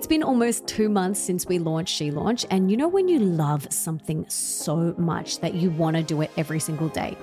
It's 0.00 0.06
been 0.06 0.22
almost 0.22 0.66
two 0.66 0.88
months 0.88 1.20
since 1.20 1.44
we 1.44 1.58
launched 1.58 1.94
She 1.94 2.10
Launch, 2.10 2.46
and 2.48 2.70
you 2.70 2.76
know 2.78 2.88
when 2.88 3.06
you 3.06 3.18
love 3.18 3.70
something 3.70 4.24
so 4.30 4.94
much 4.96 5.40
that 5.40 5.52
you 5.52 5.68
want 5.72 5.94
to 5.94 6.02
do 6.02 6.22
it 6.22 6.30
every 6.38 6.58
single 6.58 6.88
day? 6.88 7.18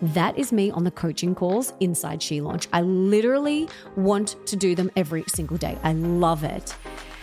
That 0.00 0.38
is 0.38 0.52
me 0.52 0.70
on 0.70 0.84
the 0.84 0.92
coaching 0.92 1.34
calls 1.34 1.72
inside 1.80 2.22
She 2.22 2.40
Launch. 2.40 2.68
I 2.72 2.82
literally 2.82 3.68
want 3.96 4.36
to 4.46 4.54
do 4.54 4.76
them 4.76 4.92
every 4.94 5.24
single 5.26 5.56
day. 5.56 5.76
I 5.82 5.94
love 5.94 6.44
it. 6.44 6.72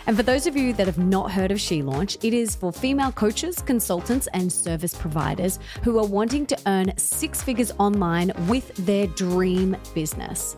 And 0.06 0.14
for 0.14 0.22
those 0.22 0.46
of 0.46 0.56
you 0.56 0.74
that 0.74 0.86
have 0.86 0.98
not 0.98 1.30
heard 1.30 1.52
of 1.52 1.60
She 1.60 1.80
Launch, 1.80 2.18
it 2.22 2.34
is 2.34 2.54
for 2.54 2.70
female 2.70 3.12
coaches, 3.12 3.62
consultants, 3.62 4.26
and 4.34 4.52
service 4.52 4.94
providers 4.94 5.58
who 5.84 5.98
are 5.98 6.06
wanting 6.06 6.44
to 6.46 6.58
earn 6.66 6.96
six 6.98 7.42
figures 7.42 7.72
online 7.78 8.30
with 8.46 8.74
their 8.84 9.06
dream 9.06 9.74
business. 9.94 10.56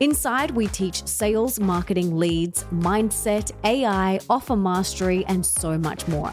Inside, 0.00 0.52
we 0.52 0.68
teach 0.68 1.04
sales, 1.08 1.58
marketing, 1.58 2.16
leads, 2.16 2.62
mindset, 2.72 3.50
AI, 3.64 4.20
offer 4.30 4.54
mastery, 4.54 5.24
and 5.26 5.44
so 5.44 5.76
much 5.76 6.06
more. 6.06 6.32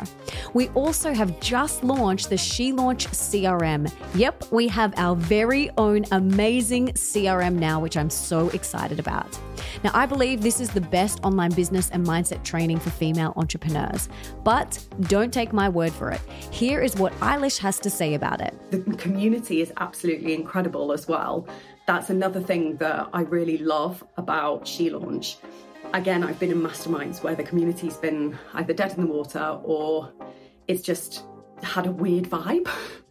We 0.53 0.69
also 0.69 1.13
have 1.13 1.39
just 1.39 1.83
launched 1.83 2.29
the 2.29 2.37
She 2.37 2.71
Launch 2.71 3.07
CRM. 3.07 3.91
Yep, 4.13 4.51
we 4.51 4.67
have 4.67 4.93
our 4.97 5.15
very 5.15 5.71
own 5.79 6.05
amazing 6.11 6.89
CRM 6.89 7.55
now, 7.55 7.79
which 7.79 7.97
I'm 7.97 8.11
so 8.11 8.49
excited 8.49 8.99
about. 8.99 9.39
Now, 9.83 9.91
I 9.95 10.05
believe 10.05 10.41
this 10.41 10.59
is 10.59 10.69
the 10.69 10.81
best 10.81 11.19
online 11.23 11.51
business 11.51 11.89
and 11.89 12.05
mindset 12.05 12.43
training 12.43 12.79
for 12.79 12.91
female 12.91 13.33
entrepreneurs. 13.35 14.09
But 14.43 14.79
don't 15.01 15.33
take 15.33 15.53
my 15.53 15.69
word 15.69 15.91
for 15.91 16.11
it. 16.11 16.21
Here 16.51 16.81
is 16.81 16.95
what 16.95 17.13
Eilish 17.19 17.57
has 17.59 17.79
to 17.79 17.89
say 17.89 18.13
about 18.13 18.41
it. 18.41 18.53
The 18.69 18.79
community 18.97 19.61
is 19.61 19.73
absolutely 19.77 20.35
incredible 20.35 20.91
as 20.91 21.07
well 21.07 21.47
that's 21.85 22.09
another 22.09 22.39
thing 22.39 22.77
that 22.77 23.09
I 23.13 23.21
really 23.21 23.57
love 23.59 24.03
about 24.17 24.67
She 24.67 24.89
Launch. 24.89 25.37
Again, 25.93 26.23
I've 26.23 26.39
been 26.39 26.51
in 26.51 26.61
masterminds 26.61 27.23
where 27.23 27.35
the 27.35 27.43
community's 27.43 27.97
been 27.97 28.37
either 28.53 28.73
dead 28.73 28.93
in 28.93 29.01
the 29.01 29.11
water 29.11 29.59
or 29.63 30.11
it's 30.67 30.81
just 30.81 31.25
had 31.61 31.85
a 31.85 31.91
weird 31.91 32.25
vibe. 32.25 32.67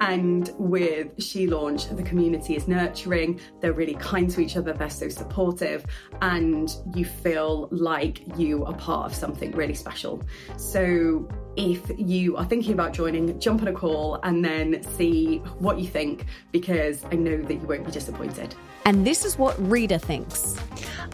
And 0.00 0.50
with 0.58 1.22
She 1.22 1.46
Launch, 1.46 1.88
the 1.88 2.02
community 2.02 2.56
is 2.56 2.68
nurturing, 2.68 3.40
they're 3.60 3.72
really 3.72 3.94
kind 3.94 4.30
to 4.30 4.40
each 4.40 4.56
other, 4.56 4.72
they're 4.72 4.90
so 4.90 5.08
supportive, 5.08 5.84
and 6.22 6.74
you 6.94 7.04
feel 7.04 7.68
like 7.70 8.22
you 8.38 8.64
are 8.64 8.74
part 8.74 9.06
of 9.06 9.14
something 9.14 9.52
really 9.52 9.74
special. 9.74 10.22
So 10.56 11.28
if 11.56 11.90
you 11.98 12.36
are 12.36 12.44
thinking 12.44 12.72
about 12.72 12.92
joining, 12.92 13.38
jump 13.40 13.62
on 13.62 13.68
a 13.68 13.72
call 13.72 14.20
and 14.22 14.44
then 14.44 14.82
see 14.96 15.38
what 15.58 15.78
you 15.78 15.86
think 15.86 16.26
because 16.52 17.04
I 17.10 17.16
know 17.16 17.42
that 17.42 17.54
you 17.54 17.66
won't 17.66 17.84
be 17.84 17.92
disappointed. 17.92 18.54
And 18.84 19.06
this 19.06 19.24
is 19.24 19.36
what 19.36 19.56
Rita 19.70 19.98
thinks. 19.98 20.56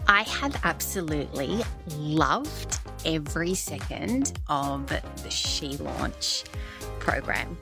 I 0.07 0.23
have 0.23 0.59
absolutely 0.63 1.63
loved 1.97 2.79
every 3.05 3.53
second 3.53 4.39
of 4.47 4.87
the 4.87 5.29
She 5.29 5.77
Launch 5.77 6.43
program. 7.07 7.57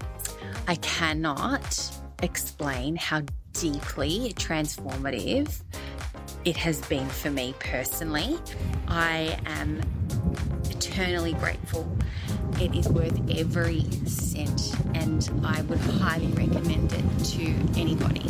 I 0.68 0.76
cannot 0.76 1.92
explain 2.24 2.96
how 2.96 3.22
deeply 3.54 4.34
transformative 4.36 5.62
it 6.46 6.58
has 6.58 6.82
been 6.88 7.08
for 7.08 7.30
me 7.30 7.54
personally. 7.60 8.40
I 8.88 9.38
am 9.46 9.82
eternally 10.72 11.34
grateful. 11.34 11.88
It 12.60 12.74
is 12.74 12.88
worth 12.90 13.20
every 13.38 13.82
cent, 14.06 14.74
and 14.96 15.30
I 15.44 15.62
would 15.64 15.80
highly 15.80 16.28
recommend 16.28 16.92
it 16.94 17.26
to 17.36 17.46
anybody. 17.80 18.26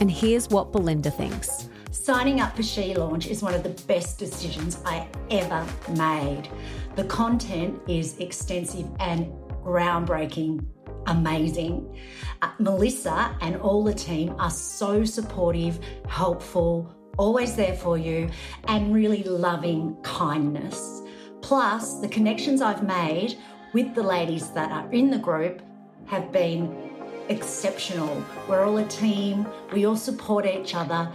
And 0.00 0.10
here's 0.10 0.48
what 0.48 0.72
Belinda 0.72 1.10
thinks. 1.10 1.68
Signing 1.90 2.40
up 2.40 2.56
for 2.56 2.62
She 2.62 2.94
Launch 2.94 3.26
is 3.26 3.42
one 3.42 3.54
of 3.54 3.62
the 3.62 3.74
best 3.86 4.18
decisions 4.18 4.78
I 4.84 5.06
ever 5.30 5.64
made. 5.96 6.48
The 6.96 7.04
content 7.04 7.80
is 7.86 8.18
extensive 8.18 8.86
and 8.98 9.30
groundbreaking 9.68 10.64
amazing. 11.08 11.98
Uh, 12.42 12.50
Melissa 12.58 13.36
and 13.40 13.56
all 13.56 13.82
the 13.82 13.94
team 13.94 14.34
are 14.38 14.50
so 14.50 15.04
supportive, 15.04 15.80
helpful, 16.06 16.94
always 17.16 17.56
there 17.56 17.74
for 17.74 17.98
you, 17.98 18.30
and 18.68 18.94
really 18.94 19.22
loving 19.24 19.96
kindness. 20.02 21.02
Plus, 21.40 22.00
the 22.00 22.08
connections 22.08 22.60
I've 22.62 22.86
made 22.86 23.38
with 23.72 23.94
the 23.94 24.02
ladies 24.02 24.50
that 24.50 24.70
are 24.70 24.90
in 24.92 25.10
the 25.10 25.18
group 25.18 25.62
have 26.06 26.30
been 26.30 26.90
exceptional. 27.28 28.22
We're 28.48 28.64
all 28.64 28.78
a 28.78 28.86
team, 28.86 29.46
we 29.72 29.86
all 29.86 29.96
support 29.96 30.46
each 30.46 30.74
other. 30.74 31.10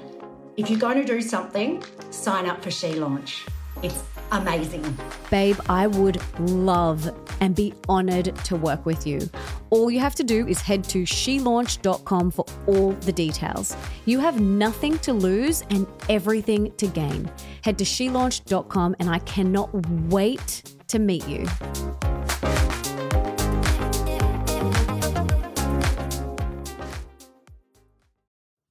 If 0.57 0.69
you're 0.69 0.79
going 0.79 0.97
to 0.97 1.05
do 1.05 1.21
something, 1.21 1.83
sign 2.11 2.45
up 2.45 2.63
for 2.63 2.71
She 2.71 2.93
Launch. 2.93 3.45
It's 3.81 4.03
amazing. 4.33 4.97
Babe, 5.29 5.57
I 5.69 5.87
would 5.87 6.21
love 6.39 7.09
and 7.39 7.55
be 7.55 7.73
honored 7.87 8.35
to 8.45 8.55
work 8.55 8.85
with 8.85 9.07
you. 9.07 9.29
All 9.69 9.89
you 9.89 9.99
have 9.99 10.15
to 10.15 10.23
do 10.23 10.47
is 10.47 10.59
head 10.59 10.83
to 10.85 11.03
shelaunch.com 11.03 12.31
for 12.31 12.45
all 12.67 12.91
the 12.91 13.11
details. 13.13 13.75
You 14.05 14.19
have 14.19 14.39
nothing 14.41 14.97
to 14.99 15.13
lose 15.13 15.63
and 15.69 15.87
everything 16.09 16.71
to 16.77 16.87
gain. 16.87 17.31
Head 17.63 17.77
to 17.77 17.83
shelaunch.com 17.83 18.95
and 18.99 19.09
I 19.09 19.19
cannot 19.19 19.73
wait 20.09 20.63
to 20.87 20.99
meet 20.99 21.27
you. 21.27 21.47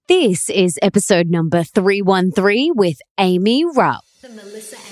This 0.08 0.50
is 0.50 0.78
episode 0.82 1.30
number 1.30 1.64
313 1.64 2.72
with 2.74 2.98
Aimee 3.18 3.64
Raupp. 3.64 4.00
Melissa. 4.34 4.91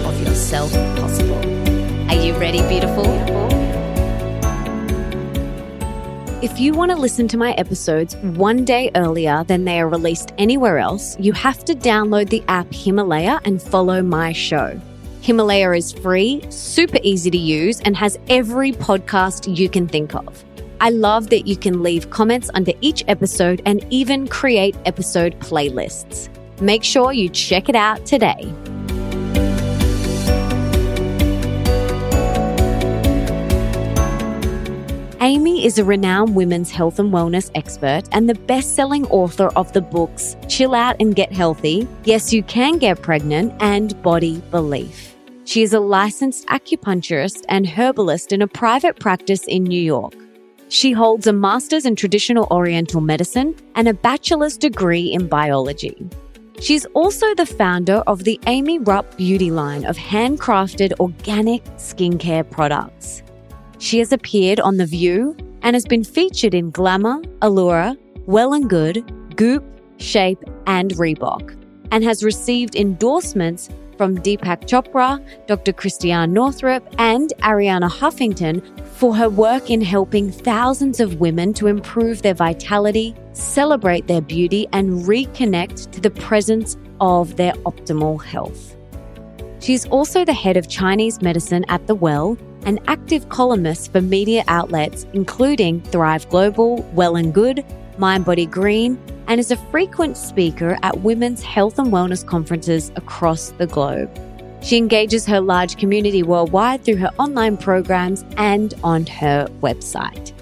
yourself 0.51 0.73
possible. 0.97 1.37
Are 2.09 2.21
you 2.21 2.33
ready, 2.37 2.61
beautiful? 2.67 3.05
If 6.43 6.59
you 6.59 6.73
want 6.73 6.91
to 6.91 6.97
listen 6.97 7.27
to 7.29 7.37
my 7.37 7.53
episodes 7.53 8.15
one 8.17 8.65
day 8.65 8.91
earlier 8.95 9.45
than 9.45 9.63
they 9.63 9.79
are 9.79 9.87
released 9.87 10.33
anywhere 10.37 10.79
else, 10.79 11.17
you 11.19 11.31
have 11.33 11.63
to 11.65 11.73
download 11.73 12.29
the 12.29 12.43
app 12.49 12.67
Himalaya 12.73 13.39
and 13.45 13.61
follow 13.61 14.01
my 14.01 14.33
show. 14.33 14.77
Himalaya 15.21 15.71
is 15.71 15.93
free, 15.93 16.43
super 16.49 16.97
easy 17.01 17.29
to 17.31 17.37
use, 17.37 17.79
and 17.81 17.95
has 17.95 18.19
every 18.27 18.73
podcast 18.73 19.55
you 19.55 19.69
can 19.69 19.87
think 19.87 20.15
of. 20.15 20.43
I 20.81 20.89
love 20.89 21.29
that 21.29 21.47
you 21.47 21.55
can 21.55 21.83
leave 21.83 22.09
comments 22.09 22.49
under 22.55 22.73
each 22.81 23.05
episode 23.07 23.61
and 23.65 23.85
even 23.89 24.27
create 24.27 24.75
episode 24.85 25.39
playlists. 25.39 26.27
Make 26.59 26.83
sure 26.83 27.13
you 27.13 27.29
check 27.29 27.69
it 27.69 27.75
out 27.75 28.05
today. 28.05 28.51
Aimee 35.23 35.65
is 35.65 35.77
a 35.77 35.85
renowned 35.85 36.33
women's 36.33 36.71
health 36.71 36.97
and 36.97 37.13
wellness 37.13 37.51
expert 37.53 38.01
and 38.11 38.27
the 38.27 38.33
best 38.33 38.75
selling 38.75 39.05
author 39.09 39.49
of 39.55 39.71
the 39.71 39.79
books 39.79 40.35
Chill 40.47 40.73
Out 40.73 40.95
and 40.99 41.15
Get 41.15 41.31
Healthy, 41.31 41.87
Yes, 42.05 42.33
You 42.33 42.41
Can 42.41 42.79
Get 42.79 43.03
Pregnant, 43.03 43.53
and 43.59 44.01
Body 44.01 44.41
Belief. 44.49 45.15
She 45.45 45.61
is 45.61 45.73
a 45.73 45.79
licensed 45.79 46.47
acupuncturist 46.47 47.45
and 47.49 47.67
herbalist 47.67 48.31
in 48.31 48.41
a 48.41 48.47
private 48.47 48.99
practice 48.99 49.43
in 49.45 49.63
New 49.63 49.79
York. 49.79 50.15
She 50.69 50.91
holds 50.91 51.27
a 51.27 51.33
master's 51.33 51.85
in 51.85 51.95
traditional 51.95 52.47
Oriental 52.49 52.99
medicine 52.99 53.55
and 53.75 53.87
a 53.87 53.93
bachelor's 53.93 54.57
degree 54.57 55.13
in 55.13 55.27
biology. 55.27 56.03
She's 56.59 56.85
also 56.95 57.35
the 57.35 57.45
founder 57.45 57.97
of 58.07 58.23
the 58.23 58.39
Aimee 58.47 58.79
Raupp 58.79 59.17
beauty 59.17 59.51
line 59.51 59.85
of 59.85 59.97
handcrafted 59.97 60.99
organic 60.99 61.63
skincare 61.75 62.49
products. 62.49 63.21
She 63.81 63.97
has 63.97 64.13
appeared 64.13 64.59
on 64.59 64.77
The 64.77 64.85
View 64.85 65.35
and 65.63 65.75
has 65.75 65.85
been 65.85 66.03
featured 66.03 66.53
in 66.53 66.69
Glamour, 66.69 67.23
Allure, 67.41 67.95
Well 68.27 68.53
and 68.53 68.69
Good, 68.69 69.11
Goop, 69.35 69.63
Shape, 69.97 70.37
and 70.67 70.91
Redbook, 70.91 71.57
and 71.89 72.03
has 72.03 72.23
received 72.23 72.75
endorsements 72.75 73.69
from 73.97 74.19
Deepak 74.19 74.67
Chopra, 74.67 75.19
Dr. 75.47 75.73
Christiane 75.73 76.31
Northrup, 76.31 76.87
and 76.99 77.33
Arianna 77.39 77.89
Huffington 77.89 78.61
for 78.85 79.15
her 79.15 79.29
work 79.29 79.71
in 79.71 79.81
helping 79.81 80.31
thousands 80.31 80.99
of 80.99 81.19
women 81.19 81.51
to 81.55 81.65
improve 81.65 82.21
their 82.21 82.35
vitality, 82.35 83.15
celebrate 83.33 84.05
their 84.05 84.21
beauty, 84.21 84.67
and 84.73 85.05
reconnect 85.05 85.89
to 85.89 85.99
the 85.99 86.11
presence 86.11 86.77
of 86.99 87.35
their 87.35 87.53
optimal 87.65 88.23
health. 88.23 88.77
She's 89.59 89.87
also 89.87 90.23
the 90.23 90.33
head 90.33 90.55
of 90.55 90.69
Chinese 90.69 91.19
medicine 91.23 91.65
at 91.67 91.87
The 91.87 91.95
Well, 91.95 92.37
an 92.65 92.79
active 92.87 93.29
columnist 93.29 93.91
for 93.91 94.01
media 94.01 94.43
outlets 94.47 95.05
including 95.13 95.81
Thrive 95.81 96.29
Global, 96.29 96.81
Well 96.93 97.15
and 97.15 97.33
Good, 97.33 97.65
Mind 97.97 98.25
Body 98.25 98.45
Green, 98.45 98.99
and 99.27 99.39
is 99.39 99.51
a 99.51 99.57
frequent 99.71 100.17
speaker 100.17 100.77
at 100.83 100.99
women's 101.01 101.43
health 101.43 101.79
and 101.79 101.91
wellness 101.91 102.25
conferences 102.25 102.91
across 102.95 103.51
the 103.51 103.67
globe. 103.67 104.09
She 104.61 104.77
engages 104.77 105.25
her 105.25 105.41
large 105.41 105.77
community 105.77 106.21
worldwide 106.21 106.83
through 106.83 106.97
her 106.97 107.11
online 107.17 107.57
programs 107.57 108.23
and 108.37 108.73
on 108.83 109.05
her 109.07 109.47
website. 109.61 110.33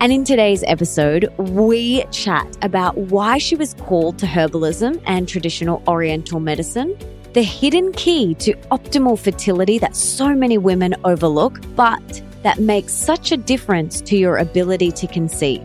And 0.00 0.12
in 0.12 0.24
today's 0.24 0.64
episode, 0.64 1.32
we 1.38 2.02
chat 2.06 2.56
about 2.62 2.96
why 2.96 3.38
she 3.38 3.54
was 3.54 3.74
called 3.74 4.18
to 4.18 4.26
herbalism 4.26 5.00
and 5.06 5.28
traditional 5.28 5.80
Oriental 5.86 6.40
medicine, 6.40 6.98
the 7.32 7.42
hidden 7.42 7.92
key 7.92 8.34
to 8.36 8.54
optimal 8.70 9.18
fertility 9.18 9.78
that 9.78 9.96
so 9.96 10.34
many 10.34 10.58
women 10.58 10.94
overlook, 11.04 11.60
but 11.74 12.22
that 12.42 12.58
makes 12.58 12.92
such 12.92 13.32
a 13.32 13.36
difference 13.36 14.00
to 14.02 14.16
your 14.16 14.38
ability 14.38 14.92
to 14.92 15.06
conceive. 15.06 15.62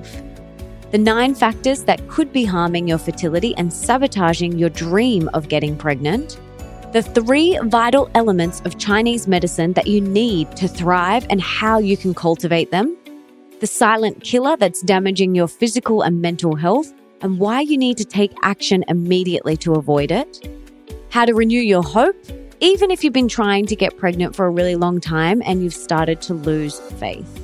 The 0.91 0.97
nine 0.97 1.35
factors 1.35 1.83
that 1.83 2.07
could 2.07 2.31
be 2.31 2.45
harming 2.45 2.87
your 2.87 2.97
fertility 2.97 3.53
and 3.57 3.73
sabotaging 3.73 4.57
your 4.57 4.69
dream 4.69 5.29
of 5.33 5.49
getting 5.49 5.75
pregnant. 5.75 6.39
The 6.93 7.01
three 7.01 7.59
vital 7.63 8.09
elements 8.15 8.61
of 8.61 8.77
Chinese 8.77 9.27
medicine 9.27 9.73
that 9.73 9.87
you 9.87 9.99
need 9.99 10.55
to 10.55 10.67
thrive 10.67 11.27
and 11.29 11.41
how 11.41 11.79
you 11.79 11.97
can 11.97 12.13
cultivate 12.13 12.71
them 12.71 12.97
the 13.59 13.67
silent 13.67 14.23
killer 14.23 14.55
that's 14.55 14.83
damaging 14.83 15.33
your 15.33 15.47
physical 15.47 16.03
and 16.03 16.21
mental 16.21 16.55
health, 16.55 16.93
and 17.21 17.39
why 17.39 17.61
you 17.61 17.75
need 17.75 17.97
to 17.97 18.05
take 18.05 18.31
action 18.43 18.85
immediately 18.87 19.57
to 19.57 19.73
avoid 19.73 20.11
it, 20.11 20.47
how 21.09 21.25
to 21.25 21.33
renew 21.33 21.59
your 21.59 21.83
hope, 21.83 22.15
even 22.59 22.91
if 22.91 23.03
you've 23.03 23.13
been 23.13 23.27
trying 23.27 23.65
to 23.67 23.75
get 23.75 23.97
pregnant 23.97 24.35
for 24.35 24.45
a 24.45 24.49
really 24.49 24.75
long 24.75 24.99
time 24.99 25.41
and 25.45 25.63
you've 25.63 25.73
started 25.73 26.21
to 26.21 26.33
lose 26.33 26.79
faith. 26.79 27.43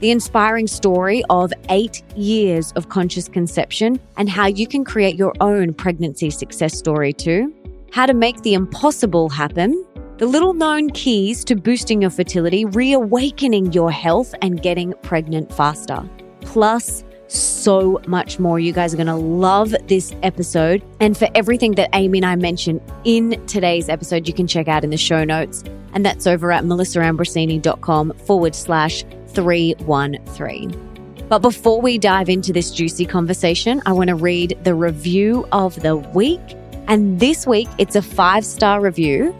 The 0.00 0.10
inspiring 0.10 0.66
story 0.66 1.22
of 1.30 1.52
eight 1.70 2.02
years 2.16 2.72
of 2.72 2.88
conscious 2.88 3.28
conception 3.28 4.00
and 4.16 4.28
how 4.28 4.46
you 4.46 4.66
can 4.66 4.84
create 4.84 5.16
your 5.16 5.32
own 5.40 5.72
pregnancy 5.72 6.30
success 6.30 6.76
story 6.76 7.12
too. 7.12 7.54
How 7.92 8.06
to 8.06 8.14
make 8.14 8.42
the 8.42 8.54
impossible 8.54 9.28
happen 9.28 9.84
the 10.18 10.26
little 10.26 10.54
known 10.54 10.90
keys 10.90 11.44
to 11.44 11.56
boosting 11.56 12.00
your 12.00 12.10
fertility, 12.10 12.64
reawakening 12.64 13.72
your 13.72 13.90
health, 13.90 14.32
and 14.42 14.62
getting 14.62 14.94
pregnant 15.02 15.52
faster. 15.52 16.08
Plus, 16.40 17.02
so 17.34 18.00
much 18.06 18.38
more. 18.38 18.58
You 18.58 18.72
guys 18.72 18.94
are 18.94 18.96
going 18.96 19.06
to 19.06 19.14
love 19.14 19.74
this 19.86 20.14
episode. 20.22 20.82
And 21.00 21.16
for 21.16 21.28
everything 21.34 21.72
that 21.72 21.90
Aimee 21.92 22.18
and 22.18 22.26
I 22.26 22.36
mentioned 22.36 22.80
in 23.04 23.44
today's 23.46 23.88
episode, 23.88 24.26
you 24.28 24.34
can 24.34 24.46
check 24.46 24.68
out 24.68 24.84
in 24.84 24.90
the 24.90 24.96
show 24.96 25.24
notes. 25.24 25.64
And 25.92 26.04
that's 26.04 26.26
over 26.26 26.50
at 26.52 26.64
melissaambrosini.com 26.64 28.12
forward 28.26 28.54
slash 28.54 29.04
313. 29.28 31.26
But 31.28 31.38
before 31.38 31.80
we 31.80 31.98
dive 31.98 32.28
into 32.28 32.52
this 32.52 32.70
juicy 32.70 33.06
conversation, 33.06 33.82
I 33.86 33.92
want 33.92 34.08
to 34.08 34.14
read 34.14 34.58
the 34.62 34.74
review 34.74 35.46
of 35.52 35.80
the 35.80 35.96
week. 35.96 36.40
And 36.86 37.18
this 37.18 37.46
week, 37.46 37.68
it's 37.78 37.96
a 37.96 38.02
five 38.02 38.44
star 38.44 38.80
review 38.80 39.34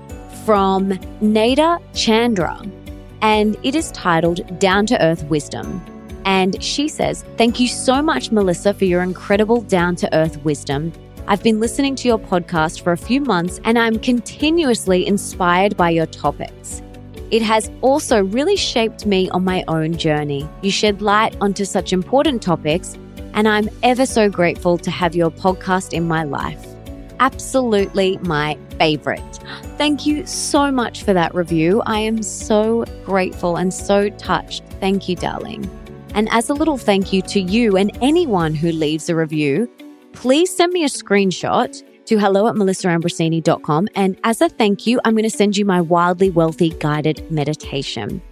from 0.45 0.99
Nada 1.21 1.79
Chandra, 1.95 2.61
and 3.23 3.57
it 3.63 3.75
is 3.75 3.91
titled 3.93 4.59
Down 4.59 4.87
to 4.87 5.03
Earth 5.03 5.25
Wisdom. 5.25 5.81
And 6.25 6.63
she 6.63 6.89
says, 6.89 7.25
Thank 7.37 7.61
you 7.61 7.69
so 7.69 8.03
much, 8.03 8.33
Melissa, 8.33 8.75
for 8.75 8.85
your 8.85 9.03
incredible 9.03 9.61
down 9.61 9.97
to 9.97 10.15
earth 10.15 10.43
wisdom. 10.45 10.93
I've 11.27 11.43
been 11.43 11.61
listening 11.61 11.95
to 11.97 12.09
your 12.09 12.19
podcast 12.19 12.83
for 12.83 12.93
a 12.93 12.99
few 12.99 13.21
months 13.21 13.61
and 13.65 13.79
I'm 13.79 13.99
continuously 13.99 15.07
inspired 15.07 15.77
by 15.77 15.91
your 15.91 16.07
topics. 16.07 16.83
It 17.31 17.43
has 17.43 17.71
also 17.81 18.23
really 18.23 18.57
shaped 18.57 19.07
me 19.07 19.31
on 19.31 19.45
my 19.45 19.65
own 19.69 19.97
journey. 19.97 20.49
You 20.63 20.71
shed 20.71 21.03
light 21.03 21.37
onto 21.41 21.65
such 21.65 21.93
important 21.93 22.43
topics, 22.43 22.97
and 23.33 23.49
I'm 23.49 23.69
ever 23.83 24.07
so 24.07 24.29
grateful 24.29 24.79
to 24.79 24.91
have 24.91 25.17
your 25.17 25.31
podcast 25.31 25.95
in 25.95 26.07
my 26.07 26.23
life 26.25 26.75
absolutely 27.21 28.19
my 28.19 28.59
favorite. 28.79 29.39
Thank 29.79 30.07
you 30.07 30.27
so 30.27 30.71
much 30.71 31.03
for 31.03 31.13
that 31.13 31.35
review. 31.35 31.83
I 31.87 32.01
am 32.01 32.23
so 32.23 32.85
grateful 33.05 33.57
and 33.57 33.73
so 33.73 34.11
touched. 34.11 34.63
Thank 34.81 35.09
you, 35.09 35.17
darling. 35.17 35.69
And 36.15 36.29
as 36.31 36.49
a 36.49 36.55
little 36.55 36.79
thank 36.79 37.13
you 37.13 37.23
to 37.23 37.41
you 37.41 37.77
and 37.77 37.97
anyone 38.01 38.55
who 38.55 38.73
leaves 38.73 39.09
a 39.09 39.17
review, 39.17 39.69
please 40.13 40.55
send 40.55 40.73
me 40.73 40.85
a 40.85 40.89
screenshot 40.89 41.83
to 42.07 42.19
hello 42.19 42.47
at 42.49 42.55
melissaambrosini.com. 42.55 43.89
And 43.95 44.19
as 44.25 44.41
a 44.41 44.49
thank 44.49 44.87
you, 44.87 45.01
I'm 45.05 45.15
going 45.15 45.25
to 45.25 45.31
send 45.31 45.57
you 45.57 45.65
my 45.65 45.81
wildly 45.81 46.31
wealthy 46.31 46.71
guided 46.71 47.31
meditation. 47.31 48.23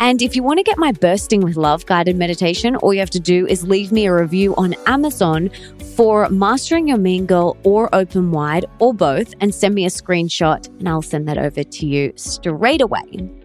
And 0.00 0.22
if 0.22 0.36
you 0.36 0.44
want 0.44 0.58
to 0.58 0.62
get 0.62 0.78
my 0.78 0.92
Bursting 0.92 1.40
with 1.40 1.56
Love 1.56 1.84
guided 1.86 2.16
meditation, 2.16 2.76
all 2.76 2.94
you 2.94 3.00
have 3.00 3.10
to 3.10 3.20
do 3.20 3.46
is 3.46 3.66
leave 3.66 3.90
me 3.90 4.06
a 4.06 4.14
review 4.14 4.54
on 4.56 4.74
Amazon 4.86 5.50
for 5.96 6.28
Mastering 6.28 6.86
Your 6.86 6.98
Mean 6.98 7.26
Girl 7.26 7.56
or 7.64 7.92
Open 7.92 8.30
Wide 8.30 8.64
or 8.78 8.94
both 8.94 9.34
and 9.40 9.52
send 9.52 9.74
me 9.74 9.84
a 9.84 9.88
screenshot 9.90 10.68
and 10.78 10.88
I'll 10.88 11.02
send 11.02 11.26
that 11.28 11.38
over 11.38 11.64
to 11.64 11.86
you 11.86 12.12
straight 12.14 12.80
away. 12.80 13.37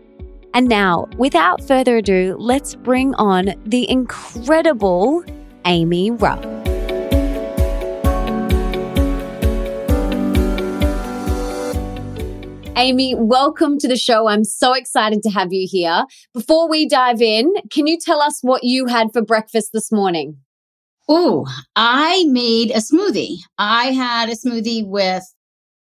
And 0.55 0.69
now, 0.69 1.07
without 1.17 1.63
further 1.67 1.97
ado, 1.97 2.35
let's 2.37 2.75
bring 2.75 3.15
on 3.15 3.55
the 3.65 3.89
incredible 3.89 5.23
Aimee 5.65 6.11
Raupp. 6.11 6.43
Aimee, 12.75 13.15
welcome 13.15 13.79
to 13.79 13.87
the 13.87 13.97
show. 13.97 14.27
I'm 14.27 14.43
so 14.43 14.73
excited 14.73 15.23
to 15.23 15.31
have 15.31 15.51
you 15.51 15.67
here. 15.67 16.05
Before 16.35 16.69
we 16.69 16.87
dive 16.87 17.21
in, 17.21 17.51
can 17.71 17.87
you 17.87 17.97
tell 17.97 18.21
us 18.21 18.39
what 18.43 18.63
you 18.63 18.85
had 18.85 19.07
for 19.11 19.23
breakfast 19.23 19.69
this 19.73 19.91
morning? 19.91 20.37
Oh, 21.09 21.47
I 21.75 22.25
made 22.27 22.69
a 22.71 22.77
smoothie. 22.77 23.37
I 23.57 23.85
had 23.85 24.29
a 24.29 24.35
smoothie 24.35 24.87
with 24.87 25.23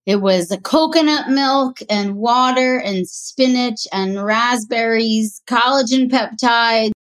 it 0.06 0.18
was 0.18 0.51
a 0.51 0.59
coconut 0.59 1.30
milk 1.30 1.80
and 1.89 2.15
water 2.15 2.77
and 2.77 3.07
spinach 3.07 3.88
and 3.92 4.24
raspberries, 4.24 5.42
collagen 5.48 6.09
peptides, 6.09 6.92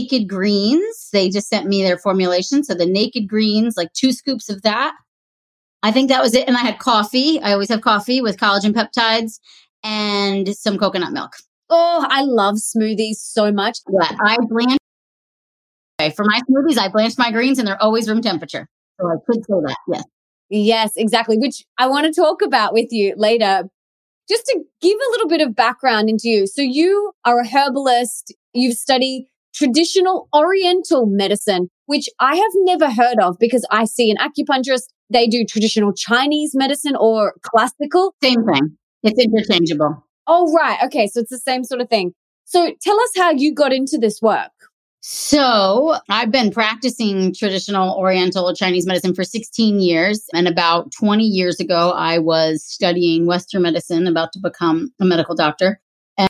naked 0.00 0.28
greens. 0.28 1.08
They 1.12 1.30
just 1.30 1.48
sent 1.48 1.66
me 1.66 1.82
their 1.82 1.98
formulation. 1.98 2.64
So 2.64 2.74
the 2.74 2.86
naked 2.86 3.28
greens, 3.28 3.76
like 3.76 3.92
two 3.92 4.12
scoops 4.12 4.48
of 4.48 4.62
that, 4.62 4.94
I 5.82 5.92
think 5.92 6.08
that 6.08 6.22
was 6.22 6.34
it. 6.34 6.48
And 6.48 6.56
I 6.56 6.60
had 6.60 6.78
coffee. 6.78 7.40
I 7.40 7.52
always 7.52 7.68
have 7.68 7.82
coffee 7.82 8.20
with 8.20 8.38
collagen 8.38 8.72
peptides 8.72 9.38
and 9.84 10.48
some 10.56 10.78
coconut 10.78 11.12
milk. 11.12 11.32
Oh, 11.70 12.06
I 12.08 12.22
love 12.22 12.56
smoothies 12.56 13.16
so 13.16 13.52
much. 13.52 13.78
Yeah, 13.88 14.16
I 14.20 14.36
blanch 14.48 14.78
Okay, 16.00 16.10
for 16.14 16.24
my 16.24 16.40
smoothies. 16.50 16.78
I 16.78 16.88
blanch 16.88 17.14
my 17.16 17.30
greens, 17.30 17.58
and 17.58 17.66
they're 17.66 17.82
always 17.82 18.08
room 18.08 18.20
temperature. 18.20 18.68
So 19.00 19.08
I 19.08 19.14
could 19.26 19.44
say 19.46 19.54
that. 19.66 19.76
Yes. 19.88 20.04
Yes, 20.48 20.92
exactly. 20.96 21.38
Which 21.38 21.64
I 21.78 21.88
want 21.88 22.06
to 22.06 22.20
talk 22.20 22.42
about 22.42 22.72
with 22.72 22.88
you 22.90 23.14
later. 23.16 23.64
Just 24.28 24.46
to 24.46 24.60
give 24.80 24.96
a 24.96 25.10
little 25.12 25.28
bit 25.28 25.40
of 25.40 25.54
background 25.54 26.08
into 26.08 26.28
you. 26.28 26.46
So 26.46 26.60
you 26.60 27.12
are 27.24 27.40
a 27.40 27.48
herbalist. 27.48 28.34
You've 28.52 28.76
studied 28.76 29.28
traditional 29.54 30.28
Oriental 30.34 31.06
medicine, 31.06 31.68
which 31.86 32.08
I 32.20 32.34
have 32.34 32.52
never 32.56 32.90
heard 32.90 33.18
of 33.20 33.36
because 33.38 33.64
I 33.70 33.84
see 33.84 34.10
an 34.10 34.16
acupuncturist 34.16 34.84
they 35.10 35.26
do 35.26 35.44
traditional 35.44 35.92
Chinese 35.92 36.52
medicine 36.54 36.96
or 36.98 37.34
classical? 37.42 38.14
Same 38.22 38.44
thing. 38.44 38.76
It's 39.02 39.22
interchangeable. 39.22 40.04
Oh, 40.26 40.52
right. 40.52 40.78
Okay. 40.86 41.06
So 41.06 41.20
it's 41.20 41.30
the 41.30 41.38
same 41.38 41.62
sort 41.62 41.80
of 41.80 41.88
thing. 41.88 42.12
So 42.44 42.72
tell 42.82 43.00
us 43.00 43.10
how 43.16 43.30
you 43.30 43.54
got 43.54 43.72
into 43.72 43.98
this 43.98 44.20
work. 44.20 44.50
So, 45.08 45.94
I've 46.08 46.32
been 46.32 46.50
practicing 46.50 47.32
traditional 47.32 47.96
Oriental 47.96 48.52
Chinese 48.56 48.88
medicine 48.88 49.14
for 49.14 49.22
16 49.22 49.78
years. 49.78 50.26
And 50.34 50.48
about 50.48 50.90
20 50.98 51.22
years 51.22 51.60
ago, 51.60 51.92
I 51.92 52.18
was 52.18 52.64
studying 52.64 53.24
Western 53.24 53.62
medicine, 53.62 54.08
about 54.08 54.32
to 54.32 54.40
become 54.40 54.92
a 55.00 55.04
medical 55.04 55.36
doctor. 55.36 55.80
And 56.18 56.28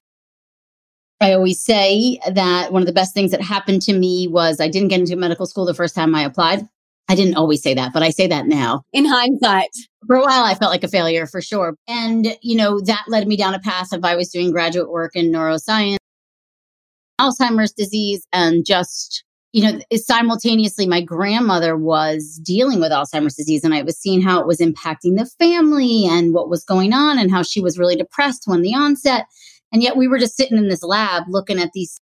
I 1.23 1.33
always 1.33 1.65
say 1.65 2.21
that 2.31 2.71
one 2.71 2.83
of 2.83 2.87
the 2.87 2.93
best 2.93 3.15
things 3.15 3.31
that 3.31 3.41
happened 3.41 3.81
to 3.81 3.95
me 3.95 4.29
was 4.29 4.61
I 4.61 4.69
didn't 4.69 4.89
get 4.89 5.01
into 5.01 5.17
medical 5.17 5.47
school 5.47 5.65
the 5.65 5.73
first 5.73 5.95
time 5.95 6.15
I 6.15 6.25
applied. 6.25 6.69
I 7.09 7.15
didn't 7.15 7.37
always 7.39 7.63
say 7.63 7.73
that, 7.73 7.95
but 7.95 8.03
I 8.03 8.11
say 8.11 8.27
that 8.27 8.47
now. 8.47 8.83
In 8.93 9.07
hindsight. 9.07 9.71
For 10.07 10.17
a 10.17 10.21
while, 10.21 10.45
I 10.45 10.55
felt 10.55 10.71
like 10.71 10.85
a 10.85 10.89
failure 10.89 11.27
for 11.27 11.41
sure. 11.41 11.77
And, 11.89 12.37
you 12.43 12.59
know, 12.59 12.81
that 12.83 13.05
led 13.09 13.27
me 13.27 13.39
down 13.39 13.55
a 13.55 13.59
path 13.59 13.95
of 13.95 14.05
I 14.05 14.17
was 14.17 14.29
doing 14.29 14.51
graduate 14.51 14.91
work 14.91 15.17
in 15.17 15.33
neuroscience, 15.33 15.97
Alzheimer's 17.21 17.73
disease, 17.73 18.27
and 18.33 18.65
just, 18.65 19.25
you 19.53 19.63
know, 19.63 19.79
simultaneously, 19.95 20.87
my 20.87 21.01
grandmother 21.01 21.77
was 21.77 22.41
dealing 22.45 22.81
with 22.81 22.93
Alzheimer's 22.93 23.37
disease, 23.37 23.65
and 23.65 23.75
I 23.75 23.83
was 23.83 23.99
seeing 23.99 24.21
how 24.21 24.41
it 24.41 24.47
was 24.47 24.59
impacting 24.59 25.17
the 25.17 25.31
family 25.39 26.07
and 26.07 26.35
what 26.35 26.51
was 26.51 26.65
going 26.65 26.93
on, 26.93 27.19
and 27.19 27.31
how 27.31 27.43
she 27.43 27.61
was 27.61 27.79
really 27.79 27.97
depressed 27.97 28.43
when 28.47 28.63
the 28.63 28.75
onset. 28.75 29.27
And 29.73 29.83
yet 29.83 29.97
we 29.97 30.09
were 30.09 30.19
just 30.19 30.37
sitting 30.37 30.59
in 30.59 30.69
this 30.69 30.83
lab 30.83 31.25
looking 31.29 31.59
at 31.59 31.71
these 31.75 32.01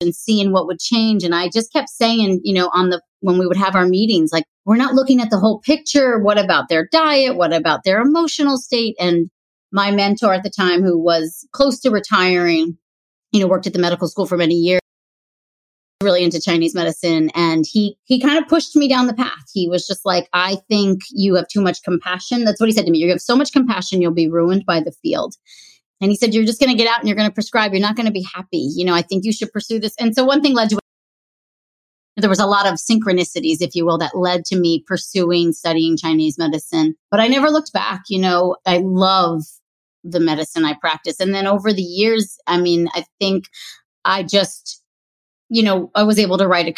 and 0.00 0.14
seeing 0.14 0.52
what 0.52 0.66
would 0.66 0.78
change. 0.78 1.24
And 1.24 1.34
I 1.34 1.48
just 1.48 1.72
kept 1.72 1.88
saying, 1.88 2.40
you 2.44 2.54
know, 2.54 2.70
on 2.72 2.90
the, 2.90 3.02
when 3.20 3.36
we 3.36 3.46
would 3.48 3.56
have 3.56 3.74
our 3.74 3.86
meetings, 3.86 4.32
like, 4.32 4.44
we're 4.64 4.76
not 4.76 4.94
looking 4.94 5.20
at 5.20 5.30
the 5.30 5.38
whole 5.38 5.60
picture. 5.60 6.20
What 6.20 6.38
about 6.38 6.68
their 6.68 6.86
diet? 6.92 7.36
What 7.36 7.52
about 7.52 7.82
their 7.84 8.00
emotional 8.00 8.58
state? 8.58 8.94
And 9.00 9.28
my 9.72 9.90
mentor 9.90 10.32
at 10.32 10.44
the 10.44 10.50
time, 10.50 10.82
who 10.82 10.98
was 10.98 11.46
close 11.52 11.80
to 11.80 11.90
retiring, 11.90 12.78
you 13.32 13.40
know, 13.40 13.46
worked 13.46 13.66
at 13.66 13.72
the 13.72 13.78
medical 13.78 14.08
school 14.08 14.26
for 14.26 14.36
many 14.36 14.54
years, 14.54 14.80
really 16.02 16.22
into 16.22 16.40
Chinese 16.40 16.74
medicine. 16.74 17.30
And 17.34 17.64
he, 17.70 17.96
he 18.04 18.20
kind 18.20 18.38
of 18.38 18.48
pushed 18.48 18.76
me 18.76 18.88
down 18.88 19.06
the 19.06 19.14
path. 19.14 19.50
He 19.52 19.68
was 19.68 19.86
just 19.86 20.04
like, 20.04 20.28
I 20.32 20.56
think 20.68 21.00
you 21.10 21.34
have 21.34 21.48
too 21.48 21.60
much 21.60 21.82
compassion. 21.82 22.44
That's 22.44 22.60
what 22.60 22.68
he 22.68 22.72
said 22.72 22.86
to 22.86 22.92
me. 22.92 22.98
You 22.98 23.10
have 23.10 23.20
so 23.20 23.36
much 23.36 23.52
compassion, 23.52 24.00
you'll 24.00 24.12
be 24.12 24.28
ruined 24.28 24.64
by 24.66 24.80
the 24.80 24.92
field. 24.92 25.34
And 26.00 26.10
he 26.10 26.16
said, 26.16 26.32
You're 26.32 26.44
just 26.44 26.60
going 26.60 26.70
to 26.70 26.78
get 26.78 26.88
out 26.88 27.00
and 27.00 27.08
you're 27.08 27.16
going 27.16 27.28
to 27.28 27.34
prescribe. 27.34 27.72
You're 27.72 27.80
not 27.80 27.96
going 27.96 28.06
to 28.06 28.12
be 28.12 28.26
happy. 28.34 28.68
You 28.72 28.84
know, 28.84 28.94
I 28.94 29.02
think 29.02 29.24
you 29.24 29.32
should 29.32 29.52
pursue 29.52 29.80
this. 29.80 29.94
And 29.98 30.14
so 30.14 30.24
one 30.24 30.42
thing 30.42 30.54
led 30.54 30.70
to 30.70 30.78
there 32.16 32.28
was 32.28 32.40
a 32.40 32.46
lot 32.46 32.66
of 32.66 32.74
synchronicities, 32.74 33.58
if 33.60 33.76
you 33.76 33.86
will, 33.86 33.98
that 33.98 34.16
led 34.16 34.44
to 34.46 34.56
me 34.56 34.82
pursuing 34.86 35.52
studying 35.52 35.96
Chinese 35.96 36.36
medicine. 36.36 36.96
But 37.10 37.20
I 37.20 37.28
never 37.28 37.48
looked 37.48 37.72
back. 37.72 38.02
You 38.08 38.20
know, 38.20 38.56
I 38.66 38.78
love 38.78 39.42
the 40.10 40.20
medicine 40.20 40.64
I 40.64 40.74
practice. 40.74 41.20
And 41.20 41.34
then 41.34 41.46
over 41.46 41.72
the 41.72 41.82
years, 41.82 42.38
I 42.46 42.60
mean, 42.60 42.88
I 42.94 43.04
think 43.20 43.44
I 44.04 44.22
just, 44.22 44.82
you 45.48 45.62
know, 45.62 45.90
I 45.94 46.02
was 46.02 46.18
able 46.18 46.38
to 46.38 46.46
write 46.46 46.68
a 46.68 46.74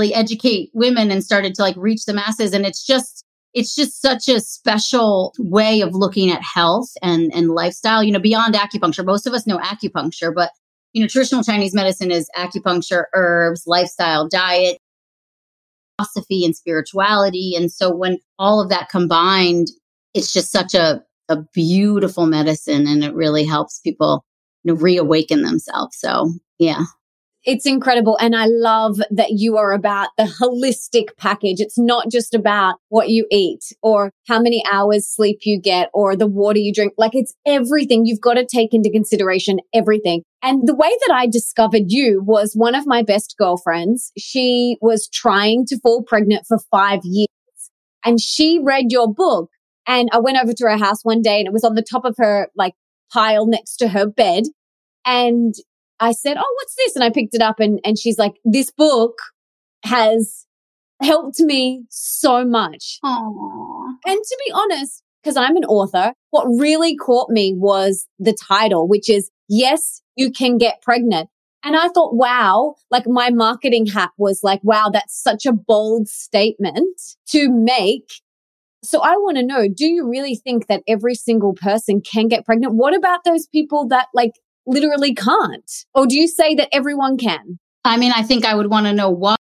really 0.00 0.14
educate 0.14 0.70
women 0.74 1.10
and 1.10 1.24
started 1.24 1.54
to 1.54 1.62
like 1.62 1.76
reach 1.76 2.04
the 2.04 2.12
masses. 2.14 2.52
And 2.52 2.66
it's 2.66 2.84
just, 2.84 3.24
it's 3.54 3.74
just 3.74 4.02
such 4.02 4.28
a 4.28 4.40
special 4.40 5.32
way 5.38 5.80
of 5.80 5.94
looking 5.94 6.30
at 6.30 6.42
health 6.42 6.90
and, 7.02 7.32
and 7.34 7.50
lifestyle, 7.50 8.02
you 8.02 8.12
know, 8.12 8.18
beyond 8.18 8.54
acupuncture. 8.54 9.04
Most 9.04 9.26
of 9.26 9.32
us 9.32 9.46
know 9.46 9.58
acupuncture, 9.58 10.34
but 10.34 10.50
you 10.92 11.02
know, 11.02 11.08
traditional 11.08 11.42
Chinese 11.42 11.74
medicine 11.74 12.10
is 12.10 12.30
acupuncture, 12.36 13.04
herbs, 13.14 13.64
lifestyle, 13.66 14.28
diet, 14.28 14.78
philosophy, 15.98 16.44
and 16.44 16.56
spirituality. 16.56 17.54
And 17.56 17.70
so 17.70 17.94
when 17.94 18.18
all 18.38 18.62
of 18.62 18.70
that 18.70 18.88
combined, 18.88 19.68
it's 20.14 20.32
just 20.32 20.50
such 20.50 20.74
a, 20.74 21.02
a 21.28 21.38
beautiful 21.54 22.26
medicine 22.26 22.86
and 22.86 23.04
it 23.04 23.14
really 23.14 23.44
helps 23.44 23.80
people 23.80 24.24
you 24.62 24.72
know, 24.72 24.80
reawaken 24.80 25.42
themselves. 25.42 25.96
So, 25.98 26.32
yeah. 26.58 26.84
It's 27.46 27.64
incredible. 27.64 28.18
And 28.20 28.34
I 28.34 28.46
love 28.46 28.96
that 29.08 29.30
you 29.30 29.56
are 29.56 29.72
about 29.72 30.08
the 30.18 30.24
holistic 30.24 31.16
package. 31.16 31.60
It's 31.60 31.78
not 31.78 32.10
just 32.10 32.34
about 32.34 32.74
what 32.88 33.08
you 33.08 33.24
eat 33.30 33.60
or 33.82 34.10
how 34.26 34.40
many 34.40 34.64
hours 34.72 35.06
sleep 35.06 35.38
you 35.44 35.60
get 35.60 35.88
or 35.94 36.16
the 36.16 36.26
water 36.26 36.58
you 36.58 36.72
drink. 36.72 36.94
Like 36.98 37.14
it's 37.14 37.34
everything. 37.46 38.04
You've 38.04 38.20
got 38.20 38.34
to 38.34 38.44
take 38.44 38.74
into 38.74 38.90
consideration 38.90 39.60
everything. 39.72 40.22
And 40.42 40.66
the 40.66 40.74
way 40.74 40.90
that 41.06 41.14
I 41.14 41.28
discovered 41.28 41.84
you 41.86 42.20
was 42.26 42.54
one 42.54 42.74
of 42.74 42.84
my 42.84 43.02
best 43.02 43.36
girlfriends. 43.38 44.10
She 44.18 44.76
was 44.80 45.08
trying 45.08 45.66
to 45.66 45.78
fall 45.78 46.02
pregnant 46.02 46.46
for 46.48 46.58
five 46.72 47.00
years 47.04 47.28
and 48.04 48.20
she 48.20 48.58
read 48.60 48.86
your 48.88 49.12
book. 49.12 49.50
And 49.86 50.08
I 50.12 50.18
went 50.18 50.38
over 50.42 50.52
to 50.52 50.64
her 50.64 50.76
house 50.76 51.04
one 51.04 51.22
day 51.22 51.38
and 51.38 51.46
it 51.46 51.52
was 51.52 51.64
on 51.64 51.74
the 51.74 51.82
top 51.82 52.04
of 52.04 52.16
her 52.18 52.48
like 52.56 52.74
pile 53.12 53.46
next 53.46 53.76
to 53.76 53.88
her 53.88 54.06
bed. 54.06 54.44
And 55.04 55.54
I 56.00 56.12
said, 56.12 56.36
Oh, 56.36 56.54
what's 56.56 56.74
this? 56.76 56.96
And 56.96 57.04
I 57.04 57.10
picked 57.10 57.34
it 57.34 57.42
up 57.42 57.60
and, 57.60 57.80
and 57.84 57.98
she's 57.98 58.18
like, 58.18 58.34
this 58.44 58.70
book 58.70 59.18
has 59.84 60.46
helped 61.00 61.40
me 61.40 61.84
so 61.88 62.44
much. 62.44 62.98
Aww. 63.04 63.94
And 64.06 64.18
to 64.18 64.42
be 64.44 64.52
honest, 64.52 65.02
because 65.22 65.36
I'm 65.36 65.56
an 65.56 65.64
author, 65.64 66.12
what 66.30 66.44
really 66.46 66.96
caught 66.96 67.30
me 67.30 67.54
was 67.56 68.06
the 68.18 68.36
title, 68.48 68.88
which 68.88 69.08
is 69.08 69.30
Yes, 69.48 70.02
you 70.16 70.32
can 70.32 70.58
get 70.58 70.82
pregnant. 70.82 71.28
And 71.62 71.76
I 71.76 71.88
thought, 71.88 72.14
wow, 72.14 72.76
like 72.90 73.06
my 73.06 73.30
marketing 73.30 73.86
hat 73.86 74.10
was 74.18 74.40
like, 74.42 74.60
wow, 74.62 74.90
that's 74.92 75.20
such 75.20 75.46
a 75.46 75.52
bold 75.52 76.08
statement 76.08 77.00
to 77.30 77.50
make. 77.50 78.08
So 78.82 79.00
I 79.00 79.12
want 79.12 79.36
to 79.36 79.42
know, 79.42 79.66
do 79.68 79.86
you 79.86 80.08
really 80.08 80.36
think 80.36 80.66
that 80.68 80.82
every 80.86 81.14
single 81.14 81.54
person 81.54 82.00
can 82.00 82.28
get 82.28 82.44
pregnant? 82.44 82.74
What 82.74 82.94
about 82.94 83.24
those 83.24 83.46
people 83.46 83.88
that 83.88 84.08
like 84.14 84.32
literally 84.66 85.14
can't? 85.14 85.70
Or 85.94 86.06
do 86.06 86.16
you 86.16 86.28
say 86.28 86.54
that 86.54 86.68
everyone 86.72 87.16
can? 87.18 87.58
I 87.84 87.96
mean, 87.96 88.12
I 88.14 88.22
think 88.22 88.44
I 88.44 88.54
would 88.54 88.70
want 88.70 88.86
to 88.86 88.92
know 88.92 89.10
why 89.10 89.36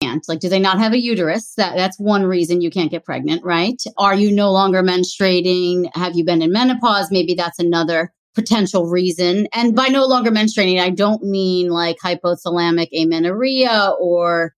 can't. 0.00 0.26
Like, 0.28 0.40
do 0.40 0.48
they 0.48 0.58
not 0.58 0.78
have 0.78 0.92
a 0.92 1.00
uterus? 1.00 1.54
That 1.56 1.76
that's 1.76 1.98
one 1.98 2.24
reason 2.24 2.60
you 2.60 2.70
can't 2.70 2.90
get 2.90 3.04
pregnant, 3.04 3.44
right? 3.44 3.80
Are 3.98 4.14
you 4.14 4.32
no 4.32 4.50
longer 4.50 4.82
menstruating? 4.82 5.90
Have 5.94 6.16
you 6.16 6.24
been 6.24 6.42
in 6.42 6.52
menopause? 6.52 7.10
Maybe 7.10 7.34
that's 7.34 7.58
another 7.58 8.12
potential 8.34 8.86
reason. 8.86 9.48
And 9.52 9.74
by 9.74 9.88
no 9.88 10.06
longer 10.06 10.30
menstruating, 10.30 10.80
I 10.80 10.90
don't 10.90 11.22
mean 11.22 11.68
like 11.68 11.96
hypothalamic 12.02 12.88
amenorrhea 12.98 13.92
or 14.00 14.54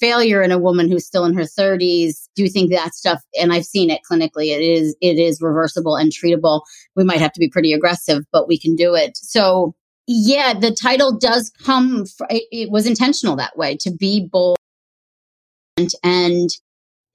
failure 0.00 0.42
in 0.42 0.52
a 0.52 0.58
woman 0.58 0.90
who's 0.90 1.06
still 1.06 1.24
in 1.24 1.34
her 1.34 1.42
30s 1.42 2.28
do 2.34 2.42
you 2.42 2.48
think 2.48 2.70
that 2.70 2.94
stuff 2.94 3.22
and 3.38 3.52
i've 3.52 3.64
seen 3.64 3.90
it 3.90 4.00
clinically 4.10 4.46
it 4.46 4.62
is 4.62 4.96
it 5.00 5.18
is 5.18 5.42
reversible 5.42 5.96
and 5.96 6.12
treatable. 6.12 6.62
We 6.94 7.04
might 7.04 7.20
have 7.20 7.32
to 7.32 7.40
be 7.40 7.48
pretty 7.48 7.72
aggressive 7.72 8.24
but 8.32 8.48
we 8.48 8.58
can 8.58 8.74
do 8.74 8.94
it. 8.94 9.16
So 9.16 9.74
yeah 10.06 10.54
the 10.58 10.70
title 10.70 11.18
does 11.18 11.52
come 11.62 12.06
fr- 12.06 12.24
it, 12.30 12.44
it 12.50 12.70
was 12.70 12.86
intentional 12.86 13.36
that 13.36 13.56
way 13.56 13.76
to 13.80 13.90
be 13.90 14.28
bold. 14.32 14.56
And, 15.76 15.90
and 16.02 16.50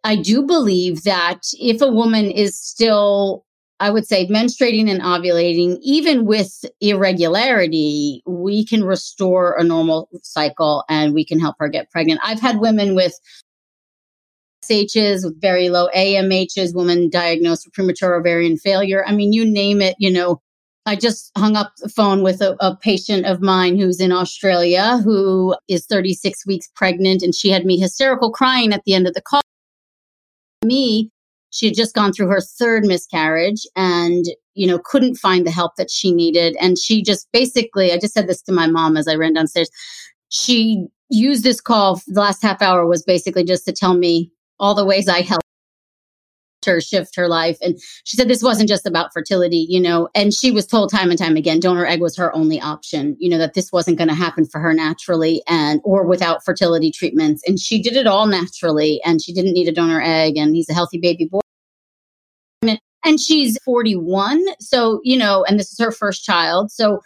i 0.03 0.15
do 0.15 0.43
believe 0.43 1.03
that 1.03 1.41
if 1.53 1.81
a 1.81 1.87
woman 1.87 2.29
is 2.29 2.59
still 2.59 3.43
I 3.81 3.89
would 3.89 4.05
say 4.05 4.27
menstruating 4.27 4.91
and 4.91 5.01
ovulating, 5.01 5.79
even 5.81 6.25
with 6.25 6.63
irregularity, 6.81 8.21
we 8.27 8.63
can 8.63 8.83
restore 8.83 9.57
a 9.57 9.63
normal 9.63 10.07
cycle 10.21 10.83
and 10.87 11.15
we 11.15 11.25
can 11.25 11.39
help 11.39 11.55
her 11.57 11.67
get 11.67 11.89
pregnant. 11.89 12.19
I've 12.23 12.39
had 12.39 12.59
women 12.59 12.93
with 12.93 13.19
FSHs 14.63 15.25
with 15.25 15.41
very 15.41 15.69
low 15.69 15.89
AMHs, 15.95 16.75
women 16.75 17.09
diagnosed 17.09 17.65
with 17.65 17.73
premature 17.73 18.13
ovarian 18.13 18.55
failure. 18.55 19.03
I 19.07 19.15
mean, 19.15 19.33
you 19.33 19.45
name 19.45 19.81
it, 19.81 19.95
you 19.97 20.11
know. 20.11 20.41
I 20.85 20.95
just 20.95 21.31
hung 21.35 21.55
up 21.55 21.73
the 21.77 21.89
phone 21.89 22.23
with 22.23 22.41
a, 22.41 22.55
a 22.59 22.75
patient 22.75 23.25
of 23.25 23.41
mine 23.41 23.77
who's 23.77 23.99
in 23.99 24.11
Australia 24.11 24.99
who 25.03 25.55
is 25.67 25.85
36 25.87 26.45
weeks 26.45 26.69
pregnant 26.75 27.21
and 27.21 27.35
she 27.35 27.49
had 27.49 27.65
me 27.65 27.79
hysterical 27.79 28.31
crying 28.31 28.73
at 28.73 28.83
the 28.83 28.93
end 28.93 29.07
of 29.07 29.13
the 29.13 29.21
call. 29.21 29.41
Me 30.63 31.11
she 31.51 31.67
had 31.67 31.75
just 31.75 31.93
gone 31.93 32.11
through 32.11 32.27
her 32.27 32.41
third 32.41 32.83
miscarriage 32.85 33.67
and, 33.75 34.25
you 34.55 34.65
know, 34.65 34.79
couldn't 34.79 35.15
find 35.15 35.45
the 35.45 35.51
help 35.51 35.75
that 35.75 35.91
she 35.91 36.11
needed. 36.11 36.55
And 36.59 36.77
she 36.77 37.03
just 37.03 37.27
basically, 37.31 37.91
I 37.91 37.97
just 37.97 38.13
said 38.13 38.27
this 38.27 38.41
to 38.43 38.51
my 38.51 38.67
mom 38.67 38.97
as 38.97 39.07
I 39.07 39.15
ran 39.15 39.33
downstairs. 39.33 39.69
She 40.29 40.87
used 41.09 41.43
this 41.43 41.61
call, 41.61 42.01
the 42.07 42.21
last 42.21 42.41
half 42.41 42.61
hour 42.61 42.87
was 42.87 43.03
basically 43.03 43.43
just 43.43 43.65
to 43.65 43.73
tell 43.73 43.93
me 43.93 44.31
all 44.59 44.73
the 44.73 44.85
ways 44.85 45.09
I 45.09 45.21
helped 45.21 45.45
her 46.65 46.79
shift 46.79 47.15
her 47.15 47.27
life. 47.27 47.57
And 47.61 47.79
she 48.03 48.15
said 48.15 48.27
this 48.27 48.43
wasn't 48.43 48.69
just 48.69 48.85
about 48.85 49.11
fertility, 49.11 49.65
you 49.67 49.79
know, 49.79 50.09
and 50.15 50.33
she 50.33 50.51
was 50.51 50.67
told 50.67 50.91
time 50.91 51.09
and 51.09 51.17
time 51.17 51.35
again, 51.35 51.59
donor 51.59 51.85
egg 51.85 52.01
was 52.01 52.15
her 52.17 52.33
only 52.35 52.61
option, 52.61 53.17
you 53.19 53.29
know, 53.29 53.39
that 53.39 53.55
this 53.55 53.71
wasn't 53.71 53.97
going 53.97 54.07
to 54.07 54.13
happen 54.13 54.45
for 54.45 54.59
her 54.59 54.73
naturally 54.73 55.41
and 55.47 55.81
or 55.83 56.05
without 56.05 56.45
fertility 56.45 56.91
treatments. 56.91 57.41
And 57.47 57.59
she 57.59 57.81
did 57.81 57.95
it 57.95 58.07
all 58.07 58.27
naturally 58.27 59.01
and 59.03 59.21
she 59.21 59.33
didn't 59.33 59.53
need 59.53 59.67
a 59.67 59.73
donor 59.73 60.01
egg 60.01 60.37
and 60.37 60.55
he's 60.55 60.69
a 60.69 60.73
healthy 60.73 60.99
baby 60.99 61.25
boy. 61.25 61.40
And 63.03 63.19
she's 63.19 63.57
41. 63.63 64.43
So, 64.59 65.01
you 65.03 65.17
know, 65.17 65.43
and 65.47 65.59
this 65.59 65.71
is 65.71 65.79
her 65.79 65.91
first 65.91 66.23
child. 66.23 66.71
So 66.71 66.99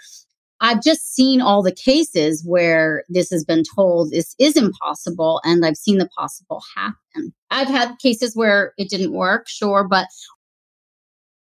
I've 0.62 0.82
just 0.82 1.14
seen 1.14 1.42
all 1.42 1.62
the 1.62 1.74
cases 1.74 2.44
where 2.46 3.04
this 3.10 3.30
has 3.30 3.44
been 3.44 3.64
told 3.76 4.12
this 4.12 4.36
is 4.40 4.56
impossible, 4.56 5.42
and 5.44 5.66
I've 5.66 5.78
seen 5.78 5.98
the 5.98 6.10
possible 6.18 6.62
happen. 6.76 7.34
I've 7.52 7.68
had 7.68 8.00
cases 8.02 8.36
where 8.36 8.74
it 8.78 8.90
didn't 8.90 9.14
work, 9.14 9.48
sure, 9.48 9.86
but 9.88 10.08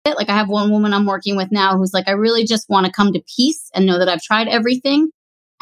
like 0.06 0.28
I 0.28 0.34
have 0.34 0.48
one 0.48 0.70
woman 0.70 0.92
I'm 0.92 1.06
working 1.06 1.36
with 1.36 1.50
now 1.50 1.76
who's 1.76 1.94
like, 1.94 2.08
I 2.08 2.12
really 2.12 2.44
just 2.44 2.68
want 2.68 2.86
to 2.86 2.92
come 2.92 3.12
to 3.12 3.22
peace 3.36 3.70
and 3.74 3.86
know 3.86 3.98
that 3.98 4.08
I've 4.08 4.22
tried 4.22 4.48
everything. 4.48 5.10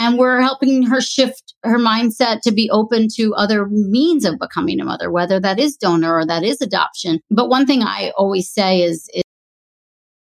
And 0.03 0.19
we're 0.19 0.41
helping 0.43 0.83
her 0.83 1.01
shift 1.01 1.55
her 1.63 1.79
mindset 1.79 2.41
to 2.41 2.51
be 2.51 2.69
open 2.71 3.07
to 3.15 3.33
other 3.37 3.67
means 3.67 4.25
of 4.25 4.37
becoming 4.37 4.81
a 4.81 4.85
mother, 4.85 5.13
whether 5.13 5.39
that 5.39 5.61
is 5.61 5.77
donor 5.77 6.17
or 6.17 6.27
that 6.27 6.43
is 6.43 6.61
adoption. 6.61 7.21
But 7.31 7.49
one 7.49 7.67
thing 7.67 7.83
I 7.83 8.11
always 8.17 8.51
say 8.51 8.83
is, 8.83 9.09
is 9.15 9.23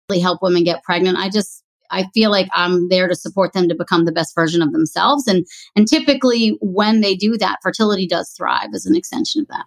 really 0.08 0.22
help 0.22 0.40
women 0.40 0.64
get 0.64 0.82
pregnant. 0.84 1.18
I 1.18 1.28
just 1.28 1.62
I 1.90 2.06
feel 2.14 2.30
like 2.30 2.48
I'm 2.54 2.88
there 2.88 3.08
to 3.08 3.14
support 3.14 3.52
them 3.52 3.68
to 3.68 3.74
become 3.74 4.06
the 4.06 4.12
best 4.12 4.34
version 4.34 4.62
of 4.62 4.72
themselves. 4.72 5.26
And 5.26 5.46
and 5.76 5.86
typically 5.86 6.56
when 6.62 7.02
they 7.02 7.14
do 7.14 7.36
that, 7.36 7.58
fertility 7.62 8.06
does 8.06 8.30
thrive 8.30 8.70
as 8.74 8.86
an 8.86 8.96
extension 8.96 9.42
of 9.42 9.48
that. 9.48 9.66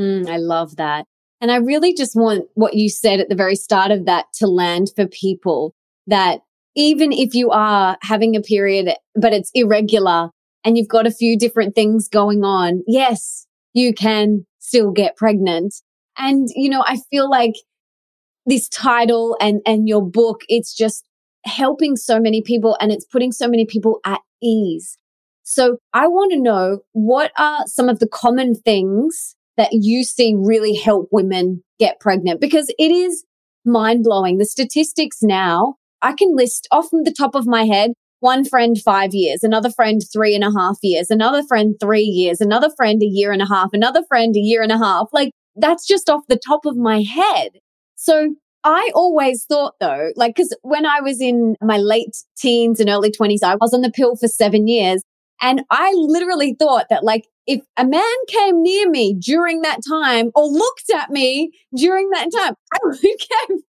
Mm, 0.00 0.28
I 0.28 0.38
love 0.38 0.74
that. 0.76 1.06
And 1.40 1.52
I 1.52 1.56
really 1.58 1.94
just 1.94 2.16
want 2.16 2.46
what 2.54 2.74
you 2.74 2.88
said 2.88 3.20
at 3.20 3.28
the 3.28 3.36
very 3.36 3.54
start 3.54 3.92
of 3.92 4.04
that 4.06 4.26
to 4.38 4.48
land 4.48 4.88
for 4.96 5.06
people 5.06 5.76
that 6.08 6.40
even 6.76 7.12
if 7.12 7.34
you 7.34 7.50
are 7.50 7.98
having 8.02 8.36
a 8.36 8.40
period, 8.40 8.94
but 9.14 9.32
it's 9.32 9.50
irregular 9.54 10.30
and 10.64 10.76
you've 10.76 10.88
got 10.88 11.06
a 11.06 11.12
few 11.12 11.38
different 11.38 11.74
things 11.74 12.08
going 12.08 12.44
on, 12.44 12.82
yes, 12.86 13.46
you 13.74 13.92
can 13.92 14.46
still 14.58 14.90
get 14.90 15.16
pregnant. 15.16 15.74
And, 16.16 16.48
you 16.54 16.68
know, 16.68 16.84
I 16.86 16.98
feel 17.10 17.30
like 17.30 17.54
this 18.46 18.68
title 18.68 19.36
and, 19.40 19.60
and 19.66 19.88
your 19.88 20.02
book, 20.02 20.42
it's 20.48 20.74
just 20.74 21.04
helping 21.44 21.96
so 21.96 22.18
many 22.18 22.42
people 22.42 22.76
and 22.80 22.90
it's 22.90 23.04
putting 23.04 23.32
so 23.32 23.48
many 23.48 23.64
people 23.66 24.00
at 24.04 24.20
ease. 24.42 24.98
So 25.44 25.78
I 25.94 26.06
want 26.06 26.32
to 26.32 26.40
know 26.40 26.80
what 26.92 27.32
are 27.38 27.66
some 27.66 27.88
of 27.88 28.00
the 28.00 28.08
common 28.08 28.54
things 28.54 29.34
that 29.56 29.70
you 29.72 30.04
see 30.04 30.34
really 30.36 30.74
help 30.74 31.08
women 31.10 31.64
get 31.78 32.00
pregnant 32.00 32.40
because 32.40 32.72
it 32.78 32.90
is 32.90 33.24
mind 33.64 34.04
blowing. 34.04 34.38
The 34.38 34.44
statistics 34.44 35.18
now, 35.22 35.76
I 36.02 36.12
can 36.12 36.34
list 36.36 36.68
off 36.70 36.88
from 36.88 37.04
the 37.04 37.14
top 37.16 37.34
of 37.34 37.46
my 37.46 37.64
head 37.64 37.92
one 38.20 38.44
friend 38.44 38.76
five 38.84 39.14
years, 39.14 39.42
another 39.42 39.70
friend 39.70 40.02
three 40.12 40.34
and 40.34 40.44
a 40.44 40.50
half 40.50 40.78
years, 40.82 41.10
another 41.10 41.42
friend 41.44 41.76
three 41.80 42.02
years, 42.02 42.40
another 42.40 42.68
friend 42.76 43.02
a 43.02 43.06
year 43.06 43.32
and 43.32 43.42
a 43.42 43.46
half, 43.46 43.70
another 43.72 44.02
friend 44.08 44.34
a 44.36 44.40
year 44.40 44.62
and 44.62 44.72
a 44.72 44.78
half. 44.78 45.08
Like 45.12 45.30
that's 45.56 45.86
just 45.86 46.10
off 46.10 46.22
the 46.28 46.38
top 46.38 46.66
of 46.66 46.76
my 46.76 47.02
head. 47.02 47.50
So 47.96 48.34
I 48.64 48.90
always 48.94 49.44
thought 49.44 49.74
though, 49.80 50.10
like, 50.16 50.36
cause 50.36 50.54
when 50.62 50.84
I 50.84 51.00
was 51.00 51.20
in 51.20 51.56
my 51.62 51.78
late 51.78 52.16
teens 52.36 52.80
and 52.80 52.88
early 52.88 53.10
twenties, 53.10 53.42
I 53.42 53.54
was 53.54 53.72
on 53.72 53.82
the 53.82 53.90
pill 53.90 54.16
for 54.16 54.28
seven 54.28 54.66
years. 54.66 55.02
And 55.40 55.62
I 55.70 55.92
literally 55.94 56.56
thought 56.58 56.86
that 56.90 57.04
like, 57.04 57.24
if 57.46 57.60
a 57.76 57.86
man 57.86 58.02
came 58.26 58.60
near 58.60 58.90
me 58.90 59.14
during 59.14 59.62
that 59.62 59.78
time 59.88 60.30
or 60.34 60.44
looked 60.44 60.90
at 60.94 61.10
me 61.10 61.52
during 61.74 62.10
that 62.10 62.28
time, 62.36 62.54
I 62.74 62.78
would 62.82 63.00
get 63.00 63.20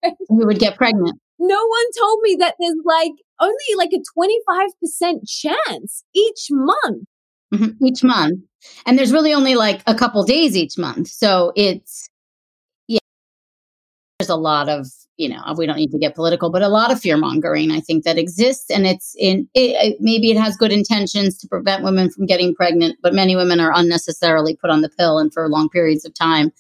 pregnant. 0.02 0.18
You 0.28 0.46
would 0.46 0.58
get 0.58 0.76
pregnant. 0.76 1.18
No 1.38 1.66
one 1.66 1.84
told 1.98 2.20
me 2.22 2.36
that 2.36 2.54
there's 2.60 2.74
like 2.84 3.12
only 3.40 3.54
like 3.76 3.90
a 3.92 4.02
25% 4.16 5.28
chance 5.28 6.04
each 6.14 6.48
month. 6.50 7.08
Mm-hmm. 7.52 7.84
Each 7.86 8.02
month. 8.02 8.40
And 8.86 8.98
there's 8.98 9.12
really 9.12 9.34
only 9.34 9.54
like 9.54 9.82
a 9.86 9.94
couple 9.94 10.24
days 10.24 10.56
each 10.56 10.78
month. 10.78 11.08
So 11.08 11.52
it's, 11.56 12.08
yeah, 12.88 12.98
there's 14.18 14.30
a 14.30 14.36
lot 14.36 14.68
of, 14.68 14.86
you 15.16 15.28
know, 15.28 15.40
we 15.56 15.66
don't 15.66 15.76
need 15.76 15.92
to 15.92 15.98
get 15.98 16.14
political, 16.14 16.50
but 16.50 16.62
a 16.62 16.68
lot 16.68 16.90
of 16.90 17.00
fear 17.00 17.16
mongering, 17.16 17.70
I 17.70 17.80
think, 17.80 18.04
that 18.04 18.18
exists. 18.18 18.70
And 18.70 18.86
it's 18.86 19.14
in, 19.18 19.48
it, 19.54 19.96
maybe 20.00 20.30
it 20.30 20.36
has 20.36 20.56
good 20.56 20.72
intentions 20.72 21.38
to 21.38 21.48
prevent 21.48 21.84
women 21.84 22.10
from 22.10 22.26
getting 22.26 22.54
pregnant, 22.54 22.96
but 23.02 23.14
many 23.14 23.36
women 23.36 23.60
are 23.60 23.72
unnecessarily 23.74 24.56
put 24.56 24.70
on 24.70 24.80
the 24.80 24.88
pill 24.88 25.18
and 25.18 25.32
for 25.32 25.48
long 25.48 25.68
periods 25.68 26.04
of 26.04 26.14
time. 26.14 26.52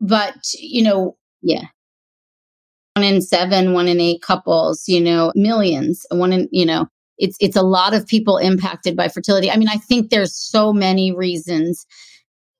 But, 0.00 0.36
you 0.54 0.82
know, 0.82 1.16
yeah, 1.42 1.64
one 3.00 3.14
in 3.14 3.22
seven, 3.22 3.72
one 3.72 3.88
in 3.88 3.98
eight 3.98 4.20
couples, 4.20 4.86
you 4.86 5.00
know, 5.00 5.32
millions, 5.34 6.04
one 6.10 6.32
in, 6.32 6.48
you 6.52 6.66
know, 6.66 6.86
it's 7.16 7.36
it's 7.40 7.56
a 7.56 7.62
lot 7.62 7.94
of 7.94 8.06
people 8.06 8.36
impacted 8.36 8.94
by 8.94 9.08
fertility. 9.08 9.50
I 9.50 9.56
mean, 9.56 9.68
I 9.68 9.76
think 9.76 10.10
there's 10.10 10.34
so 10.34 10.72
many 10.72 11.12
reasons. 11.12 11.86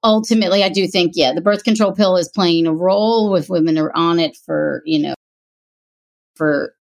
Ultimately, 0.02 0.64
I 0.64 0.70
do 0.70 0.86
think, 0.86 1.12
yeah, 1.14 1.34
the 1.34 1.42
birth 1.42 1.64
control 1.64 1.92
pill 1.92 2.16
is 2.16 2.30
playing 2.34 2.66
a 2.66 2.72
role 2.72 3.36
if 3.36 3.50
women 3.50 3.76
are 3.76 3.92
on 3.94 4.18
it 4.18 4.34
for, 4.46 4.82
you 4.86 4.98
know, 4.98 5.14
for 6.36 6.72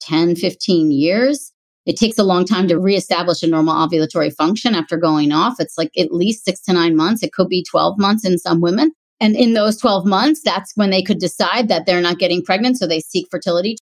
10, 0.00 0.36
15 0.36 0.90
years. 0.90 1.52
It 1.84 1.98
takes 1.98 2.18
a 2.18 2.24
long 2.24 2.46
time 2.46 2.68
to 2.68 2.78
reestablish 2.78 3.42
a 3.42 3.46
normal 3.46 3.74
ovulatory 3.74 4.34
function 4.34 4.74
after 4.74 4.96
going 4.96 5.30
off. 5.30 5.56
It's 5.58 5.76
like 5.76 5.90
at 5.98 6.14
least 6.14 6.46
six 6.46 6.62
to 6.62 6.72
nine 6.72 6.96
months. 6.96 7.22
It 7.22 7.34
could 7.34 7.48
be 7.48 7.62
12 7.70 7.98
months 7.98 8.24
in 8.24 8.38
some 8.38 8.62
women. 8.62 8.92
And 9.24 9.36
in 9.36 9.54
those 9.54 9.78
12 9.78 10.04
months, 10.04 10.42
that's 10.44 10.72
when 10.74 10.90
they 10.90 11.00
could 11.00 11.18
decide 11.18 11.68
that 11.68 11.86
they're 11.86 12.02
not 12.02 12.18
getting 12.18 12.44
pregnant. 12.44 12.76
So 12.76 12.86
they 12.86 13.00
seek 13.00 13.26
fertility. 13.30 13.78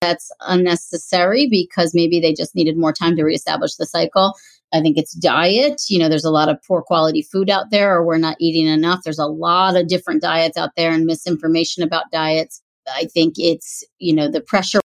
That's 0.00 0.32
unnecessary 0.40 1.46
because 1.48 1.94
maybe 1.94 2.18
they 2.18 2.34
just 2.34 2.52
needed 2.56 2.76
more 2.76 2.92
time 2.92 3.14
to 3.14 3.22
reestablish 3.22 3.76
the 3.76 3.86
cycle. 3.86 4.34
I 4.74 4.80
think 4.80 4.98
it's 4.98 5.12
diet. 5.12 5.82
You 5.88 6.00
know, 6.00 6.08
there's 6.08 6.24
a 6.24 6.32
lot 6.32 6.48
of 6.48 6.60
poor 6.66 6.82
quality 6.82 7.22
food 7.22 7.48
out 7.48 7.70
there, 7.70 7.94
or 7.94 8.04
we're 8.04 8.18
not 8.18 8.36
eating 8.40 8.66
enough. 8.66 9.02
There's 9.04 9.20
a 9.20 9.26
lot 9.26 9.76
of 9.76 9.86
different 9.86 10.22
diets 10.22 10.56
out 10.56 10.70
there 10.76 10.90
and 10.90 11.06
misinformation 11.06 11.84
about 11.84 12.10
diets. 12.10 12.60
I 12.92 13.04
think 13.04 13.34
it's, 13.38 13.84
you 14.00 14.12
know, 14.12 14.28
the 14.28 14.40
pressure 14.40 14.80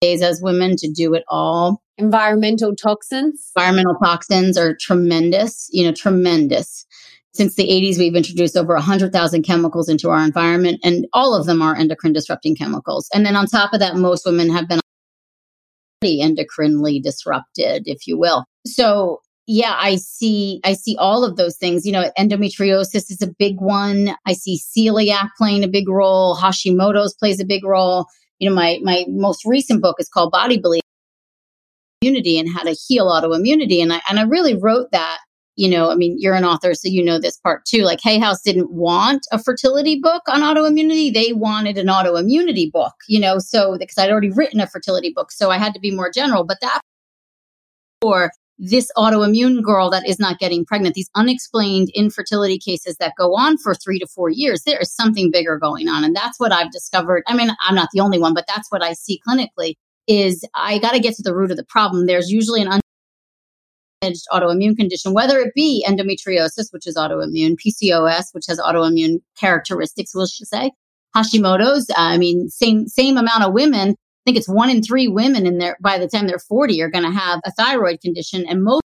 days 0.00 0.20
as 0.20 0.42
women 0.42 0.74
to 0.78 0.90
do 0.90 1.14
it 1.14 1.22
all. 1.28 1.80
Environmental 1.96 2.74
toxins. 2.74 3.52
Environmental 3.56 3.94
toxins 4.02 4.58
are 4.58 4.74
tremendous, 4.74 5.70
you 5.70 5.84
know, 5.84 5.92
tremendous. 5.92 6.84
Since 7.36 7.54
the 7.54 7.68
80s, 7.68 7.98
we've 7.98 8.16
introduced 8.16 8.56
over 8.56 8.74
100,000 8.74 9.42
chemicals 9.42 9.88
into 9.88 10.10
our 10.10 10.24
environment, 10.24 10.80
and 10.82 11.06
all 11.12 11.34
of 11.34 11.46
them 11.46 11.60
are 11.60 11.76
endocrine 11.76 12.12
disrupting 12.12 12.56
chemicals. 12.56 13.08
And 13.12 13.26
then 13.26 13.36
on 13.36 13.46
top 13.46 13.72
of 13.72 13.80
that, 13.80 13.96
most 13.96 14.24
women 14.24 14.50
have 14.50 14.68
been 14.68 14.80
endocrinely 16.04 17.02
disrupted, 17.02 17.82
if 17.86 18.06
you 18.06 18.18
will. 18.18 18.44
So 18.66 19.20
yeah, 19.46 19.76
I 19.78 19.96
see, 19.96 20.60
I 20.64 20.74
see 20.74 20.96
all 20.98 21.24
of 21.24 21.36
those 21.36 21.56
things. 21.56 21.86
You 21.86 21.92
know, 21.92 22.10
endometriosis 22.18 23.10
is 23.10 23.22
a 23.22 23.32
big 23.38 23.60
one. 23.60 24.16
I 24.26 24.32
see 24.32 24.58
celiac 24.58 25.28
playing 25.38 25.62
a 25.62 25.68
big 25.68 25.88
role. 25.88 26.36
Hashimoto's 26.36 27.14
plays 27.14 27.40
a 27.40 27.44
big 27.44 27.64
role. 27.64 28.06
You 28.38 28.48
know, 28.48 28.56
my, 28.56 28.78
my 28.82 29.04
most 29.08 29.44
recent 29.44 29.82
book 29.82 29.96
is 29.98 30.08
called 30.08 30.32
Body 30.32 30.58
Belief 30.58 30.82
Immunity 32.02 32.38
and 32.38 32.48
how 32.52 32.64
to 32.64 32.72
heal 32.72 33.06
autoimmunity. 33.06 33.80
And 33.80 33.92
I, 33.92 34.00
and 34.08 34.18
I 34.18 34.24
really 34.24 34.54
wrote 34.54 34.90
that 34.90 35.18
you 35.56 35.68
know, 35.70 35.90
I 35.90 35.94
mean, 35.94 36.16
you're 36.18 36.34
an 36.34 36.44
author, 36.44 36.74
so 36.74 36.88
you 36.88 37.02
know 37.02 37.18
this 37.18 37.38
part 37.38 37.64
too. 37.64 37.82
Like 37.82 38.00
Hay 38.02 38.18
House 38.18 38.42
didn't 38.42 38.70
want 38.70 39.26
a 39.32 39.42
fertility 39.42 39.98
book 39.98 40.22
on 40.28 40.42
autoimmunity. 40.42 41.12
They 41.12 41.32
wanted 41.32 41.78
an 41.78 41.86
autoimmunity 41.86 42.70
book, 42.70 42.94
you 43.08 43.18
know, 43.18 43.38
so 43.38 43.76
because 43.78 43.96
I'd 43.98 44.10
already 44.10 44.30
written 44.30 44.60
a 44.60 44.66
fertility 44.66 45.12
book. 45.14 45.32
So 45.32 45.50
I 45.50 45.58
had 45.58 45.72
to 45.74 45.80
be 45.80 45.90
more 45.90 46.10
general. 46.10 46.44
But 46.44 46.58
that 46.60 46.80
for 48.02 48.30
this 48.58 48.90
autoimmune 48.96 49.62
girl 49.62 49.90
that 49.90 50.06
is 50.06 50.18
not 50.18 50.38
getting 50.38 50.64
pregnant, 50.64 50.94
these 50.94 51.10
unexplained 51.14 51.88
infertility 51.94 52.58
cases 52.58 52.96
that 52.98 53.14
go 53.18 53.34
on 53.34 53.58
for 53.58 53.74
three 53.74 53.98
to 53.98 54.06
four 54.06 54.30
years, 54.30 54.62
there 54.64 54.78
is 54.78 54.94
something 54.94 55.30
bigger 55.30 55.58
going 55.58 55.88
on. 55.88 56.04
And 56.04 56.14
that's 56.14 56.38
what 56.38 56.52
I've 56.52 56.70
discovered. 56.70 57.22
I 57.26 57.34
mean, 57.34 57.50
I'm 57.60 57.74
not 57.74 57.88
the 57.92 58.00
only 58.00 58.18
one, 58.18 58.34
but 58.34 58.46
that's 58.46 58.70
what 58.70 58.82
I 58.82 58.92
see 58.92 59.20
clinically 59.26 59.74
is 60.06 60.44
I 60.54 60.78
got 60.78 60.92
to 60.92 61.00
get 61.00 61.14
to 61.16 61.22
the 61.22 61.34
root 61.34 61.50
of 61.50 61.56
the 61.56 61.64
problem. 61.64 62.06
There's 62.06 62.30
usually 62.30 62.62
an 62.62 62.68
autoimmune 64.32 64.76
condition, 64.76 65.14
whether 65.14 65.38
it 65.38 65.54
be 65.54 65.84
endometriosis, 65.88 66.72
which 66.72 66.86
is 66.86 66.96
autoimmune, 66.96 67.56
PCOS, 67.56 68.32
which 68.32 68.46
has 68.48 68.58
autoimmune 68.58 69.20
characteristics, 69.38 70.14
we'll 70.14 70.26
say, 70.26 70.70
Hashimoto's. 71.14 71.90
I 71.96 72.18
mean, 72.18 72.48
same 72.48 72.86
same 72.86 73.16
amount 73.16 73.44
of 73.44 73.52
women. 73.52 73.90
I 73.90 74.22
think 74.24 74.36
it's 74.36 74.48
one 74.48 74.70
in 74.70 74.82
three 74.82 75.08
women 75.08 75.46
in 75.46 75.58
there 75.58 75.76
by 75.80 75.98
the 75.98 76.08
time 76.08 76.26
they're 76.26 76.38
40 76.38 76.82
are 76.82 76.90
going 76.90 77.04
to 77.04 77.10
have 77.10 77.40
a 77.44 77.52
thyroid 77.52 78.00
condition, 78.00 78.44
and 78.48 78.62
most 78.62 78.82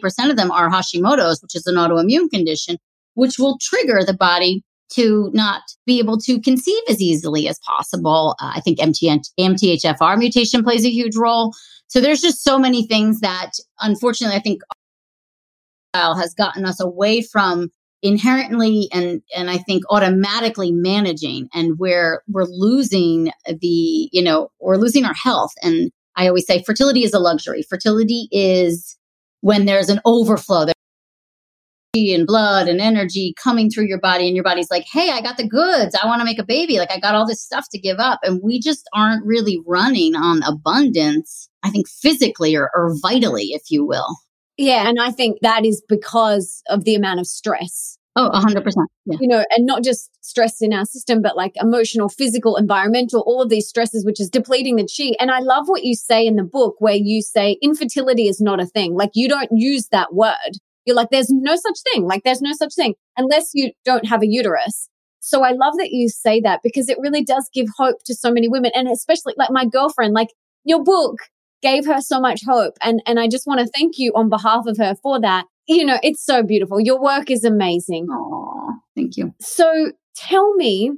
percent 0.00 0.30
of 0.30 0.36
them 0.36 0.50
are 0.50 0.70
Hashimoto's, 0.70 1.42
which 1.42 1.54
is 1.54 1.66
an 1.66 1.76
autoimmune 1.76 2.30
condition, 2.30 2.76
which 3.14 3.38
will 3.38 3.58
trigger 3.60 4.02
the 4.04 4.14
body 4.14 4.62
to 4.90 5.30
not 5.34 5.62
be 5.86 5.98
able 5.98 6.18
to 6.18 6.40
conceive 6.40 6.82
as 6.88 7.00
easily 7.00 7.48
as 7.48 7.58
possible. 7.60 8.36
Uh, 8.40 8.52
I 8.54 8.60
think 8.60 8.78
MTHFR 8.78 10.18
mutation 10.18 10.62
plays 10.62 10.84
a 10.84 10.90
huge 10.90 11.16
role. 11.16 11.52
So 11.88 12.00
there's 12.00 12.20
just 12.20 12.42
so 12.42 12.58
many 12.58 12.86
things 12.86 13.20
that 13.20 13.52
unfortunately 13.80 14.36
I 14.36 14.40
think 14.40 14.62
has 15.94 16.34
gotten 16.34 16.64
us 16.64 16.80
away 16.80 17.22
from 17.22 17.70
inherently 18.02 18.88
and 18.92 19.22
and 19.36 19.50
I 19.50 19.58
think 19.58 19.82
automatically 19.90 20.70
managing 20.70 21.48
and 21.52 21.78
where 21.78 22.22
we're 22.28 22.44
losing 22.44 23.32
the 23.46 24.08
you 24.12 24.22
know 24.22 24.50
we're 24.60 24.76
losing 24.76 25.04
our 25.04 25.14
health. 25.14 25.52
And 25.62 25.90
I 26.16 26.28
always 26.28 26.46
say 26.46 26.62
fertility 26.62 27.04
is 27.04 27.14
a 27.14 27.18
luxury. 27.18 27.62
Fertility 27.62 28.28
is 28.30 28.96
when 29.40 29.66
there's 29.66 29.88
an 29.88 30.00
overflow. 30.04 30.66
And 31.94 32.26
blood 32.26 32.68
and 32.68 32.80
energy 32.80 33.34
coming 33.42 33.70
through 33.70 33.88
your 33.88 33.98
body 33.98 34.26
and 34.26 34.36
your 34.36 34.44
body's 34.44 34.70
like 34.70 34.84
hey 34.92 35.10
i 35.10 35.20
got 35.20 35.36
the 35.36 35.48
goods. 35.48 35.96
I 36.00 36.06
want 36.06 36.20
to 36.20 36.24
make 36.24 36.38
a 36.38 36.44
baby. 36.44 36.78
Like 36.78 36.92
i 36.92 37.00
got 37.00 37.16
all 37.16 37.26
this 37.26 37.42
stuff 37.42 37.66
to 37.72 37.78
give 37.78 37.98
up. 37.98 38.20
And 38.22 38.40
we 38.40 38.60
just 38.60 38.88
aren't 38.94 39.26
really 39.26 39.60
running 39.66 40.14
on 40.14 40.42
abundance 40.44 41.47
i 41.62 41.70
think 41.70 41.88
physically 41.88 42.56
or, 42.56 42.70
or 42.74 42.94
vitally 43.00 43.48
if 43.52 43.70
you 43.70 43.84
will 43.84 44.16
yeah 44.56 44.88
and 44.88 44.98
i 45.00 45.10
think 45.10 45.38
that 45.42 45.64
is 45.64 45.82
because 45.88 46.62
of 46.68 46.84
the 46.84 46.94
amount 46.94 47.20
of 47.20 47.26
stress 47.26 47.98
Oh, 48.20 48.30
100%. 48.34 48.64
Yeah. 49.06 49.16
You 49.20 49.28
know, 49.28 49.44
and 49.56 49.64
not 49.64 49.84
just 49.84 50.10
stress 50.22 50.60
in 50.60 50.72
our 50.72 50.84
system, 50.84 51.22
but 51.22 51.36
like 51.36 51.52
emotional, 51.54 52.08
physical, 52.08 52.56
environmental, 52.56 53.20
all 53.20 53.40
of 53.40 53.48
these 53.48 53.68
stresses, 53.68 54.04
which 54.04 54.20
is 54.20 54.28
depleting 54.28 54.74
the 54.74 54.88
chi. 54.88 55.14
And 55.20 55.30
I 55.30 55.38
love 55.38 55.68
what 55.68 55.84
you 55.84 55.94
say 55.94 56.26
in 56.26 56.34
the 56.34 56.42
book 56.42 56.74
where 56.80 56.96
you 56.96 57.22
say 57.22 57.58
infertility 57.62 58.26
is 58.26 58.40
not 58.40 58.60
a 58.60 58.66
thing. 58.66 58.94
Like 58.94 59.10
you 59.14 59.28
don't 59.28 59.50
use 59.52 59.86
that 59.92 60.14
word. 60.14 60.58
You're 60.84 60.96
like, 60.96 61.10
there's 61.10 61.30
no 61.30 61.54
such 61.54 61.78
thing. 61.92 62.08
Like, 62.08 62.22
there's 62.24 62.40
no 62.40 62.52
such 62.54 62.74
thing 62.74 62.94
unless 63.16 63.50
you 63.54 63.70
don't 63.84 64.06
have 64.08 64.22
a 64.22 64.26
uterus. 64.26 64.88
So 65.20 65.44
I 65.44 65.50
love 65.52 65.74
that 65.76 65.90
you 65.90 66.08
say 66.08 66.40
that 66.40 66.60
because 66.64 66.88
it 66.88 66.98
really 66.98 67.22
does 67.22 67.48
give 67.54 67.66
hope 67.76 68.02
to 68.06 68.14
so 68.14 68.32
many 68.32 68.48
women. 68.48 68.72
And 68.74 68.88
especially 68.88 69.34
like 69.36 69.50
my 69.52 69.66
girlfriend, 69.66 70.14
like 70.14 70.28
your 70.64 70.82
book 70.82 71.18
gave 71.62 71.86
her 71.86 72.00
so 72.00 72.20
much 72.20 72.40
hope. 72.46 72.74
And, 72.82 73.02
and 73.06 73.18
I 73.18 73.28
just 73.28 73.46
want 73.46 73.60
to 73.60 73.66
thank 73.74 73.98
you 73.98 74.12
on 74.14 74.28
behalf 74.28 74.66
of 74.66 74.76
her 74.78 74.94
for 75.02 75.20
that. 75.20 75.46
You 75.66 75.84
know, 75.84 75.98
it's 76.02 76.24
so 76.24 76.42
beautiful. 76.42 76.80
Your 76.80 77.00
work 77.00 77.30
is 77.30 77.44
amazing. 77.44 78.08
Oh, 78.10 78.74
thank 78.96 79.16
you. 79.16 79.34
So 79.40 79.92
tell 80.16 80.54
me 80.54 80.92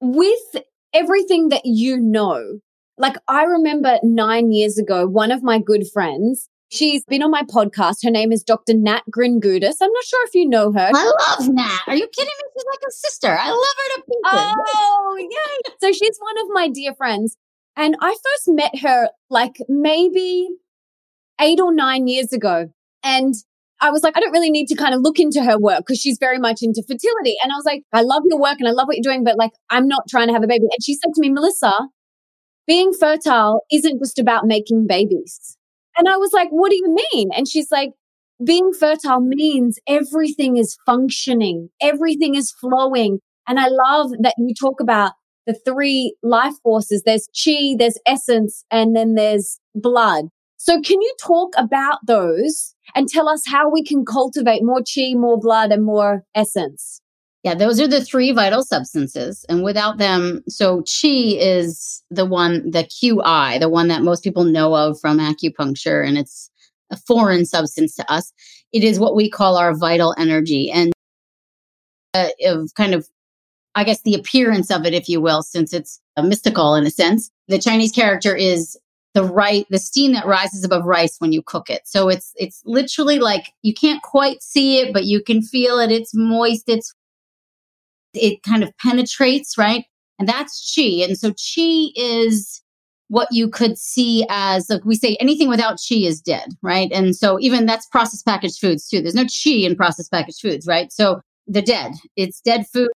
with 0.00 0.62
everything 0.92 1.48
that 1.48 1.62
you 1.64 1.98
know, 1.98 2.60
like 2.98 3.16
I 3.28 3.44
remember 3.44 3.98
nine 4.02 4.52
years 4.52 4.78
ago, 4.78 5.06
one 5.06 5.30
of 5.30 5.42
my 5.42 5.58
good 5.58 5.84
friends, 5.92 6.48
She's 6.74 7.04
been 7.04 7.22
on 7.22 7.30
my 7.30 7.42
podcast. 7.42 7.98
Her 8.02 8.10
name 8.10 8.32
is 8.32 8.42
Dr. 8.42 8.74
Nat 8.74 9.02
Kringoudis. 9.12 9.76
I'm 9.80 9.92
not 9.92 10.04
sure 10.04 10.26
if 10.26 10.34
you 10.34 10.48
know 10.48 10.72
her. 10.72 10.90
I 10.92 11.12
love 11.38 11.48
Nat. 11.48 11.80
Are 11.86 11.94
you 11.94 12.08
kidding 12.08 12.32
me? 12.36 12.50
She's 12.52 12.64
like 12.68 12.80
a 12.88 12.90
sister. 12.90 13.28
I 13.28 13.50
love 13.50 13.58
her 13.60 13.94
to 13.94 14.02
pieces. 14.02 14.54
Oh, 14.74 15.16
yay. 15.20 15.72
so 15.80 15.92
she's 15.92 16.18
one 16.18 16.38
of 16.38 16.48
my 16.50 16.68
dear 16.68 16.92
friends. 16.94 17.36
And 17.76 17.96
I 18.00 18.10
first 18.10 18.48
met 18.48 18.78
her 18.80 19.08
like 19.30 19.56
maybe 19.68 20.48
eight 21.40 21.60
or 21.60 21.74
nine 21.74 22.06
years 22.06 22.32
ago. 22.32 22.68
And 23.02 23.34
I 23.80 23.90
was 23.90 24.02
like, 24.02 24.16
I 24.16 24.20
don't 24.20 24.32
really 24.32 24.50
need 24.50 24.66
to 24.68 24.76
kind 24.76 24.94
of 24.94 25.00
look 25.02 25.18
into 25.18 25.42
her 25.42 25.58
work 25.58 25.80
because 25.80 26.00
she's 26.00 26.18
very 26.18 26.38
much 26.38 26.60
into 26.62 26.82
fertility. 26.82 27.34
And 27.42 27.52
I 27.52 27.56
was 27.56 27.64
like, 27.66 27.82
I 27.92 28.02
love 28.02 28.22
your 28.26 28.40
work 28.40 28.56
and 28.58 28.68
I 28.68 28.72
love 28.72 28.86
what 28.86 28.96
you're 28.96 29.12
doing, 29.12 29.24
but 29.24 29.36
like, 29.36 29.50
I'm 29.68 29.88
not 29.88 30.04
trying 30.08 30.28
to 30.28 30.32
have 30.32 30.44
a 30.44 30.46
baby. 30.46 30.64
And 30.64 30.82
she 30.82 30.94
said 30.94 31.12
to 31.14 31.20
me, 31.20 31.30
Melissa, 31.30 31.72
being 32.66 32.92
fertile 32.92 33.62
isn't 33.70 33.98
just 33.98 34.18
about 34.18 34.46
making 34.46 34.86
babies. 34.86 35.58
And 35.96 36.08
I 36.08 36.16
was 36.16 36.32
like, 36.32 36.48
what 36.50 36.70
do 36.70 36.76
you 36.76 36.96
mean? 37.12 37.30
And 37.36 37.46
she's 37.48 37.70
like, 37.70 37.90
being 38.44 38.72
fertile 38.72 39.20
means 39.20 39.78
everything 39.86 40.56
is 40.56 40.76
functioning, 40.86 41.68
everything 41.82 42.34
is 42.34 42.52
flowing. 42.52 43.18
And 43.46 43.60
I 43.60 43.66
love 43.68 44.12
that 44.20 44.34
you 44.38 44.54
talk 44.58 44.80
about 44.80 45.12
the 45.46 45.54
three 45.64 46.16
life 46.22 46.54
forces. 46.62 47.02
There's 47.04 47.28
chi, 47.28 47.74
there's 47.78 47.98
essence, 48.06 48.64
and 48.70 48.96
then 48.96 49.14
there's 49.14 49.60
blood. 49.74 50.26
So 50.56 50.80
can 50.80 51.00
you 51.02 51.14
talk 51.20 51.52
about 51.58 51.98
those 52.06 52.74
and 52.94 53.08
tell 53.08 53.28
us 53.28 53.42
how 53.46 53.70
we 53.70 53.84
can 53.84 54.04
cultivate 54.04 54.62
more 54.62 54.80
chi, 54.80 55.12
more 55.14 55.38
blood, 55.38 55.72
and 55.72 55.84
more 55.84 56.24
essence? 56.34 57.00
Yeah, 57.42 57.54
those 57.54 57.78
are 57.78 57.86
the 57.86 58.02
three 58.02 58.32
vital 58.32 58.62
substances. 58.62 59.44
And 59.50 59.62
without 59.62 59.98
them, 59.98 60.42
so 60.48 60.78
chi 60.78 61.36
is 61.36 62.02
the 62.10 62.24
one, 62.24 62.70
the 62.70 62.84
QI, 62.84 63.60
the 63.60 63.68
one 63.68 63.88
that 63.88 64.02
most 64.02 64.24
people 64.24 64.44
know 64.44 64.74
of 64.74 64.98
from 64.98 65.18
acupuncture, 65.18 66.06
and 66.06 66.16
it's 66.16 66.50
a 66.90 66.96
foreign 66.96 67.44
substance 67.44 67.94
to 67.96 68.10
us. 68.10 68.32
It 68.72 68.82
is 68.82 68.98
what 68.98 69.14
we 69.14 69.28
call 69.28 69.58
our 69.58 69.76
vital 69.76 70.14
energy. 70.16 70.70
And 70.70 70.92
uh, 72.14 72.28
of 72.46 72.70
kind 72.74 72.94
of, 72.94 73.06
I 73.74 73.84
guess, 73.84 74.02
the 74.02 74.14
appearance 74.14 74.70
of 74.70 74.84
it, 74.86 74.94
if 74.94 75.08
you 75.08 75.20
will, 75.20 75.42
since 75.42 75.72
it's 75.72 76.00
uh, 76.16 76.22
mystical 76.22 76.74
in 76.74 76.86
a 76.86 76.90
sense. 76.90 77.30
The 77.48 77.58
Chinese 77.58 77.92
character 77.92 78.34
is 78.34 78.78
the 79.14 79.24
right 79.24 79.64
the 79.70 79.78
steam 79.78 80.12
that 80.12 80.26
rises 80.26 80.64
above 80.64 80.84
rice 80.84 81.16
when 81.18 81.32
you 81.32 81.40
cook 81.40 81.70
it. 81.70 81.82
So 81.84 82.08
it's 82.08 82.32
it's 82.36 82.60
literally 82.66 83.20
like 83.20 83.52
you 83.62 83.72
can't 83.72 84.02
quite 84.02 84.42
see 84.42 84.80
it 84.80 84.92
but 84.92 85.04
you 85.04 85.22
can 85.22 85.40
feel 85.40 85.78
it. 85.78 85.90
It's 85.90 86.14
moist. 86.14 86.64
It's 86.66 86.92
it 88.12 88.42
kind 88.42 88.62
of 88.62 88.76
penetrates 88.78 89.56
right? 89.56 89.84
And 90.18 90.28
that's 90.28 90.74
chi 90.74 91.04
and 91.04 91.16
so 91.16 91.30
chi 91.30 91.90
is 91.96 92.60
what 93.08 93.28
you 93.30 93.48
could 93.48 93.78
see 93.78 94.26
as 94.28 94.68
like 94.68 94.84
we 94.84 94.96
say 94.96 95.16
anything 95.20 95.48
without 95.48 95.78
chi 95.88 95.96
is 95.96 96.20
dead 96.20 96.48
right? 96.62 96.90
And 96.92 97.14
so 97.14 97.38
even 97.38 97.66
that's 97.66 97.86
processed 97.86 98.26
packaged 98.26 98.58
foods 98.58 98.88
too. 98.88 99.00
There's 99.00 99.14
no 99.14 99.24
chi 99.24 99.64
in 99.64 99.76
processed 99.76 100.10
packaged 100.10 100.40
foods 100.40 100.66
right? 100.66 100.92
So 100.92 101.20
the 101.46 101.62
dead. 101.62 101.92
It's 102.16 102.40
dead 102.40 102.66
food 102.66 102.88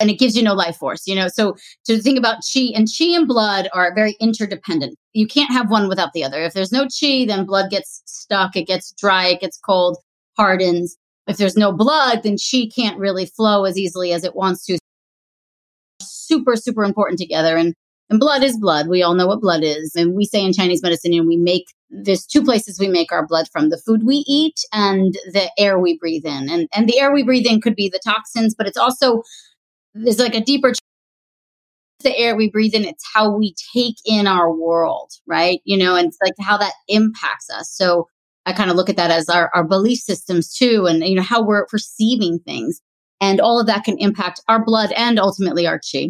and 0.00 0.10
it 0.10 0.18
gives 0.18 0.34
you 0.36 0.42
no 0.42 0.54
life 0.54 0.76
force, 0.76 1.06
you 1.06 1.14
know. 1.14 1.28
So 1.28 1.54
to 1.84 2.00
think 2.00 2.18
about 2.18 2.38
chi 2.52 2.72
and 2.74 2.88
chi 2.88 3.04
and 3.14 3.28
blood 3.28 3.68
are 3.72 3.94
very 3.94 4.16
interdependent. 4.20 4.98
You 5.12 5.26
can't 5.26 5.52
have 5.52 5.70
one 5.70 5.88
without 5.88 6.12
the 6.14 6.24
other. 6.24 6.42
If 6.42 6.54
there's 6.54 6.72
no 6.72 6.88
chi, 6.88 7.26
then 7.26 7.44
blood 7.44 7.70
gets 7.70 8.02
stuck, 8.06 8.56
it 8.56 8.66
gets 8.66 8.92
dry, 8.92 9.26
it 9.26 9.40
gets 9.40 9.58
cold, 9.58 9.98
hardens. 10.36 10.96
If 11.26 11.36
there's 11.36 11.56
no 11.56 11.72
blood, 11.72 12.22
then 12.22 12.36
chi 12.36 12.68
can't 12.74 12.98
really 12.98 13.26
flow 13.26 13.64
as 13.64 13.78
easily 13.78 14.12
as 14.12 14.24
it 14.24 14.34
wants 14.34 14.64
to. 14.66 14.78
Super, 16.00 16.56
super 16.56 16.82
important 16.82 17.18
together. 17.18 17.56
And 17.56 17.74
and 18.08 18.18
blood 18.18 18.42
is 18.42 18.58
blood. 18.58 18.88
We 18.88 19.04
all 19.04 19.14
know 19.14 19.28
what 19.28 19.40
blood 19.40 19.62
is. 19.62 19.94
And 19.94 20.14
we 20.16 20.24
say 20.24 20.44
in 20.44 20.52
Chinese 20.52 20.82
medicine, 20.82 21.12
you 21.12 21.22
know, 21.22 21.28
we 21.28 21.36
make 21.36 21.66
there's 21.90 22.26
two 22.26 22.42
places 22.42 22.78
we 22.78 22.88
make 22.88 23.12
our 23.12 23.26
blood 23.26 23.46
from 23.52 23.68
the 23.68 23.78
food 23.78 24.04
we 24.04 24.24
eat 24.26 24.60
and 24.72 25.14
the 25.32 25.50
air 25.58 25.78
we 25.78 25.98
breathe 25.98 26.24
in. 26.24 26.48
And 26.48 26.68
and 26.74 26.88
the 26.88 26.98
air 26.98 27.12
we 27.12 27.22
breathe 27.22 27.46
in 27.46 27.60
could 27.60 27.76
be 27.76 27.88
the 27.88 28.00
toxins, 28.02 28.54
but 28.54 28.66
it's 28.66 28.76
also 28.76 29.22
there's 29.94 30.18
like 30.18 30.34
a 30.34 30.40
deeper 30.40 30.72
the 32.02 32.16
air 32.16 32.34
we 32.34 32.50
breathe 32.50 32.74
in 32.74 32.84
it's 32.84 33.04
how 33.12 33.30
we 33.30 33.54
take 33.74 33.96
in 34.06 34.26
our 34.26 34.52
world 34.54 35.12
right? 35.26 35.60
You 35.64 35.76
know 35.76 35.96
and 35.96 36.08
it's 36.08 36.18
like 36.22 36.34
how 36.40 36.56
that 36.56 36.72
impacts 36.88 37.50
us. 37.50 37.70
So 37.70 38.08
i 38.46 38.52
kind 38.52 38.70
of 38.70 38.76
look 38.76 38.88
at 38.88 38.96
that 38.96 39.10
as 39.10 39.28
our, 39.28 39.50
our 39.54 39.64
belief 39.64 39.98
systems 39.98 40.54
too 40.54 40.86
and 40.86 41.04
you 41.06 41.14
know 41.14 41.22
how 41.22 41.42
we're 41.42 41.66
perceiving 41.66 42.38
things 42.38 42.80
and 43.20 43.40
all 43.40 43.60
of 43.60 43.66
that 43.66 43.84
can 43.84 43.98
impact 43.98 44.40
our 44.48 44.64
blood 44.64 44.92
and 44.96 45.18
ultimately 45.18 45.66
our 45.66 45.78
chi. 45.78 46.08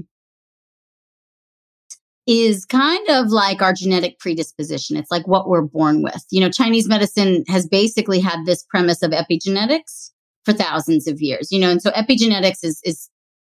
Is 2.27 2.65
kind 2.65 3.09
of 3.09 3.29
like 3.29 3.61
our 3.61 3.73
genetic 3.73 4.21
predisposition. 4.21 4.97
It's 4.97 5.11
like 5.11 5.27
what 5.27 5.49
we're 5.49 5.63
born 5.63 6.03
with. 6.03 6.25
You 6.31 6.41
know 6.41 6.51
chinese 6.51 6.89
medicine 6.89 7.45
has 7.49 7.67
basically 7.67 8.21
had 8.21 8.47
this 8.47 8.63
premise 8.63 9.03
of 9.03 9.11
epigenetics 9.11 10.11
for 10.45 10.53
thousands 10.55 11.07
of 11.07 11.21
years 11.21 11.53
you 11.53 11.59
know 11.59 11.71
and 11.71 11.83
so 11.83 11.91
epigenetics 11.91 12.63
is 12.63 12.81
is 12.85 13.11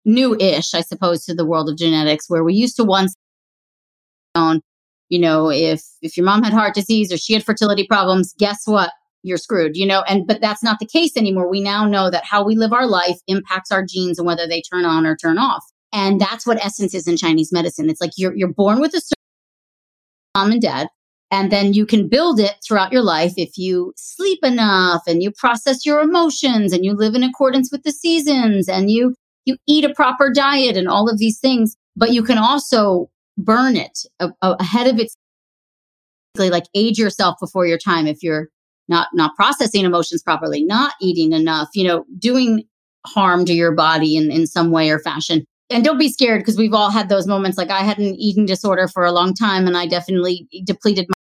new-ish, 0.05 0.73
I 0.73 0.81
suppose, 0.81 1.25
to 1.25 1.33
the 1.33 1.45
world 1.45 1.69
of 1.69 1.77
genetics, 1.77 2.29
where 2.29 2.43
we 2.43 2.53
used 2.53 2.75
to 2.77 2.83
once 2.83 3.15
own, 4.35 4.61
you 5.09 5.19
know, 5.19 5.49
if 5.49 5.81
if 6.01 6.17
your 6.17 6.25
mom 6.25 6.43
had 6.43 6.53
heart 6.53 6.75
disease 6.75 7.11
or 7.11 7.17
she 7.17 7.33
had 7.33 7.43
fertility 7.43 7.85
problems, 7.87 8.33
guess 8.37 8.61
what? 8.65 8.91
You're 9.23 9.37
screwed, 9.37 9.75
you 9.75 9.87
know, 9.87 10.03
and 10.07 10.27
but 10.27 10.41
that's 10.41 10.63
not 10.63 10.77
the 10.79 10.85
case 10.85 11.17
anymore. 11.17 11.49
We 11.49 11.61
now 11.61 11.85
know 11.87 12.11
that 12.11 12.25
how 12.25 12.43
we 12.45 12.55
live 12.55 12.73
our 12.73 12.85
life 12.85 13.17
impacts 13.27 13.71
our 13.71 13.83
genes 13.83 14.19
and 14.19 14.27
whether 14.27 14.47
they 14.47 14.61
turn 14.61 14.85
on 14.85 15.05
or 15.05 15.15
turn 15.15 15.37
off. 15.37 15.63
And 15.91 16.19
that's 16.21 16.45
what 16.45 16.63
essence 16.63 16.93
is 16.93 17.07
in 17.07 17.17
Chinese 17.17 17.51
medicine. 17.51 17.89
It's 17.89 18.01
like 18.01 18.11
you're 18.17 18.35
you're 18.35 18.53
born 18.53 18.79
with 18.79 18.93
a 18.93 19.01
certain 19.01 19.15
mom 20.35 20.51
and 20.51 20.61
dad, 20.61 20.89
and 21.31 21.51
then 21.51 21.73
you 21.73 21.85
can 21.85 22.07
build 22.07 22.39
it 22.39 22.55
throughout 22.65 22.91
your 22.91 23.01
life 23.01 23.33
if 23.37 23.57
you 23.57 23.93
sleep 23.95 24.39
enough 24.43 25.01
and 25.07 25.23
you 25.23 25.31
process 25.31 25.85
your 25.85 26.01
emotions 26.01 26.71
and 26.71 26.85
you 26.85 26.93
live 26.93 27.15
in 27.15 27.23
accordance 27.23 27.71
with 27.71 27.83
the 27.83 27.91
seasons 27.91 28.69
and 28.69 28.91
you 28.91 29.15
you 29.45 29.57
eat 29.67 29.85
a 29.85 29.93
proper 29.93 30.31
diet 30.31 30.75
and 30.75 30.87
all 30.87 31.09
of 31.09 31.17
these 31.17 31.39
things, 31.39 31.75
but 31.95 32.11
you 32.11 32.23
can 32.23 32.37
also 32.37 33.09
burn 33.37 33.75
it 33.75 33.99
a, 34.19 34.29
a, 34.41 34.51
ahead 34.59 34.87
of 34.87 34.99
its 34.99 35.15
like 36.37 36.65
age 36.75 36.97
yourself 36.97 37.35
before 37.39 37.65
your 37.65 37.77
time 37.77 38.07
if 38.07 38.21
you're 38.21 38.49
not 38.87 39.07
not 39.13 39.35
processing 39.35 39.85
emotions 39.85 40.21
properly, 40.21 40.63
not 40.63 40.93
eating 41.01 41.31
enough, 41.31 41.69
you 41.73 41.87
know, 41.87 42.05
doing 42.19 42.63
harm 43.05 43.45
to 43.45 43.53
your 43.53 43.71
body 43.71 44.17
in, 44.17 44.31
in 44.31 44.45
some 44.47 44.71
way 44.71 44.89
or 44.89 44.99
fashion. 44.99 45.45
And 45.69 45.83
don't 45.83 45.97
be 45.97 46.11
scared 46.11 46.41
because 46.41 46.57
we've 46.57 46.73
all 46.73 46.91
had 46.91 47.09
those 47.09 47.25
moments. 47.25 47.57
Like 47.57 47.71
I 47.71 47.81
had 47.81 47.97
an 47.97 48.15
eating 48.15 48.45
disorder 48.45 48.87
for 48.87 49.03
a 49.03 49.11
long 49.11 49.33
time 49.33 49.65
and 49.65 49.75
I 49.75 49.87
definitely 49.87 50.47
depleted 50.65 51.07
my 51.09 51.15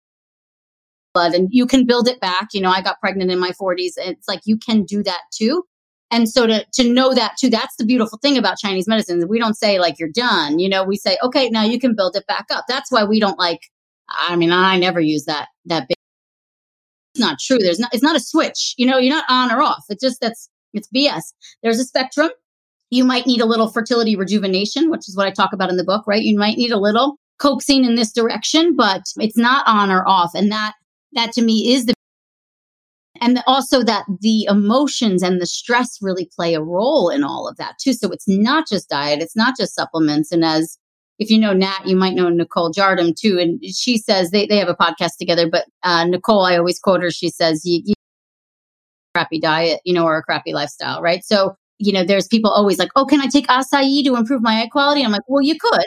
blood 1.13 1.33
and 1.33 1.47
you 1.51 1.65
can 1.65 1.85
build 1.85 2.07
it 2.07 2.19
back. 2.19 2.49
You 2.53 2.61
know, 2.61 2.69
I 2.69 2.81
got 2.81 2.99
pregnant 2.99 3.31
in 3.31 3.39
my 3.39 3.51
40s. 3.51 3.93
and 3.97 4.15
It's 4.15 4.27
like 4.27 4.41
you 4.45 4.57
can 4.57 4.83
do 4.83 5.01
that 5.03 5.21
too. 5.31 5.63
And 6.11 6.29
so 6.29 6.45
to, 6.45 6.65
to 6.73 6.91
know 6.91 7.13
that 7.13 7.35
too, 7.39 7.49
that's 7.49 7.75
the 7.77 7.85
beautiful 7.85 8.19
thing 8.19 8.37
about 8.37 8.57
Chinese 8.57 8.87
medicine. 8.87 9.27
We 9.27 9.39
don't 9.39 9.57
say 9.57 9.79
like 9.79 9.99
you're 9.99 10.09
done, 10.09 10.59
you 10.59 10.69
know, 10.69 10.83
we 10.83 10.97
say, 10.97 11.17
okay, 11.23 11.49
now 11.49 11.63
you 11.63 11.79
can 11.79 11.95
build 11.95 12.15
it 12.15 12.27
back 12.27 12.45
up. 12.51 12.65
That's 12.67 12.91
why 12.91 13.03
we 13.03 13.19
don't 13.19 13.39
like, 13.39 13.61
I 14.09 14.35
mean, 14.35 14.51
I 14.51 14.77
never 14.77 14.99
use 14.99 15.25
that, 15.25 15.47
that 15.65 15.87
big. 15.87 15.97
It's 17.13 17.21
not 17.21 17.39
true. 17.39 17.57
There's 17.57 17.79
not, 17.79 17.93
it's 17.93 18.03
not 18.03 18.15
a 18.15 18.19
switch, 18.19 18.75
you 18.77 18.85
know, 18.85 18.97
you're 18.97 19.15
not 19.15 19.25
on 19.29 19.51
or 19.51 19.61
off. 19.61 19.85
It's 19.89 20.03
just, 20.03 20.21
that's, 20.21 20.49
it's 20.73 20.89
BS. 20.95 21.33
There's 21.63 21.79
a 21.79 21.85
spectrum. 21.85 22.29
You 22.91 23.03
might 23.03 23.25
need 23.25 23.41
a 23.41 23.45
little 23.45 23.67
fertility 23.67 24.15
rejuvenation, 24.15 24.91
which 24.91 25.09
is 25.09 25.17
what 25.17 25.25
I 25.25 25.31
talk 25.31 25.53
about 25.53 25.69
in 25.69 25.77
the 25.77 25.83
book, 25.83 26.05
right? 26.05 26.21
You 26.21 26.37
might 26.37 26.57
need 26.57 26.71
a 26.71 26.79
little 26.79 27.17
coaxing 27.39 27.83
in 27.83 27.95
this 27.95 28.11
direction, 28.11 28.75
but 28.75 29.01
it's 29.17 29.37
not 29.37 29.65
on 29.67 29.89
or 29.89 30.07
off. 30.07 30.31
And 30.35 30.51
that, 30.51 30.73
that 31.13 31.31
to 31.33 31.41
me 31.41 31.73
is 31.73 31.85
the 31.85 31.95
and 33.21 33.41
also 33.47 33.83
that 33.83 34.05
the 34.21 34.45
emotions 34.45 35.23
and 35.23 35.41
the 35.41 35.45
stress 35.45 35.99
really 36.01 36.29
play 36.35 36.53
a 36.53 36.61
role 36.61 37.09
in 37.09 37.23
all 37.23 37.47
of 37.47 37.57
that 37.57 37.75
too. 37.79 37.93
So 37.93 38.11
it's 38.11 38.27
not 38.27 38.67
just 38.67 38.89
diet, 38.89 39.21
it's 39.21 39.35
not 39.35 39.55
just 39.57 39.75
supplements. 39.75 40.31
And 40.31 40.43
as 40.43 40.77
if 41.17 41.29
you 41.29 41.39
know 41.39 41.53
Nat, 41.53 41.85
you 41.85 41.95
might 41.95 42.13
know 42.13 42.29
Nicole 42.29 42.71
Jardim 42.71 43.15
too. 43.15 43.39
And 43.39 43.63
she 43.63 43.97
says 43.97 44.31
they, 44.31 44.45
they 44.45 44.57
have 44.57 44.67
a 44.67 44.75
podcast 44.75 45.17
together, 45.17 45.49
but 45.49 45.65
uh, 45.83 46.05
Nicole, 46.05 46.45
I 46.45 46.57
always 46.57 46.79
quote 46.79 47.01
her, 47.01 47.11
she 47.11 47.29
says, 47.29 47.65
you, 47.65 47.81
you 47.85 47.93
crappy 49.13 49.39
diet, 49.39 49.79
you 49.85 49.93
know, 49.93 50.05
or 50.05 50.17
a 50.17 50.23
crappy 50.23 50.53
lifestyle, 50.53 51.01
right? 51.01 51.23
So, 51.23 51.55
you 51.79 51.93
know, 51.93 52.03
there's 52.03 52.27
people 52.27 52.51
always 52.51 52.77
like, 52.77 52.91
oh, 52.95 53.05
can 53.05 53.21
I 53.21 53.27
take 53.27 53.47
acai 53.47 54.03
to 54.03 54.15
improve 54.15 54.41
my 54.41 54.61
eye 54.61 54.67
quality? 54.69 55.03
I'm 55.03 55.11
like, 55.11 55.27
well, 55.27 55.41
you 55.41 55.57
could. 55.57 55.85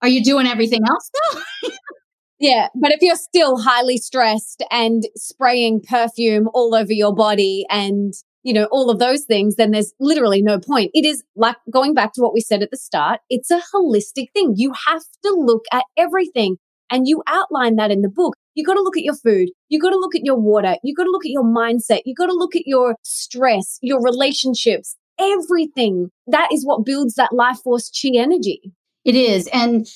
Are 0.00 0.08
you 0.08 0.24
doing 0.24 0.46
everything 0.46 0.80
else 0.88 1.10
though? 1.32 1.40
Yeah, 2.42 2.66
but 2.74 2.90
if 2.90 3.00
you're 3.02 3.14
still 3.14 3.56
highly 3.56 3.98
stressed 3.98 4.64
and 4.72 5.04
spraying 5.14 5.80
perfume 5.80 6.48
all 6.52 6.74
over 6.74 6.92
your 6.92 7.14
body 7.14 7.64
and, 7.70 8.12
you 8.42 8.52
know, 8.52 8.64
all 8.72 8.90
of 8.90 8.98
those 8.98 9.22
things, 9.22 9.54
then 9.54 9.70
there's 9.70 9.92
literally 10.00 10.42
no 10.42 10.58
point. 10.58 10.90
It 10.92 11.04
is 11.04 11.22
like 11.36 11.54
going 11.70 11.94
back 11.94 12.14
to 12.14 12.20
what 12.20 12.34
we 12.34 12.40
said 12.40 12.60
at 12.60 12.72
the 12.72 12.76
start, 12.76 13.20
it's 13.30 13.52
a 13.52 13.62
holistic 13.72 14.32
thing. 14.34 14.54
You 14.56 14.72
have 14.88 15.04
to 15.22 15.30
look 15.30 15.62
at 15.72 15.84
everything. 15.96 16.56
And 16.90 17.06
you 17.06 17.22
outline 17.28 17.76
that 17.76 17.92
in 17.92 18.02
the 18.02 18.08
book. 18.08 18.34
You 18.54 18.64
got 18.64 18.74
to 18.74 18.82
look 18.82 18.96
at 18.96 19.04
your 19.04 19.14
food. 19.14 19.50
You 19.68 19.78
got 19.78 19.90
to 19.90 19.98
look 19.98 20.16
at 20.16 20.24
your 20.24 20.36
water. 20.36 20.74
You 20.82 20.96
got 20.96 21.04
to 21.04 21.10
look 21.10 21.24
at 21.24 21.30
your 21.30 21.44
mindset. 21.44 22.00
You 22.04 22.14
got 22.14 22.26
to 22.26 22.34
look 22.34 22.56
at 22.56 22.66
your 22.66 22.96
stress, 23.04 23.78
your 23.82 24.02
relationships, 24.02 24.96
everything. 25.18 26.10
That 26.26 26.48
is 26.52 26.66
what 26.66 26.84
builds 26.84 27.14
that 27.14 27.32
life 27.32 27.58
force 27.62 27.88
chi 27.88 28.10
energy. 28.16 28.72
It 29.04 29.14
is. 29.14 29.48
And 29.54 29.86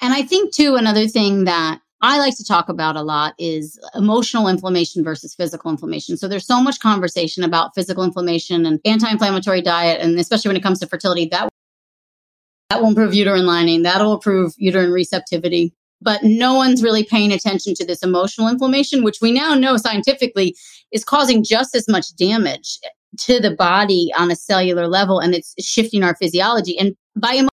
and 0.00 0.14
I 0.14 0.22
think 0.22 0.54
too 0.54 0.76
another 0.76 1.08
thing 1.08 1.44
that 1.44 1.80
I 2.06 2.18
like 2.18 2.36
to 2.36 2.44
talk 2.44 2.68
about 2.68 2.94
a 2.94 3.02
lot 3.02 3.34
is 3.36 3.80
emotional 3.94 4.46
inflammation 4.46 5.02
versus 5.02 5.34
physical 5.34 5.72
inflammation. 5.72 6.16
So 6.16 6.28
there's 6.28 6.46
so 6.46 6.62
much 6.62 6.78
conversation 6.78 7.42
about 7.42 7.74
physical 7.74 8.04
inflammation 8.04 8.64
and 8.64 8.78
anti-inflammatory 8.84 9.60
diet, 9.60 10.00
and 10.00 10.16
especially 10.18 10.50
when 10.50 10.56
it 10.56 10.62
comes 10.62 10.78
to 10.80 10.86
fertility, 10.86 11.26
that 11.32 11.48
that 12.70 12.80
will 12.80 12.88
improve 12.90 13.12
uterine 13.12 13.44
lining, 13.46 13.82
that'll 13.82 14.14
improve 14.14 14.54
uterine 14.56 14.92
receptivity. 14.92 15.72
but 16.00 16.22
no 16.22 16.54
one's 16.54 16.82
really 16.82 17.04
paying 17.04 17.32
attention 17.32 17.74
to 17.74 17.84
this 17.84 18.02
emotional 18.02 18.48
inflammation, 18.48 19.02
which 19.02 19.18
we 19.20 19.32
now 19.32 19.54
know 19.54 19.76
scientifically 19.76 20.54
is 20.92 21.04
causing 21.04 21.42
just 21.42 21.74
as 21.74 21.88
much 21.88 22.14
damage 22.16 22.78
to 23.18 23.40
the 23.40 23.54
body 23.54 24.12
on 24.18 24.30
a 24.30 24.36
cellular 24.36 24.88
level 24.88 25.18
and 25.20 25.34
it's 25.34 25.54
shifting 25.58 26.02
our 26.02 26.14
physiology. 26.16 26.78
And 26.78 26.94
by 27.16 27.46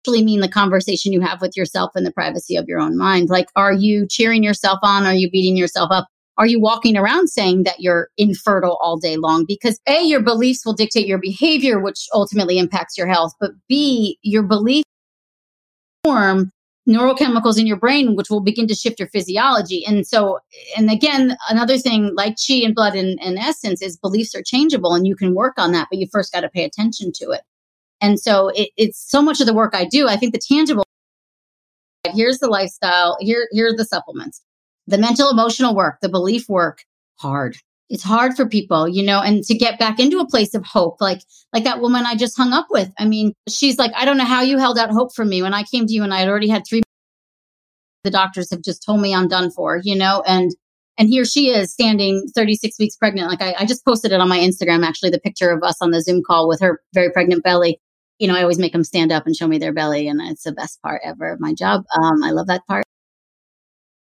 actually 0.00 0.24
mean 0.24 0.40
the 0.40 0.48
conversation 0.48 1.12
you 1.12 1.20
have 1.20 1.40
with 1.40 1.56
yourself 1.56 1.90
in 1.94 2.04
the 2.04 2.12
privacy 2.12 2.56
of 2.56 2.66
your 2.66 2.80
own 2.80 2.96
mind. 2.96 3.28
Like, 3.28 3.48
are 3.56 3.72
you 3.72 4.06
cheering 4.08 4.42
yourself 4.42 4.78
on? 4.82 5.04
Are 5.04 5.14
you 5.14 5.30
beating 5.30 5.56
yourself 5.56 5.90
up? 5.90 6.08
Are 6.38 6.46
you 6.46 6.58
walking 6.58 6.96
around 6.96 7.28
saying 7.28 7.64
that 7.64 7.80
you're 7.80 8.08
infertile 8.16 8.78
all 8.80 8.96
day 8.96 9.18
long? 9.18 9.44
Because 9.46 9.78
A, 9.86 10.02
your 10.02 10.22
beliefs 10.22 10.64
will 10.64 10.72
dictate 10.72 11.06
your 11.06 11.18
behavior, 11.18 11.80
which 11.80 12.06
ultimately 12.14 12.58
impacts 12.58 12.96
your 12.96 13.06
health. 13.08 13.34
But 13.38 13.50
B, 13.68 14.18
your 14.22 14.42
belief 14.42 14.84
form 16.02 16.50
neurochemicals 16.88 17.58
in 17.58 17.66
your 17.66 17.76
brain, 17.76 18.16
which 18.16 18.30
will 18.30 18.40
begin 18.40 18.66
to 18.68 18.74
shift 18.74 18.98
your 18.98 19.08
physiology. 19.08 19.84
And 19.86 20.06
so, 20.06 20.38
and 20.78 20.90
again, 20.90 21.36
another 21.50 21.76
thing 21.76 22.14
like 22.14 22.36
chi 22.36 22.54
and 22.54 22.74
blood 22.74 22.94
and, 22.94 23.20
and 23.22 23.38
essence 23.38 23.82
is 23.82 23.98
beliefs 23.98 24.34
are 24.34 24.42
changeable 24.42 24.94
and 24.94 25.06
you 25.06 25.14
can 25.14 25.34
work 25.34 25.54
on 25.58 25.72
that, 25.72 25.88
but 25.90 25.98
you 25.98 26.06
first 26.10 26.32
got 26.32 26.40
to 26.40 26.48
pay 26.48 26.64
attention 26.64 27.12
to 27.16 27.32
it. 27.32 27.42
And 28.00 28.18
so 28.18 28.48
it, 28.48 28.70
it's 28.76 28.98
so 28.98 29.22
much 29.22 29.40
of 29.40 29.46
the 29.46 29.54
work 29.54 29.74
I 29.74 29.84
do. 29.84 30.08
I 30.08 30.16
think 30.16 30.32
the 30.32 30.40
tangible, 30.40 30.84
here's 32.12 32.38
the 32.38 32.48
lifestyle, 32.48 33.16
here, 33.20 33.48
here 33.52 33.68
are 33.68 33.76
the 33.76 33.84
supplements, 33.84 34.42
the 34.86 34.98
mental 34.98 35.30
emotional 35.30 35.74
work, 35.74 35.98
the 36.00 36.08
belief 36.08 36.48
work, 36.48 36.84
hard. 37.18 37.56
It's 37.90 38.04
hard 38.04 38.34
for 38.36 38.48
people, 38.48 38.88
you 38.88 39.02
know, 39.02 39.20
and 39.20 39.42
to 39.44 39.54
get 39.54 39.78
back 39.78 39.98
into 39.98 40.20
a 40.20 40.26
place 40.26 40.54
of 40.54 40.64
hope, 40.64 41.00
like, 41.00 41.20
like 41.52 41.64
that 41.64 41.80
woman 41.80 42.06
I 42.06 42.14
just 42.14 42.36
hung 42.36 42.52
up 42.52 42.68
with. 42.70 42.90
I 42.98 43.04
mean, 43.04 43.34
she's 43.48 43.78
like, 43.78 43.90
I 43.96 44.04
don't 44.04 44.16
know 44.16 44.24
how 44.24 44.42
you 44.42 44.58
held 44.58 44.78
out 44.78 44.90
hope 44.90 45.12
for 45.14 45.24
me 45.24 45.42
when 45.42 45.54
I 45.54 45.64
came 45.64 45.86
to 45.86 45.92
you 45.92 46.04
and 46.04 46.14
I 46.14 46.20
had 46.20 46.28
already 46.28 46.48
had 46.48 46.62
three. 46.68 46.82
The 48.02 48.10
doctors 48.10 48.50
have 48.50 48.62
just 48.62 48.82
told 48.82 49.02
me 49.02 49.14
I'm 49.14 49.28
done 49.28 49.50
for, 49.50 49.78
you 49.84 49.94
know, 49.94 50.22
and 50.26 50.52
and 50.96 51.10
here 51.10 51.26
she 51.26 51.50
is 51.50 51.70
standing 51.70 52.26
36 52.34 52.78
weeks 52.78 52.96
pregnant. 52.96 53.28
Like 53.28 53.42
I, 53.42 53.54
I, 53.58 53.64
just 53.66 53.84
posted 53.84 54.12
it 54.12 54.20
on 54.20 54.28
my 54.28 54.38
Instagram, 54.38 54.86
actually, 54.86 55.10
the 55.10 55.20
picture 55.20 55.50
of 55.50 55.62
us 55.62 55.82
on 55.82 55.90
the 55.90 56.02
Zoom 56.02 56.22
call 56.22 56.48
with 56.48 56.60
her 56.60 56.80
very 56.94 57.10
pregnant 57.10 57.42
belly 57.42 57.78
you 58.20 58.28
know, 58.28 58.36
I 58.36 58.42
always 58.42 58.58
make 58.58 58.72
them 58.72 58.84
stand 58.84 59.10
up 59.10 59.26
and 59.26 59.34
show 59.34 59.48
me 59.48 59.58
their 59.58 59.72
belly, 59.72 60.06
and 60.06 60.20
it's 60.20 60.44
the 60.44 60.52
best 60.52 60.80
part 60.82 61.00
ever 61.02 61.32
of 61.32 61.40
my 61.40 61.54
job. 61.54 61.84
Um, 62.00 62.22
I 62.22 62.30
love 62.30 62.46
that 62.46 62.66
part. 62.68 62.84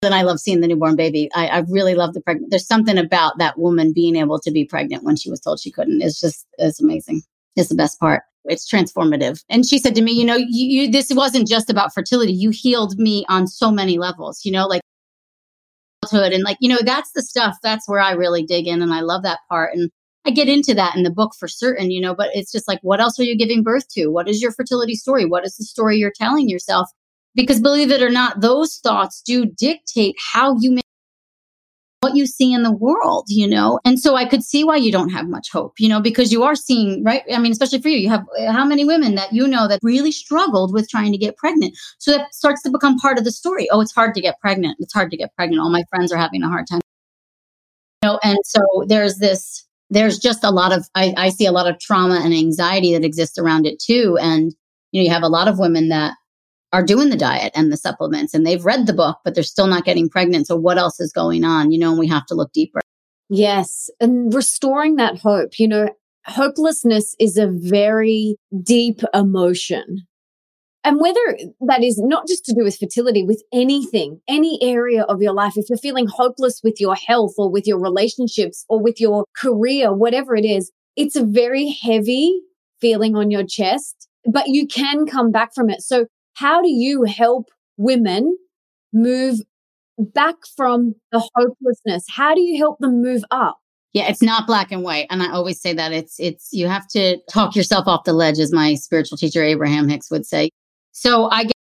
And 0.02 0.14
I 0.14 0.22
love 0.22 0.38
seeing 0.38 0.60
the 0.60 0.68
newborn 0.68 0.96
baby. 0.96 1.28
I, 1.34 1.46
I 1.48 1.58
really 1.68 1.94
love 1.94 2.14
the 2.14 2.20
pregnant. 2.20 2.50
There's 2.50 2.66
something 2.66 2.98
about 2.98 3.38
that 3.38 3.58
woman 3.58 3.92
being 3.92 4.16
able 4.16 4.38
to 4.40 4.50
be 4.50 4.64
pregnant 4.64 5.02
when 5.02 5.16
she 5.16 5.30
was 5.30 5.40
told 5.40 5.58
she 5.58 5.72
couldn't. 5.72 6.02
It's 6.02 6.20
just, 6.20 6.46
it's 6.58 6.80
amazing. 6.80 7.22
It's 7.56 7.68
the 7.68 7.74
best 7.74 7.98
part. 7.98 8.22
It's 8.44 8.70
transformative. 8.72 9.42
And 9.48 9.66
she 9.66 9.78
said 9.78 9.96
to 9.96 10.02
me, 10.02 10.12
you 10.12 10.24
know, 10.24 10.36
you, 10.36 10.46
you 10.82 10.90
this 10.90 11.10
wasn't 11.12 11.48
just 11.48 11.68
about 11.68 11.92
fertility. 11.92 12.32
You 12.32 12.50
healed 12.50 12.96
me 12.96 13.24
on 13.28 13.48
so 13.48 13.72
many 13.72 13.98
levels, 13.98 14.44
you 14.44 14.52
know, 14.52 14.66
like 14.66 14.82
childhood 16.04 16.32
and 16.32 16.44
like, 16.44 16.58
you 16.60 16.68
know, 16.68 16.78
that's 16.84 17.10
the 17.12 17.22
stuff. 17.22 17.56
That's 17.62 17.88
where 17.88 18.00
I 18.00 18.12
really 18.12 18.44
dig 18.44 18.68
in. 18.68 18.82
And 18.82 18.94
I 18.94 19.00
love 19.00 19.24
that 19.24 19.40
part. 19.48 19.74
And 19.74 19.90
I 20.28 20.30
get 20.30 20.46
into 20.46 20.74
that 20.74 20.94
in 20.94 21.04
the 21.04 21.10
book 21.10 21.32
for 21.38 21.48
certain, 21.48 21.90
you 21.90 22.02
know, 22.02 22.14
but 22.14 22.28
it's 22.34 22.52
just 22.52 22.68
like, 22.68 22.80
what 22.82 23.00
else 23.00 23.18
are 23.18 23.22
you 23.22 23.34
giving 23.34 23.62
birth 23.62 23.88
to? 23.92 24.08
What 24.08 24.28
is 24.28 24.42
your 24.42 24.52
fertility 24.52 24.94
story? 24.94 25.24
What 25.24 25.46
is 25.46 25.56
the 25.56 25.64
story 25.64 25.96
you're 25.96 26.12
telling 26.14 26.50
yourself? 26.50 26.90
Because 27.34 27.60
believe 27.60 27.90
it 27.90 28.02
or 28.02 28.10
not, 28.10 28.42
those 28.42 28.76
thoughts 28.76 29.22
do 29.24 29.46
dictate 29.46 30.16
how 30.34 30.54
you 30.60 30.72
make 30.72 30.84
what 32.00 32.14
you 32.14 32.26
see 32.26 32.52
in 32.52 32.62
the 32.62 32.70
world, 32.70 33.24
you 33.28 33.48
know? 33.48 33.80
And 33.86 33.98
so 33.98 34.16
I 34.16 34.26
could 34.26 34.44
see 34.44 34.64
why 34.64 34.76
you 34.76 34.92
don't 34.92 35.08
have 35.08 35.26
much 35.26 35.50
hope, 35.50 35.76
you 35.78 35.88
know, 35.88 36.02
because 36.02 36.30
you 36.30 36.42
are 36.42 36.54
seeing, 36.54 37.02
right? 37.02 37.22
I 37.32 37.38
mean, 37.38 37.52
especially 37.52 37.80
for 37.80 37.88
you, 37.88 37.96
you 37.96 38.10
have 38.10 38.26
uh, 38.38 38.52
how 38.52 38.66
many 38.66 38.84
women 38.84 39.14
that 39.14 39.32
you 39.32 39.48
know 39.48 39.66
that 39.66 39.80
really 39.82 40.12
struggled 40.12 40.74
with 40.74 40.90
trying 40.90 41.12
to 41.12 41.18
get 41.18 41.38
pregnant. 41.38 41.74
So 41.96 42.10
that 42.12 42.34
starts 42.34 42.62
to 42.64 42.70
become 42.70 42.98
part 42.98 43.16
of 43.16 43.24
the 43.24 43.32
story. 43.32 43.66
Oh, 43.70 43.80
it's 43.80 43.94
hard 43.94 44.14
to 44.14 44.20
get 44.20 44.38
pregnant. 44.40 44.76
It's 44.78 44.92
hard 44.92 45.10
to 45.10 45.16
get 45.16 45.34
pregnant. 45.36 45.62
All 45.62 45.70
my 45.70 45.84
friends 45.88 46.12
are 46.12 46.18
having 46.18 46.42
a 46.42 46.48
hard 46.48 46.66
time. 46.70 46.82
You 48.02 48.10
know, 48.10 48.20
and 48.22 48.38
so 48.44 48.60
there's 48.86 49.16
this 49.16 49.64
there's 49.90 50.18
just 50.18 50.44
a 50.44 50.50
lot 50.50 50.72
of 50.72 50.88
I, 50.94 51.14
I 51.16 51.28
see 51.30 51.46
a 51.46 51.52
lot 51.52 51.68
of 51.68 51.78
trauma 51.78 52.20
and 52.22 52.34
anxiety 52.34 52.92
that 52.92 53.04
exists 53.04 53.38
around 53.38 53.66
it 53.66 53.78
too. 53.78 54.16
And 54.20 54.54
you 54.92 55.00
know 55.00 55.04
you 55.04 55.10
have 55.10 55.22
a 55.22 55.28
lot 55.28 55.48
of 55.48 55.58
women 55.58 55.88
that 55.88 56.14
are 56.72 56.84
doing 56.84 57.08
the 57.08 57.16
diet 57.16 57.52
and 57.54 57.72
the 57.72 57.76
supplements 57.76 58.34
and 58.34 58.46
they've 58.46 58.64
read 58.64 58.86
the 58.86 58.92
book 58.92 59.18
but 59.24 59.34
they're 59.34 59.42
still 59.42 59.66
not 59.66 59.84
getting 59.84 60.08
pregnant. 60.08 60.46
So 60.46 60.56
what 60.56 60.78
else 60.78 61.00
is 61.00 61.12
going 61.12 61.44
on? 61.44 61.72
You 61.72 61.78
know 61.78 61.90
and 61.90 61.98
we 61.98 62.08
have 62.08 62.26
to 62.26 62.34
look 62.34 62.52
deeper. 62.52 62.80
Yes. 63.30 63.90
And 64.00 64.32
restoring 64.32 64.96
that 64.96 65.18
hope 65.18 65.58
you 65.58 65.68
know 65.68 65.88
hopelessness 66.26 67.14
is 67.18 67.36
a 67.38 67.48
very 67.48 68.36
deep 68.62 69.00
emotion 69.14 70.06
and 70.88 70.98
whether 70.98 71.38
that 71.60 71.84
is 71.84 71.98
not 71.98 72.26
just 72.26 72.46
to 72.46 72.54
do 72.54 72.64
with 72.64 72.78
fertility, 72.78 73.22
with 73.22 73.42
anything, 73.52 74.22
any 74.26 74.58
area 74.62 75.02
of 75.02 75.20
your 75.20 75.34
life, 75.34 75.52
if 75.56 75.68
you're 75.68 75.76
feeling 75.76 76.06
hopeless 76.06 76.62
with 76.64 76.80
your 76.80 76.94
health 76.94 77.34
or 77.36 77.50
with 77.50 77.66
your 77.66 77.78
relationships 77.78 78.64
or 78.70 78.80
with 78.80 78.98
your 78.98 79.26
career, 79.36 79.92
whatever 79.92 80.34
it 80.34 80.46
is, 80.46 80.72
it's 80.96 81.14
a 81.14 81.26
very 81.26 81.76
heavy 81.82 82.40
feeling 82.80 83.16
on 83.16 83.30
your 83.30 83.44
chest, 83.44 84.08
but 84.24 84.46
you 84.46 84.66
can 84.66 85.04
come 85.04 85.30
back 85.30 85.54
from 85.54 85.68
it. 85.68 85.82
So 85.82 86.06
how 86.36 86.62
do 86.62 86.70
you 86.70 87.04
help 87.04 87.50
women 87.76 88.38
move 88.90 89.40
back 89.98 90.36
from 90.56 90.94
the 91.12 91.20
hopelessness? 91.34 92.06
How 92.08 92.34
do 92.34 92.40
you 92.40 92.56
help 92.56 92.78
them 92.78 93.02
move 93.02 93.24
up? 93.30 93.58
Yeah, 93.92 94.08
it's 94.08 94.22
not 94.22 94.46
black 94.46 94.72
and 94.72 94.82
white. 94.82 95.06
And 95.10 95.22
I 95.22 95.32
always 95.32 95.60
say 95.60 95.74
that 95.74 95.92
it's, 95.92 96.18
it's, 96.18 96.48
you 96.50 96.66
have 96.66 96.88
to 96.88 97.18
talk 97.30 97.54
yourself 97.54 97.86
off 97.86 98.04
the 98.04 98.14
ledge, 98.14 98.38
as 98.38 98.54
my 98.54 98.74
spiritual 98.74 99.18
teacher, 99.18 99.42
Abraham 99.42 99.86
Hicks 99.86 100.10
would 100.10 100.24
say. 100.24 100.48
So 100.98 101.30
I 101.30 101.44
get 101.44 101.52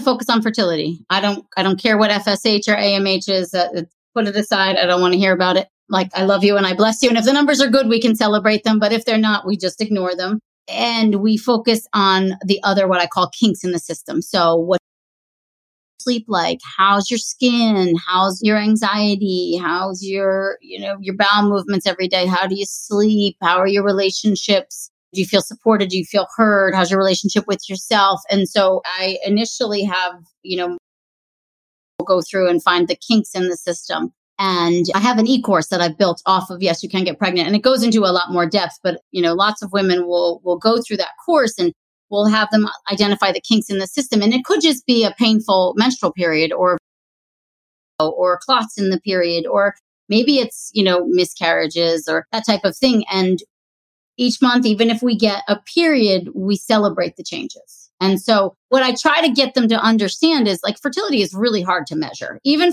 focus 0.00 0.30
on 0.30 0.40
fertility. 0.40 1.04
I 1.10 1.20
don't 1.20 1.44
I 1.58 1.62
don't 1.62 1.78
care 1.78 1.98
what 1.98 2.10
FSH 2.10 2.66
or 2.68 2.74
AMH 2.74 3.28
is. 3.28 3.52
Uh, 3.52 3.82
put 4.14 4.26
it 4.26 4.34
aside. 4.34 4.78
I 4.78 4.86
don't 4.86 5.02
want 5.02 5.12
to 5.12 5.18
hear 5.18 5.34
about 5.34 5.58
it. 5.58 5.68
Like 5.90 6.08
I 6.14 6.24
love 6.24 6.42
you 6.42 6.56
and 6.56 6.66
I 6.66 6.72
bless 6.72 7.02
you. 7.02 7.10
And 7.10 7.18
if 7.18 7.26
the 7.26 7.34
numbers 7.34 7.60
are 7.60 7.68
good, 7.68 7.86
we 7.86 8.00
can 8.00 8.16
celebrate 8.16 8.64
them. 8.64 8.78
But 8.78 8.94
if 8.94 9.04
they're 9.04 9.18
not, 9.18 9.46
we 9.46 9.58
just 9.58 9.82
ignore 9.82 10.16
them. 10.16 10.40
And 10.68 11.16
we 11.16 11.36
focus 11.36 11.86
on 11.92 12.32
the 12.46 12.58
other, 12.62 12.88
what 12.88 13.02
I 13.02 13.06
call 13.06 13.28
kinks 13.28 13.62
in 13.62 13.72
the 13.72 13.78
system. 13.78 14.22
So 14.22 14.56
what 14.56 14.80
sleep 16.00 16.24
like? 16.26 16.60
How's 16.78 17.10
your 17.10 17.18
skin? 17.18 17.94
How's 18.06 18.40
your 18.42 18.56
anxiety? 18.56 19.58
How's 19.58 20.02
your, 20.02 20.56
you 20.62 20.80
know, 20.80 20.96
your 20.98 21.14
bowel 21.14 21.50
movements 21.50 21.86
every 21.86 22.08
day? 22.08 22.24
How 22.24 22.46
do 22.46 22.54
you 22.54 22.64
sleep? 22.64 23.36
How 23.42 23.58
are 23.58 23.68
your 23.68 23.84
relationships? 23.84 24.90
Do 25.14 25.20
you 25.20 25.26
feel 25.26 25.40
supported? 25.40 25.88
Do 25.88 25.98
you 25.98 26.04
feel 26.04 26.26
heard? 26.36 26.74
How's 26.74 26.90
your 26.90 26.98
relationship 26.98 27.46
with 27.46 27.68
yourself? 27.68 28.20
And 28.30 28.48
so 28.48 28.82
I 28.84 29.18
initially 29.24 29.84
have, 29.84 30.14
you 30.42 30.56
know, 30.56 30.78
go 32.04 32.20
through 32.20 32.48
and 32.48 32.62
find 32.62 32.88
the 32.88 32.96
kinks 32.96 33.34
in 33.34 33.48
the 33.48 33.56
system. 33.56 34.12
And 34.38 34.86
I 34.94 34.98
have 34.98 35.18
an 35.18 35.28
e-course 35.28 35.68
that 35.68 35.80
I've 35.80 35.96
built 35.96 36.20
off 36.26 36.50
of 36.50 36.60
Yes, 36.60 36.82
You 36.82 36.88
Can 36.88 37.04
Get 37.04 37.18
Pregnant. 37.18 37.46
And 37.46 37.54
it 37.54 37.62
goes 37.62 37.84
into 37.84 38.00
a 38.00 38.10
lot 38.10 38.32
more 38.32 38.46
depth, 38.46 38.78
but 38.82 39.00
you 39.12 39.22
know, 39.22 39.32
lots 39.32 39.62
of 39.62 39.72
women 39.72 40.06
will 40.06 40.40
will 40.44 40.58
go 40.58 40.82
through 40.82 40.96
that 40.98 41.12
course 41.24 41.58
and 41.58 41.72
we'll 42.10 42.26
have 42.26 42.50
them 42.50 42.68
identify 42.90 43.30
the 43.30 43.40
kinks 43.40 43.70
in 43.70 43.78
the 43.78 43.86
system. 43.86 44.22
And 44.22 44.34
it 44.34 44.44
could 44.44 44.60
just 44.60 44.84
be 44.86 45.04
a 45.04 45.14
painful 45.16 45.74
menstrual 45.76 46.12
period 46.12 46.52
or 46.52 46.78
or 48.00 48.40
clots 48.44 48.76
in 48.76 48.90
the 48.90 49.00
period 49.00 49.46
or 49.46 49.74
maybe 50.08 50.38
it's 50.38 50.70
you 50.74 50.82
know 50.82 51.06
miscarriages 51.06 52.08
or 52.08 52.26
that 52.32 52.44
type 52.44 52.64
of 52.64 52.76
thing 52.76 53.04
and 53.10 53.38
each 54.16 54.40
month, 54.40 54.66
even 54.66 54.90
if 54.90 55.02
we 55.02 55.16
get 55.16 55.42
a 55.48 55.58
period, 55.74 56.28
we 56.34 56.56
celebrate 56.56 57.16
the 57.16 57.24
changes. 57.24 57.90
And 58.00 58.20
so 58.20 58.56
what 58.68 58.82
I 58.82 58.94
try 58.94 59.26
to 59.26 59.32
get 59.32 59.54
them 59.54 59.68
to 59.68 59.76
understand 59.76 60.48
is 60.48 60.60
like 60.62 60.78
fertility 60.80 61.22
is 61.22 61.34
really 61.34 61.62
hard 61.62 61.86
to 61.86 61.96
measure. 61.96 62.40
Even 62.44 62.72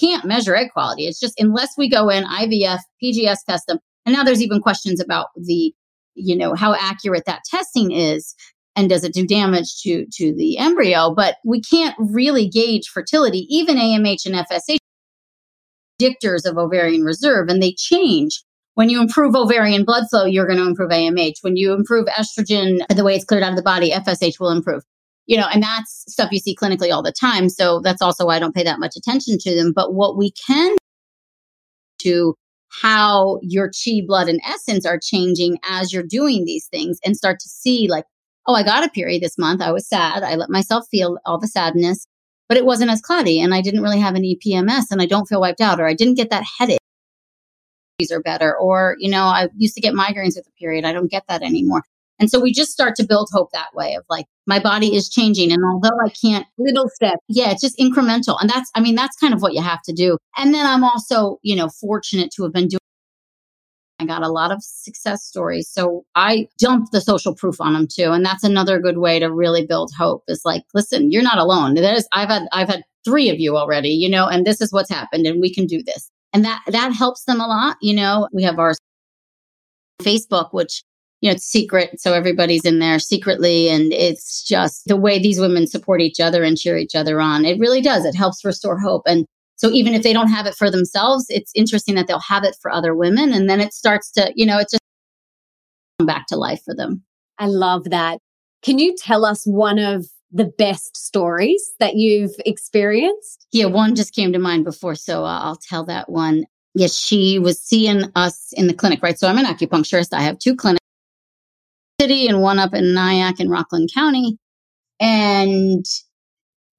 can't 0.00 0.24
measure 0.24 0.56
egg 0.56 0.70
quality. 0.72 1.06
It's 1.06 1.20
just 1.20 1.40
unless 1.40 1.76
we 1.78 1.88
go 1.88 2.08
in 2.08 2.24
IVF, 2.24 2.80
PGS 3.02 3.38
test 3.48 3.66
them. 3.66 3.78
And 4.04 4.14
now 4.14 4.24
there's 4.24 4.42
even 4.42 4.60
questions 4.60 5.00
about 5.00 5.28
the, 5.36 5.72
you 6.14 6.36
know, 6.36 6.54
how 6.54 6.74
accurate 6.74 7.24
that 7.26 7.42
testing 7.44 7.92
is 7.92 8.34
and 8.76 8.88
does 8.88 9.04
it 9.04 9.14
do 9.14 9.26
damage 9.26 9.80
to 9.82 10.04
to 10.12 10.34
the 10.34 10.58
embryo, 10.58 11.14
but 11.14 11.36
we 11.44 11.60
can't 11.60 11.94
really 11.98 12.48
gauge 12.48 12.88
fertility. 12.88 13.46
Even 13.48 13.76
AMH 13.76 14.26
and 14.26 14.34
FSH 14.34 14.78
predictors 16.00 16.44
of 16.44 16.58
ovarian 16.58 17.02
reserve 17.02 17.48
and 17.48 17.62
they 17.62 17.72
change 17.72 18.42
when 18.74 18.88
you 18.88 19.00
improve 19.00 19.34
ovarian 19.34 19.84
blood 19.84 20.04
flow, 20.10 20.24
you're 20.24 20.46
going 20.46 20.58
to 20.58 20.66
improve 20.66 20.90
AMH. 20.90 21.42
When 21.42 21.56
you 21.56 21.72
improve 21.72 22.06
estrogen, 22.06 22.86
the 22.88 23.04
way 23.04 23.14
it's 23.14 23.24
cleared 23.24 23.42
out 23.42 23.50
of 23.50 23.56
the 23.56 23.62
body, 23.62 23.90
FSH 23.90 24.40
will 24.40 24.50
improve. 24.50 24.82
You 25.26 25.38
know, 25.38 25.46
and 25.52 25.62
that's 25.62 26.04
stuff 26.08 26.32
you 26.32 26.38
see 26.38 26.54
clinically 26.54 26.92
all 26.92 27.02
the 27.02 27.12
time. 27.12 27.48
So 27.48 27.80
that's 27.80 28.02
also 28.02 28.26
why 28.26 28.36
I 28.36 28.38
don't 28.38 28.54
pay 28.54 28.64
that 28.64 28.80
much 28.80 28.94
attention 28.96 29.38
to 29.38 29.54
them. 29.54 29.72
But 29.74 29.94
what 29.94 30.18
we 30.18 30.32
can 30.32 30.76
to 32.00 32.34
how 32.68 33.38
your 33.40 33.70
chi 33.70 34.02
blood 34.06 34.28
and 34.28 34.40
essence 34.44 34.84
are 34.84 34.98
changing 35.00 35.58
as 35.68 35.92
you're 35.92 36.02
doing 36.02 36.44
these 36.44 36.66
things 36.66 36.98
and 37.04 37.16
start 37.16 37.38
to 37.40 37.48
see 37.48 37.86
like, 37.88 38.04
oh, 38.46 38.54
I 38.54 38.64
got 38.64 38.84
a 38.84 38.90
period 38.90 39.22
this 39.22 39.38
month. 39.38 39.62
I 39.62 39.72
was 39.72 39.88
sad. 39.88 40.22
I 40.22 40.34
let 40.34 40.50
myself 40.50 40.86
feel 40.90 41.18
all 41.24 41.38
the 41.38 41.46
sadness, 41.46 42.06
but 42.48 42.58
it 42.58 42.66
wasn't 42.66 42.90
as 42.90 43.00
cloudy 43.00 43.40
and 43.40 43.54
I 43.54 43.62
didn't 43.62 43.82
really 43.82 44.00
have 44.00 44.16
any 44.16 44.36
PMS 44.44 44.86
and 44.90 45.00
I 45.00 45.06
don't 45.06 45.26
feel 45.26 45.40
wiped 45.40 45.60
out 45.60 45.80
or 45.80 45.86
I 45.86 45.94
didn't 45.94 46.16
get 46.16 46.30
that 46.30 46.44
headache 46.58 46.80
are 48.12 48.20
better. 48.20 48.56
Or, 48.56 48.96
you 48.98 49.10
know, 49.10 49.22
I 49.22 49.48
used 49.56 49.74
to 49.74 49.80
get 49.80 49.94
migraines 49.94 50.36
with 50.36 50.44
the 50.44 50.52
period. 50.58 50.84
I 50.84 50.92
don't 50.92 51.10
get 51.10 51.24
that 51.28 51.42
anymore. 51.42 51.82
And 52.20 52.30
so 52.30 52.40
we 52.40 52.52
just 52.52 52.70
start 52.70 52.94
to 52.96 53.06
build 53.06 53.28
hope 53.32 53.50
that 53.52 53.74
way 53.74 53.94
of 53.94 54.04
like, 54.08 54.26
my 54.46 54.60
body 54.60 54.94
is 54.94 55.08
changing. 55.08 55.52
And 55.52 55.64
although 55.64 55.96
I 56.04 56.10
can't, 56.10 56.46
little 56.58 56.88
step. 56.88 57.18
yeah, 57.28 57.50
it's 57.50 57.60
just 57.60 57.78
incremental. 57.78 58.36
And 58.40 58.48
that's, 58.48 58.70
I 58.74 58.80
mean, 58.80 58.94
that's 58.94 59.16
kind 59.16 59.34
of 59.34 59.42
what 59.42 59.54
you 59.54 59.62
have 59.62 59.82
to 59.82 59.92
do. 59.92 60.18
And 60.36 60.54
then 60.54 60.64
I'm 60.64 60.84
also, 60.84 61.38
you 61.42 61.56
know, 61.56 61.68
fortunate 61.68 62.30
to 62.36 62.44
have 62.44 62.52
been 62.52 62.68
doing. 62.68 62.78
I 64.00 64.06
got 64.06 64.22
a 64.22 64.28
lot 64.28 64.52
of 64.52 64.62
success 64.62 65.24
stories. 65.24 65.68
So 65.68 66.04
I 66.14 66.48
dumped 66.58 66.92
the 66.92 67.00
social 67.00 67.34
proof 67.34 67.60
on 67.60 67.72
them 67.72 67.86
too. 67.86 68.10
And 68.10 68.24
that's 68.24 68.44
another 68.44 68.78
good 68.78 68.98
way 68.98 69.18
to 69.18 69.32
really 69.32 69.66
build 69.66 69.90
hope 69.96 70.24
is 70.28 70.42
like, 70.44 70.64
listen, 70.74 71.10
you're 71.10 71.22
not 71.22 71.38
alone. 71.38 71.74
There's, 71.74 72.06
I've 72.12 72.28
had, 72.28 72.42
I've 72.52 72.68
had 72.68 72.84
three 73.04 73.28
of 73.28 73.38
you 73.38 73.56
already, 73.56 73.90
you 73.90 74.08
know, 74.08 74.26
and 74.26 74.44
this 74.44 74.60
is 74.60 74.72
what's 74.72 74.90
happened 74.90 75.26
and 75.26 75.40
we 75.40 75.52
can 75.52 75.66
do 75.66 75.82
this. 75.82 76.10
And 76.34 76.44
that, 76.44 76.62
that 76.66 76.92
helps 76.92 77.24
them 77.24 77.40
a 77.40 77.46
lot. 77.46 77.76
You 77.80 77.94
know, 77.94 78.28
we 78.32 78.42
have 78.42 78.58
our 78.58 78.74
Facebook, 80.02 80.52
which 80.52 80.82
you 81.24 81.30
know, 81.30 81.36
it's 81.36 81.46
secret. 81.46 81.98
So 82.02 82.12
everybody's 82.12 82.66
in 82.66 82.80
there 82.80 82.98
secretly. 82.98 83.70
And 83.70 83.94
it's 83.94 84.44
just 84.44 84.84
the 84.84 84.96
way 84.96 85.18
these 85.18 85.40
women 85.40 85.66
support 85.66 86.02
each 86.02 86.20
other 86.20 86.42
and 86.42 86.58
cheer 86.58 86.76
each 86.76 86.94
other 86.94 87.18
on. 87.18 87.46
It 87.46 87.58
really 87.58 87.80
does. 87.80 88.04
It 88.04 88.14
helps 88.14 88.44
restore 88.44 88.78
hope. 88.78 89.04
And 89.06 89.24
so 89.56 89.70
even 89.70 89.94
if 89.94 90.02
they 90.02 90.12
don't 90.12 90.28
have 90.28 90.44
it 90.44 90.54
for 90.54 90.70
themselves, 90.70 91.24
it's 91.30 91.50
interesting 91.54 91.94
that 91.94 92.08
they'll 92.08 92.20
have 92.20 92.44
it 92.44 92.56
for 92.60 92.70
other 92.70 92.94
women. 92.94 93.32
And 93.32 93.48
then 93.48 93.58
it 93.58 93.72
starts 93.72 94.10
to, 94.12 94.34
you 94.36 94.44
know, 94.44 94.58
it 94.58 94.68
just 94.70 94.82
come 95.98 96.06
back 96.06 96.26
to 96.26 96.36
life 96.36 96.60
for 96.62 96.74
them. 96.74 97.02
I 97.38 97.46
love 97.46 97.84
that. 97.84 98.18
Can 98.62 98.78
you 98.78 98.94
tell 98.94 99.24
us 99.24 99.44
one 99.44 99.78
of 99.78 100.06
the 100.34 100.52
best 100.58 100.96
stories 100.96 101.72
that 101.78 101.94
you've 101.94 102.34
experienced? 102.44 103.46
Yeah, 103.52 103.66
one 103.66 103.94
just 103.94 104.14
came 104.14 104.32
to 104.32 104.38
mind 104.38 104.64
before. 104.64 104.96
So 104.96 105.24
uh, 105.24 105.40
I'll 105.40 105.56
tell 105.56 105.84
that 105.84 106.10
one. 106.10 106.44
Yes, 106.74 106.96
she 106.96 107.38
was 107.38 107.62
seeing 107.62 108.10
us 108.16 108.52
in 108.52 108.66
the 108.66 108.74
clinic, 108.74 109.00
right? 109.02 109.18
So 109.18 109.28
I'm 109.28 109.38
an 109.38 109.46
acupuncturist. 109.46 110.12
I 110.12 110.22
have 110.22 110.38
two 110.40 110.56
clinics 110.56 110.80
City 112.00 112.26
and 112.26 112.42
one 112.42 112.58
up 112.58 112.74
in 112.74 112.92
Nyack 112.92 113.38
in 113.38 113.48
Rockland 113.48 113.90
County. 113.94 114.36
And 114.98 115.84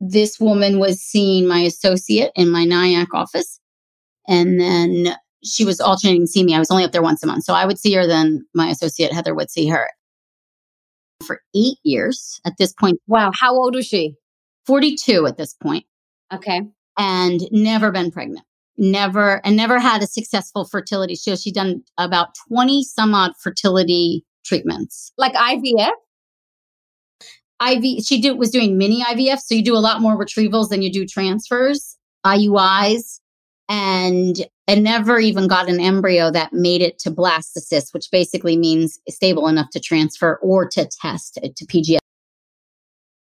this 0.02 0.40
woman 0.40 0.78
was 0.78 1.02
seeing 1.02 1.48
my 1.48 1.60
associate 1.60 2.32
in 2.36 2.50
my 2.50 2.66
Nyack 2.66 3.14
office. 3.14 3.60
And 4.28 4.60
then 4.60 5.16
she 5.44 5.64
was 5.64 5.80
alternating 5.80 6.28
seeing 6.28 6.46
me. 6.46 6.56
I 6.56 6.60
was 6.60 6.72
only 6.72 6.84
up 6.84 6.92
there 6.92 7.02
once 7.02 7.24
a 7.24 7.28
month. 7.28 7.46
So 7.46 7.54
I 7.54 7.66
would 7.66 7.80
see 7.80 7.94
her, 7.94 8.06
then 8.06 8.46
my 8.54 8.68
associate 8.68 9.14
Heather 9.14 9.34
would 9.34 9.50
see 9.50 9.68
her 9.70 9.88
for 11.24 11.42
eight 11.56 11.78
years 11.84 12.40
at 12.46 12.54
this 12.58 12.74
point. 12.74 13.00
Wow. 13.08 13.32
How 13.34 13.54
old 13.54 13.76
was 13.76 13.86
she? 13.86 14.16
42 14.66 15.26
at 15.28 15.38
this 15.38 15.54
point. 15.54 15.86
Okay. 16.34 16.62
And 16.98 17.42
never 17.52 17.92
been 17.92 18.12
pregnant. 18.12 18.46
Never, 18.78 19.46
and 19.46 19.56
never 19.56 19.80
had 19.80 20.02
a 20.02 20.08
successful 20.08 20.66
fertility 20.66 21.16
show. 21.16 21.36
She'd 21.36 21.54
done 21.56 21.84
about 21.98 22.30
20 22.50 22.84
some 22.84 23.14
odd 23.14 23.32
fertility 23.42 24.26
treatments. 24.46 25.14
Like 25.18 25.34
IVF? 25.34 25.92
IV, 27.66 28.06
she 28.06 28.20
did, 28.20 28.38
was 28.38 28.50
doing 28.50 28.78
mini 28.78 29.02
IVF. 29.02 29.40
So 29.40 29.56
you 29.56 29.64
do 29.64 29.78
a 29.78 29.80
lot 29.80 30.02
more 30.02 30.18
retrievals 30.18 30.70
than 30.70 30.82
you 30.82 30.92
do 30.92 31.06
transfers, 31.06 31.98
IUIs, 32.26 33.22
and, 33.70 34.46
and 34.68 34.84
never 34.84 35.20
even 35.20 35.48
got 35.48 35.70
an 35.70 35.80
embryo 35.80 36.32
that 36.32 36.54
made 36.54 36.82
it 36.82 36.98
to 37.00 37.12
blastocyst, 37.12 37.94
which 37.94 38.10
basically 38.12 38.58
means 38.58 39.00
stable 39.10 39.48
enough 39.48 39.70
to 39.72 39.80
transfer 39.80 40.40
or 40.42 40.68
to 40.70 40.88
test 41.02 41.40
uh, 41.44 41.48
to 41.56 41.66
PGS 41.66 42.00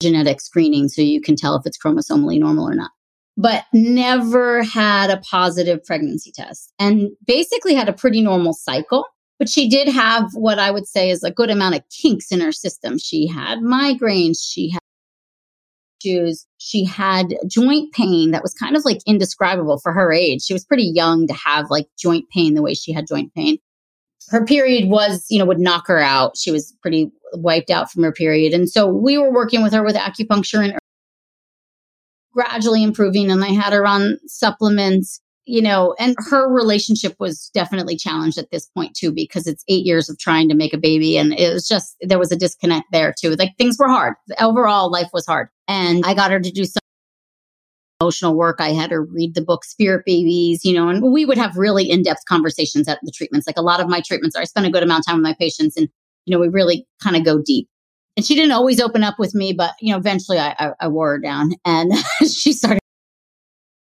genetic 0.01 0.41
screening. 0.41 0.89
So 0.89 1.01
you 1.01 1.21
can 1.21 1.35
tell 1.35 1.55
if 1.55 1.65
it's 1.65 1.77
chromosomally 1.77 2.39
normal 2.39 2.67
or 2.67 2.75
not 2.75 2.91
but 3.37 3.65
never 3.73 4.63
had 4.63 5.09
a 5.09 5.17
positive 5.17 5.83
pregnancy 5.83 6.31
test 6.31 6.73
and 6.79 7.09
basically 7.25 7.73
had 7.73 7.89
a 7.89 7.93
pretty 7.93 8.21
normal 8.21 8.53
cycle. 8.53 9.05
But 9.37 9.49
she 9.49 9.67
did 9.67 9.89
have 9.89 10.31
what 10.33 10.59
I 10.59 10.71
would 10.71 10.87
say 10.87 11.09
is 11.09 11.21
a 11.21 11.31
good 11.31 11.49
amount 11.49 11.75
of 11.75 11.81
kinks 11.89 12.31
in 12.31 12.39
her 12.39 12.53
system. 12.53 12.97
She 12.97 13.27
had 13.27 13.59
migraines. 13.59 14.37
She 14.41 14.69
had 14.69 14.79
issues. 16.05 16.45
She 16.57 16.85
had 16.85 17.35
joint 17.47 17.93
pain 17.93 18.31
that 18.31 18.43
was 18.43 18.53
kind 18.53 18.75
of 18.75 18.85
like 18.85 18.99
indescribable 19.05 19.79
for 19.79 19.91
her 19.91 20.11
age. 20.11 20.43
She 20.43 20.53
was 20.53 20.65
pretty 20.65 20.91
young 20.93 21.27
to 21.27 21.33
have 21.33 21.69
like 21.69 21.87
joint 21.97 22.25
pain 22.29 22.53
the 22.53 22.61
way 22.61 22.73
she 22.73 22.93
had 22.93 23.07
joint 23.07 23.33
pain. 23.33 23.57
Her 24.29 24.45
period 24.45 24.89
was, 24.89 25.25
you 25.29 25.37
know, 25.37 25.45
would 25.45 25.59
knock 25.59 25.87
her 25.87 25.99
out. 25.99 26.37
She 26.37 26.51
was 26.51 26.73
pretty 26.81 27.11
wiped 27.33 27.69
out 27.69 27.91
from 27.91 28.03
her 28.03 28.11
period. 28.11 28.53
And 28.53 28.69
so 28.69 28.87
we 28.87 29.17
were 29.17 29.31
working 29.31 29.61
with 29.61 29.73
her 29.73 29.83
with 29.83 29.95
acupuncture 29.95 30.63
and 30.63 30.77
gradually 32.33 32.83
improving. 32.83 33.29
And 33.29 33.43
I 33.43 33.49
had 33.49 33.73
her 33.73 33.85
on 33.85 34.17
supplements 34.25 35.21
you 35.45 35.61
know, 35.61 35.95
and 35.99 36.15
her 36.29 36.51
relationship 36.51 37.15
was 37.19 37.51
definitely 37.53 37.95
challenged 37.95 38.37
at 38.37 38.49
this 38.51 38.65
point 38.67 38.95
too, 38.95 39.11
because 39.11 39.45
it's 39.45 39.63
eight 39.67 39.85
years 39.85 40.09
of 40.09 40.17
trying 40.17 40.49
to 40.49 40.55
make 40.55 40.73
a 40.73 40.77
baby. 40.77 41.17
And 41.17 41.33
it 41.33 41.53
was 41.53 41.67
just, 41.67 41.95
there 42.01 42.19
was 42.19 42.31
a 42.31 42.35
disconnect 42.35 42.87
there 42.91 43.13
too. 43.17 43.35
Like 43.35 43.55
things 43.57 43.77
were 43.79 43.87
hard. 43.87 44.15
Overall, 44.39 44.91
life 44.91 45.09
was 45.13 45.25
hard. 45.25 45.49
And 45.67 46.03
I 46.05 46.13
got 46.13 46.31
her 46.31 46.39
to 46.39 46.51
do 46.51 46.65
some 46.65 46.79
emotional 48.01 48.35
work. 48.35 48.57
I 48.59 48.69
had 48.69 48.91
her 48.91 49.03
read 49.03 49.35
the 49.35 49.41
book 49.41 49.63
Spirit 49.63 50.03
Babies, 50.05 50.65
you 50.65 50.73
know, 50.73 50.89
and 50.89 51.01
we 51.11 51.25
would 51.25 51.37
have 51.37 51.57
really 51.57 51.89
in 51.89 52.01
depth 52.01 52.25
conversations 52.27 52.87
at 52.87 52.99
the 53.03 53.11
treatments. 53.11 53.45
Like 53.45 53.57
a 53.57 53.61
lot 53.61 53.79
of 53.79 53.87
my 53.87 54.01
treatments 54.01 54.35
are, 54.35 54.41
I 54.41 54.45
spend 54.45 54.65
a 54.65 54.71
good 54.71 54.83
amount 54.83 55.01
of 55.01 55.05
time 55.05 55.17
with 55.17 55.23
my 55.23 55.35
patients 55.39 55.77
and, 55.77 55.87
you 56.25 56.35
know, 56.35 56.41
we 56.41 56.47
really 56.47 56.87
kind 57.03 57.15
of 57.15 57.23
go 57.23 57.41
deep. 57.41 57.69
And 58.17 58.25
she 58.25 58.33
didn't 58.33 58.51
always 58.51 58.79
open 58.79 59.03
up 59.03 59.19
with 59.19 59.35
me, 59.35 59.53
but, 59.53 59.73
you 59.79 59.91
know, 59.91 59.97
eventually 59.97 60.39
I, 60.39 60.55
I, 60.57 60.71
I 60.81 60.87
wore 60.87 61.11
her 61.11 61.19
down 61.19 61.51
and 61.65 61.91
she 62.31 62.51
started 62.51 62.79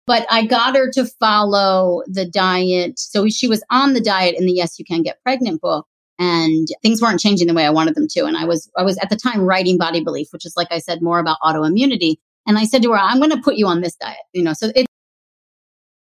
but 0.07 0.27
I 0.31 0.47
got 0.47 0.75
her 0.77 0.91
to 0.93 1.07
follow 1.07 2.03
the 2.07 2.27
diet. 2.27 2.99
So 2.99 3.29
she 3.29 3.49
was 3.49 3.63
on 3.71 3.93
the 3.93 4.01
diet 4.01 4.35
in 4.37 4.47
the 4.47 4.53
Yes 4.53 4.79
You 4.79 4.85
Can 4.85 5.03
Get 5.03 5.23
Pregnant 5.23 5.61
book 5.61 5.87
and 6.19 6.69
things 6.83 7.01
weren't 7.01 7.21
changing 7.21 7.47
the 7.47 7.55
way 7.55 7.65
I 7.65 7.71
wanted 7.71 7.95
them 7.95 8.09
to. 8.11 8.25
And 8.25 8.37
I 8.37 8.45
was, 8.45 8.71
I 8.77 8.83
was 8.83 8.99
at 8.99 9.11
the 9.11 9.17
time 9.17 9.43
writing 9.43 9.79
Body 9.79 10.03
Belief, 10.03 10.29
which 10.33 10.45
is 10.45 10.55
like 10.57 10.69
I 10.71 10.79
said, 10.79 11.03
more 11.03 11.19
about 11.19 11.39
autoimmunity. 11.43 12.17
And 12.47 12.59
I 12.59 12.65
said 12.65 12.83
to 12.83 12.91
her, 12.93 12.99
I'm 12.99 13.19
going 13.19 13.31
to 13.31 13.41
put 13.41 13.55
you 13.55 13.67
on 13.67 13.81
this 13.81 13.95
diet, 13.95 14.19
you 14.33 14.43
know, 14.43 14.53
so 14.53 14.71
it's 14.75 14.87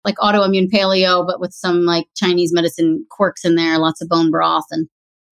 like 0.05 0.15
autoimmune 0.15 0.71
paleo, 0.71 1.27
but 1.27 1.41
with 1.41 1.53
some 1.53 1.83
like 1.83 2.07
Chinese 2.15 2.53
medicine 2.53 3.05
quirks 3.09 3.43
in 3.43 3.55
there, 3.55 3.77
lots 3.77 4.01
of 4.01 4.07
bone 4.07 4.31
broth 4.31 4.65
and 4.71 4.87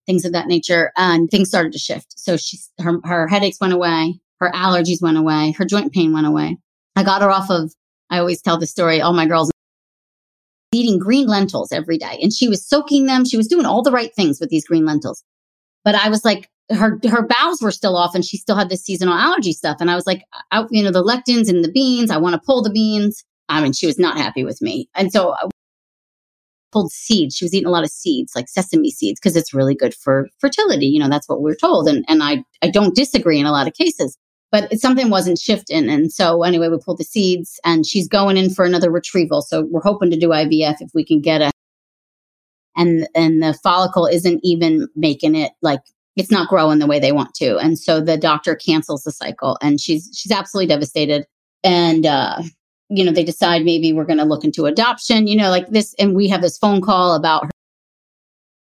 things 0.05 0.25
of 0.25 0.33
that 0.33 0.47
nature. 0.47 0.91
And 0.97 1.29
things 1.29 1.47
started 1.47 1.71
to 1.71 1.79
shift. 1.79 2.19
So 2.19 2.35
she's, 2.35 2.69
her, 2.79 2.99
her 3.05 3.27
headaches 3.27 3.59
went 3.61 3.73
away. 3.73 4.19
Her 4.39 4.51
allergies 4.51 5.01
went 5.01 5.17
away. 5.17 5.53
Her 5.57 5.65
joint 5.65 5.93
pain 5.93 6.13
went 6.13 6.27
away. 6.27 6.57
I 6.95 7.03
got 7.03 7.21
her 7.21 7.31
off 7.31 7.49
of 7.49 7.73
I 8.09 8.19
always 8.19 8.41
tell 8.41 8.57
the 8.57 8.67
story, 8.67 9.01
all 9.01 9.13
my 9.13 9.25
girls 9.25 9.51
eating 10.73 10.99
green 10.99 11.27
lentils 11.27 11.71
every 11.71 11.97
day. 11.97 12.19
And 12.21 12.33
she 12.33 12.47
was 12.47 12.65
soaking 12.65 13.05
them. 13.05 13.25
She 13.25 13.37
was 13.37 13.47
doing 13.47 13.65
all 13.65 13.81
the 13.81 13.91
right 13.91 14.13
things 14.15 14.39
with 14.39 14.49
these 14.49 14.65
green 14.65 14.85
lentils. 14.85 15.23
But 15.83 15.95
I 15.95 16.09
was 16.09 16.25
like, 16.25 16.49
her 16.69 16.99
her 17.09 17.25
bowels 17.25 17.61
were 17.61 17.71
still 17.71 17.95
off 17.95 18.13
and 18.13 18.25
she 18.25 18.35
still 18.37 18.57
had 18.57 18.69
this 18.69 18.83
seasonal 18.83 19.13
allergy 19.13 19.53
stuff. 19.53 19.77
And 19.79 19.89
I 19.89 19.95
was 19.95 20.05
like, 20.05 20.23
you 20.69 20.83
know, 20.83 20.91
the 20.91 21.03
lectins 21.03 21.49
in 21.49 21.61
the 21.61 21.71
beans, 21.71 22.11
I 22.11 22.17
want 22.17 22.33
to 22.33 22.45
pull 22.45 22.61
the 22.61 22.69
beans. 22.69 23.23
I 23.47 23.61
mean, 23.61 23.71
she 23.71 23.87
was 23.87 23.97
not 23.97 24.17
happy 24.17 24.43
with 24.43 24.61
me. 24.61 24.89
And 24.93 25.11
so 25.11 25.33
I 25.33 25.47
pulled 26.73 26.91
seeds. 26.91 27.37
She 27.37 27.45
was 27.45 27.53
eating 27.53 27.67
a 27.67 27.71
lot 27.71 27.85
of 27.85 27.89
seeds, 27.89 28.33
like 28.35 28.49
sesame 28.49 28.91
seeds, 28.91 29.17
because 29.17 29.37
it's 29.37 29.53
really 29.53 29.75
good 29.75 29.95
for 29.95 30.27
fertility. 30.39 30.87
You 30.87 30.99
know, 30.99 31.07
that's 31.07 31.29
what 31.29 31.39
we 31.39 31.45
we're 31.45 31.55
told. 31.55 31.87
And 31.87 32.03
and 32.09 32.21
I 32.21 32.43
I 32.61 32.69
don't 32.69 32.95
disagree 32.95 33.39
in 33.39 33.45
a 33.45 33.51
lot 33.51 33.67
of 33.67 33.73
cases 33.73 34.17
but 34.51 34.79
something 34.79 35.09
wasn't 35.09 35.39
shifting. 35.39 35.89
And 35.89 36.11
so 36.11 36.43
anyway, 36.43 36.69
we 36.69 36.77
pulled 36.77 36.99
the 36.99 37.03
seeds 37.03 37.59
and 37.65 37.85
she's 37.85 38.07
going 38.07 38.37
in 38.37 38.49
for 38.49 38.65
another 38.65 38.89
retrieval. 38.89 39.41
So 39.41 39.63
we're 39.63 39.81
hoping 39.81 40.09
to 40.11 40.17
do 40.17 40.29
IVF 40.29 40.77
if 40.79 40.91
we 40.93 41.03
can 41.03 41.21
get 41.21 41.41
a, 41.41 41.51
and, 42.75 43.07
and 43.13 43.41
the 43.41 43.53
follicle 43.61 44.05
isn't 44.05 44.39
even 44.43 44.87
making 44.95 45.35
it 45.35 45.51
like 45.61 45.81
it's 46.15 46.31
not 46.31 46.47
growing 46.47 46.79
the 46.79 46.87
way 46.87 46.99
they 46.99 47.11
want 47.11 47.33
to. 47.35 47.57
And 47.57 47.77
so 47.77 47.99
the 47.99 48.17
doctor 48.17 48.55
cancels 48.55 49.03
the 49.03 49.11
cycle 49.11 49.57
and 49.61 49.81
she's, 49.81 50.09
she's 50.13 50.31
absolutely 50.31 50.67
devastated. 50.67 51.25
And, 51.63 52.05
uh, 52.05 52.41
you 52.89 53.03
know, 53.03 53.11
they 53.11 53.23
decide 53.23 53.65
maybe 53.65 53.91
we're 53.91 54.05
going 54.05 54.19
to 54.19 54.23
look 54.23 54.45
into 54.45 54.65
adoption, 54.65 55.27
you 55.27 55.35
know, 55.35 55.49
like 55.49 55.67
this. 55.69 55.93
And 55.99 56.15
we 56.15 56.29
have 56.29 56.41
this 56.41 56.57
phone 56.57 56.81
call 56.81 57.15
about 57.15 57.45
her 57.45 57.51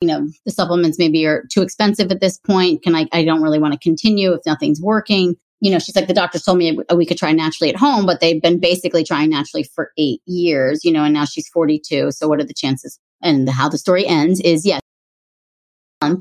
you 0.03 0.09
know 0.09 0.29
the 0.45 0.53
supplements 0.53 0.99
maybe 0.99 1.25
are 1.25 1.45
too 1.51 1.63
expensive 1.63 2.11
at 2.11 2.21
this 2.21 2.37
point 2.37 2.83
can 2.83 2.95
i 2.95 3.09
i 3.13 3.25
don't 3.25 3.41
really 3.41 3.59
want 3.59 3.73
to 3.73 3.79
continue 3.79 4.35
if 4.35 4.45
nothing's 4.45 4.79
working 4.79 5.35
you 5.61 5.71
know, 5.71 5.79
she's 5.79 5.97
like, 5.97 6.07
the 6.07 6.15
doctors 6.15 6.43
told 6.43 6.59
me 6.59 6.79
we 6.95 7.07
could 7.07 7.17
try 7.17 7.33
naturally 7.33 7.71
at 7.71 7.77
home, 7.79 8.05
but 8.05 8.21
they've 8.21 8.43
been 8.43 8.61
basically 8.61 9.03
trying 9.03 9.31
naturally 9.31 9.65
for 9.65 9.91
eight 9.97 10.21
years, 10.27 10.85
you 10.85 10.93
know, 10.93 11.05
and 11.05 11.15
now 11.15 11.25
she's 11.25 11.49
42. 11.49 12.13
So 12.13 12.29
what 12.29 12.41
are 12.41 12.45
the 12.45 12.55
chances? 12.55 12.99
And 13.23 13.49
how 13.49 13.69
the 13.69 13.79
story 13.79 14.07
ends 14.07 14.41
is 14.41 14.67
yes, 14.67 14.81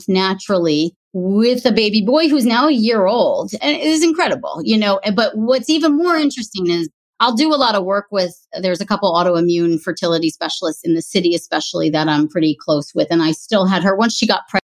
naturally 0.07 0.95
with 1.13 1.65
a 1.65 1.71
baby 1.71 2.01
boy 2.01 2.29
who's 2.29 2.45
now 2.45 2.67
a 2.67 2.73
year 2.73 3.05
old. 3.05 3.51
And 3.61 3.75
it 3.75 3.83
is 3.83 4.03
incredible, 4.03 4.61
you 4.63 4.77
know, 4.77 4.99
but 5.15 5.37
what's 5.37 5.69
even 5.69 5.97
more 5.97 6.15
interesting 6.15 6.69
is 6.69 6.89
I'll 7.19 7.35
do 7.35 7.53
a 7.53 7.55
lot 7.55 7.75
of 7.75 7.85
work 7.85 8.07
with, 8.11 8.35
there's 8.59 8.81
a 8.81 8.85
couple 8.85 9.13
autoimmune 9.13 9.81
fertility 9.81 10.29
specialists 10.29 10.81
in 10.83 10.95
the 10.95 11.01
city, 11.01 11.33
especially 11.33 11.89
that 11.91 12.07
I'm 12.07 12.27
pretty 12.27 12.57
close 12.59 12.93
with. 12.93 13.07
And 13.09 13.21
I 13.21 13.31
still 13.31 13.65
had 13.65 13.83
her 13.83 13.95
once 13.95 14.15
she 14.15 14.27
got 14.27 14.47
pregnant, 14.49 14.61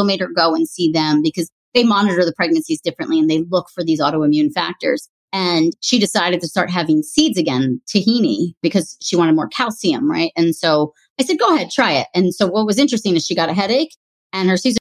I 0.00 0.04
made 0.04 0.20
her 0.20 0.28
go 0.28 0.54
and 0.54 0.68
see 0.68 0.90
them 0.92 1.22
because 1.22 1.50
they 1.74 1.84
monitor 1.84 2.24
the 2.24 2.32
pregnancies 2.32 2.80
differently 2.80 3.18
and 3.18 3.28
they 3.28 3.44
look 3.50 3.68
for 3.70 3.84
these 3.84 4.00
autoimmune 4.00 4.52
factors. 4.52 5.08
And 5.32 5.72
she 5.80 5.98
decided 5.98 6.40
to 6.40 6.48
start 6.48 6.70
having 6.70 7.02
seeds 7.02 7.36
again, 7.36 7.80
tahini, 7.92 8.54
because 8.62 8.96
she 9.02 9.16
wanted 9.16 9.34
more 9.34 9.48
calcium, 9.48 10.08
right? 10.08 10.30
And 10.36 10.54
so 10.54 10.94
I 11.20 11.24
said, 11.24 11.40
go 11.40 11.52
ahead, 11.52 11.70
try 11.70 11.92
it. 11.92 12.06
And 12.14 12.32
so 12.32 12.46
what 12.46 12.66
was 12.66 12.78
interesting 12.78 13.16
is 13.16 13.26
she 13.26 13.34
got 13.34 13.48
a 13.48 13.54
headache 13.54 13.96
and 14.32 14.48
her 14.48 14.56
Caesar 14.56 14.78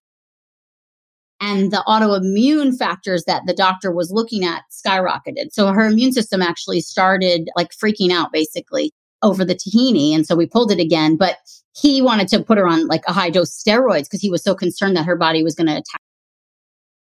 and 1.42 1.72
the 1.72 1.84
autoimmune 1.88 2.78
factors 2.78 3.26
that 3.26 3.44
the 3.48 3.54
doctor 3.54 3.92
was 3.92 4.12
looking 4.12 4.46
at 4.46 4.62
skyrocketed. 4.72 5.52
So 5.52 5.68
her 5.74 5.86
immune 5.88 6.14
system 6.14 6.42
actually 6.42 6.82
started 6.82 7.50
like 7.56 7.72
freaking 7.72 8.12
out 8.12 8.32
basically 8.32 8.92
over 9.24 9.44
the 9.44 9.56
tahini. 9.56 10.14
And 10.14 10.26
so 10.26 10.36
we 10.36 10.46
pulled 10.46 10.72
it 10.72 10.80
again, 10.80 11.18
but 11.18 11.38
he 11.76 12.02
wanted 12.02 12.28
to 12.30 12.44
put 12.44 12.58
her 12.58 12.68
on 12.68 12.88
like 12.88 13.04
a 13.08 13.14
high 13.14 13.30
dose 13.30 13.52
steroids 13.52 14.04
because 14.04 14.22
he 14.22 14.30
was 14.30 14.44
so 14.44 14.54
concerned 14.54 14.96
that 14.96 15.06
her 15.06 15.16
body 15.16 15.44
was 15.44 15.56
going 15.56 15.68
to 15.68 15.74
attack 15.74 16.02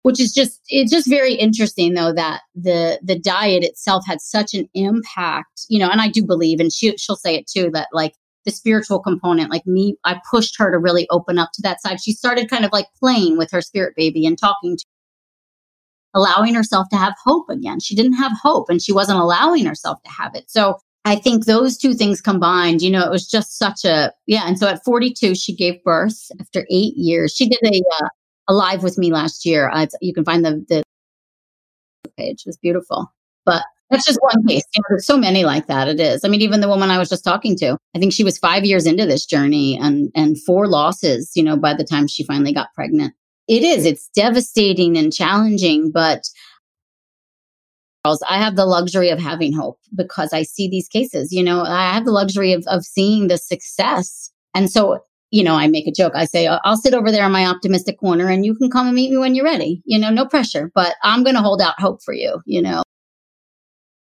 which 0.03 0.19
is 0.19 0.31
just 0.31 0.61
it's 0.69 0.91
just 0.91 1.09
very 1.09 1.33
interesting 1.33 1.93
though 1.93 2.13
that 2.13 2.41
the 2.55 2.99
the 3.03 3.17
diet 3.17 3.63
itself 3.63 4.03
had 4.05 4.21
such 4.21 4.53
an 4.53 4.67
impact 4.73 5.65
you 5.69 5.79
know 5.79 5.89
and 5.89 6.01
i 6.01 6.07
do 6.07 6.23
believe 6.25 6.59
and 6.59 6.71
she, 6.73 6.95
she'll 6.97 7.15
say 7.15 7.35
it 7.35 7.47
too 7.47 7.69
that 7.71 7.87
like 7.91 8.13
the 8.45 8.51
spiritual 8.51 8.99
component 8.99 9.51
like 9.51 9.65
me 9.65 9.95
i 10.05 10.19
pushed 10.29 10.57
her 10.57 10.71
to 10.71 10.77
really 10.77 11.07
open 11.09 11.37
up 11.37 11.49
to 11.53 11.61
that 11.61 11.81
side. 11.81 12.01
She 12.01 12.13
started 12.13 12.49
kind 12.49 12.65
of 12.65 12.71
like 12.71 12.87
playing 12.99 13.37
with 13.37 13.51
her 13.51 13.61
spirit 13.61 13.93
baby 13.95 14.25
and 14.25 14.37
talking 14.37 14.77
to 14.77 14.85
allowing 16.15 16.55
herself 16.55 16.87
to 16.89 16.97
have 16.97 17.13
hope 17.23 17.49
again. 17.49 17.79
She 17.79 17.95
didn't 17.95 18.13
have 18.13 18.31
hope 18.41 18.69
and 18.69 18.81
she 18.81 18.91
wasn't 18.91 19.19
allowing 19.19 19.65
herself 19.65 20.01
to 20.03 20.11
have 20.11 20.35
it. 20.35 20.49
So 20.49 20.77
i 21.05 21.15
think 21.15 21.45
those 21.45 21.77
two 21.77 21.93
things 21.93 22.19
combined 22.19 22.81
you 22.81 22.91
know 22.91 23.01
it 23.01 23.09
was 23.09 23.25
just 23.25 23.57
such 23.57 23.85
a 23.85 24.11
yeah 24.27 24.43
and 24.45 24.59
so 24.59 24.67
at 24.67 24.83
42 24.83 25.33
she 25.33 25.55
gave 25.55 25.81
birth 25.83 26.29
after 26.39 26.65
eight 26.69 26.95
years. 26.97 27.33
She 27.33 27.47
did 27.47 27.59
a 27.63 27.81
uh, 28.01 28.07
alive 28.49 28.83
with 28.83 28.97
me 28.97 29.13
last 29.13 29.45
year. 29.45 29.69
Uh, 29.73 29.85
you 30.01 30.13
can 30.13 30.25
find 30.25 30.43
the, 30.43 30.65
the 30.67 30.83
page. 32.17 32.43
It's 32.45 32.57
beautiful. 32.57 33.13
But 33.45 33.63
that's 33.89 34.05
just 34.05 34.19
one 34.21 34.45
case. 34.45 34.63
You 34.75 34.81
know, 34.81 34.85
there's 34.89 35.05
so 35.05 35.17
many 35.17 35.45
like 35.45 35.67
that. 35.67 35.87
It 35.87 35.99
is. 35.99 36.25
I 36.25 36.27
mean, 36.27 36.41
even 36.41 36.59
the 36.59 36.67
woman 36.67 36.91
I 36.91 36.97
was 36.97 37.09
just 37.09 37.23
talking 37.23 37.55
to, 37.57 37.77
I 37.95 37.99
think 37.99 38.11
she 38.11 38.23
was 38.23 38.37
five 38.37 38.65
years 38.65 38.85
into 38.85 39.05
this 39.05 39.25
journey 39.25 39.77
and, 39.81 40.11
and 40.15 40.41
four 40.43 40.67
losses, 40.67 41.31
you 41.35 41.43
know, 41.43 41.55
by 41.55 41.73
the 41.73 41.83
time 41.83 42.07
she 42.07 42.25
finally 42.25 42.53
got 42.53 42.73
pregnant. 42.75 43.13
It 43.47 43.63
is. 43.63 43.85
It's 43.85 44.09
devastating 44.09 44.97
and 44.97 45.11
challenging, 45.11 45.91
but 45.91 46.23
girls, 48.05 48.21
I 48.29 48.37
have 48.37 48.55
the 48.55 48.65
luxury 48.65 49.09
of 49.09 49.19
having 49.19 49.53
hope 49.53 49.79
because 49.95 50.33
I 50.33 50.43
see 50.43 50.69
these 50.69 50.87
cases. 50.87 51.31
You 51.31 51.43
know, 51.43 51.63
I 51.63 51.93
have 51.93 52.05
the 52.05 52.11
luxury 52.11 52.53
of, 52.53 52.63
of 52.67 52.83
seeing 52.83 53.27
the 53.27 53.37
success. 53.37 54.31
And 54.53 54.69
so 54.69 54.99
you 55.31 55.43
know, 55.43 55.55
I 55.55 55.67
make 55.67 55.87
a 55.87 55.91
joke. 55.91 56.13
I 56.15 56.25
say, 56.25 56.47
I'll 56.47 56.77
sit 56.77 56.93
over 56.93 57.11
there 57.11 57.25
in 57.25 57.31
my 57.31 57.45
optimistic 57.45 57.99
corner 57.99 58.27
and 58.27 58.45
you 58.45 58.55
can 58.55 58.69
come 58.69 58.87
and 58.87 58.95
meet 58.95 59.11
me 59.11 59.17
when 59.17 59.35
you're 59.35 59.45
ready. 59.45 59.81
You 59.85 59.99
know, 59.99 60.09
no 60.09 60.25
pressure, 60.25 60.71
but 60.73 60.95
I'm 61.03 61.23
going 61.23 61.35
to 61.35 61.41
hold 61.41 61.61
out 61.61 61.79
hope 61.79 62.01
for 62.01 62.13
you. 62.13 62.41
You 62.45 62.61
know, 62.61 62.83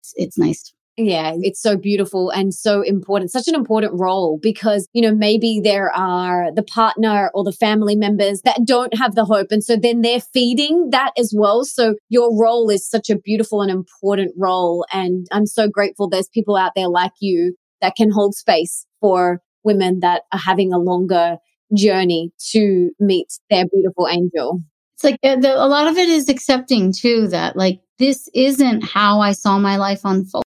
it's, 0.01 0.14
it's 0.16 0.39
nice. 0.39 0.72
Yeah, 1.01 1.35
it's 1.37 1.62
so 1.62 1.76
beautiful 1.76 2.31
and 2.31 2.53
so 2.53 2.83
important, 2.83 3.31
such 3.31 3.47
an 3.47 3.55
important 3.55 3.93
role 3.95 4.41
because, 4.43 4.89
you 4.95 5.01
know, 5.01 5.14
maybe 5.14 5.61
there 5.62 5.93
are 5.93 6.53
the 6.53 6.64
partner 6.64 7.31
or 7.35 7.45
the 7.45 7.53
family 7.53 7.95
members 7.95 8.43
that 8.43 8.62
don't 8.64 8.93
have 8.99 9.14
the 9.14 9.24
hope. 9.24 9.53
And 9.53 9.62
so 9.62 9.76
then 9.76 10.01
they're 10.01 10.20
feeding 10.20 10.91
that 10.91 11.12
as 11.16 11.33
well. 11.37 11.64
So 11.64 11.95
your 12.09 12.37
role 12.37 12.68
is 12.68 12.89
such 12.89 13.11
a 13.11 13.18
beautiful 13.18 13.62
and 13.62 13.70
important 13.70 14.33
role. 14.37 14.87
And 14.93 15.29
I'm 15.31 15.47
so 15.47 15.68
grateful 15.68 16.09
there's 16.09 16.29
people 16.29 16.57
out 16.57 16.72
there 16.74 16.89
like 16.89 17.12
you 17.20 17.55
that 17.81 17.95
can 17.95 18.11
hold 18.11 18.35
space 18.35 18.85
for 19.01 19.41
women 19.65 20.01
that 20.01 20.23
are 20.33 20.39
having 20.39 20.73
a 20.73 20.79
longer 20.79 21.39
journey 21.77 22.33
to 22.53 22.91
meet 22.99 23.39
their 23.51 23.67
beautiful 23.67 24.09
angel. 24.09 24.63
It's 24.97 25.05
like 25.05 25.19
uh, 25.23 25.37
the, 25.37 25.55
a 25.55 25.67
lot 25.67 25.87
of 25.87 25.97
it 25.97 26.09
is 26.09 26.29
accepting 26.29 26.93
too 26.93 27.29
that 27.29 27.57
like 27.57 27.81
this 27.99 28.29
isn't 28.35 28.83
how 28.85 29.21
I 29.21 29.33
saw 29.33 29.59
my 29.59 29.77
life 29.77 30.01
unfold. 30.05 30.45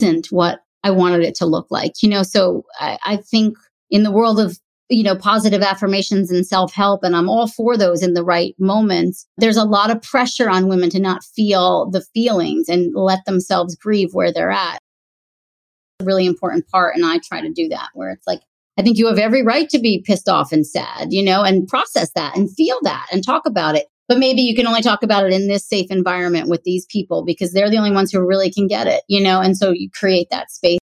Isn't 0.00 0.26
what 0.28 0.60
I 0.82 0.90
wanted 0.90 1.22
it 1.22 1.34
to 1.36 1.46
look 1.46 1.66
like, 1.70 2.02
you 2.02 2.08
know. 2.08 2.22
So 2.22 2.64
I, 2.78 2.98
I 3.04 3.16
think 3.16 3.56
in 3.90 4.02
the 4.02 4.12
world 4.12 4.38
of 4.38 4.58
you 4.90 5.02
know 5.02 5.16
positive 5.16 5.62
affirmations 5.62 6.30
and 6.30 6.46
self 6.46 6.74
help, 6.74 7.02
and 7.02 7.16
I'm 7.16 7.28
all 7.28 7.48
for 7.48 7.76
those 7.76 8.02
in 8.02 8.14
the 8.14 8.24
right 8.24 8.54
moments. 8.58 9.26
There's 9.38 9.56
a 9.56 9.64
lot 9.64 9.90
of 9.90 10.02
pressure 10.02 10.50
on 10.50 10.68
women 10.68 10.90
to 10.90 11.00
not 11.00 11.24
feel 11.24 11.90
the 11.90 12.04
feelings 12.14 12.68
and 12.68 12.94
let 12.94 13.24
themselves 13.24 13.76
grieve 13.76 14.10
where 14.12 14.32
they're 14.32 14.50
at 14.50 14.78
a 16.00 16.04
really 16.04 16.26
important 16.26 16.68
part. 16.68 16.96
And 16.96 17.04
I 17.04 17.18
try 17.18 17.40
to 17.40 17.52
do 17.52 17.68
that 17.68 17.88
where 17.94 18.10
it's 18.10 18.26
like, 18.26 18.40
I 18.78 18.82
think 18.82 18.98
you 18.98 19.06
have 19.06 19.18
every 19.18 19.42
right 19.42 19.68
to 19.70 19.78
be 19.78 20.02
pissed 20.04 20.28
off 20.28 20.52
and 20.52 20.66
sad, 20.66 21.12
you 21.12 21.22
know, 21.22 21.42
and 21.42 21.68
process 21.68 22.10
that 22.14 22.36
and 22.36 22.50
feel 22.50 22.78
that 22.82 23.06
and 23.12 23.24
talk 23.24 23.46
about 23.46 23.76
it. 23.76 23.86
But 24.08 24.18
maybe 24.18 24.42
you 24.42 24.54
can 24.54 24.66
only 24.66 24.82
talk 24.82 25.02
about 25.02 25.24
it 25.24 25.32
in 25.32 25.48
this 25.48 25.66
safe 25.66 25.90
environment 25.90 26.48
with 26.48 26.62
these 26.64 26.84
people 26.86 27.24
because 27.24 27.52
they're 27.52 27.70
the 27.70 27.78
only 27.78 27.92
ones 27.92 28.12
who 28.12 28.20
really 28.20 28.50
can 28.50 28.66
get 28.66 28.86
it, 28.86 29.02
you 29.08 29.22
know, 29.22 29.40
and 29.40 29.56
so 29.56 29.70
you 29.70 29.88
create 29.90 30.28
that 30.30 30.50
space. 30.50 30.78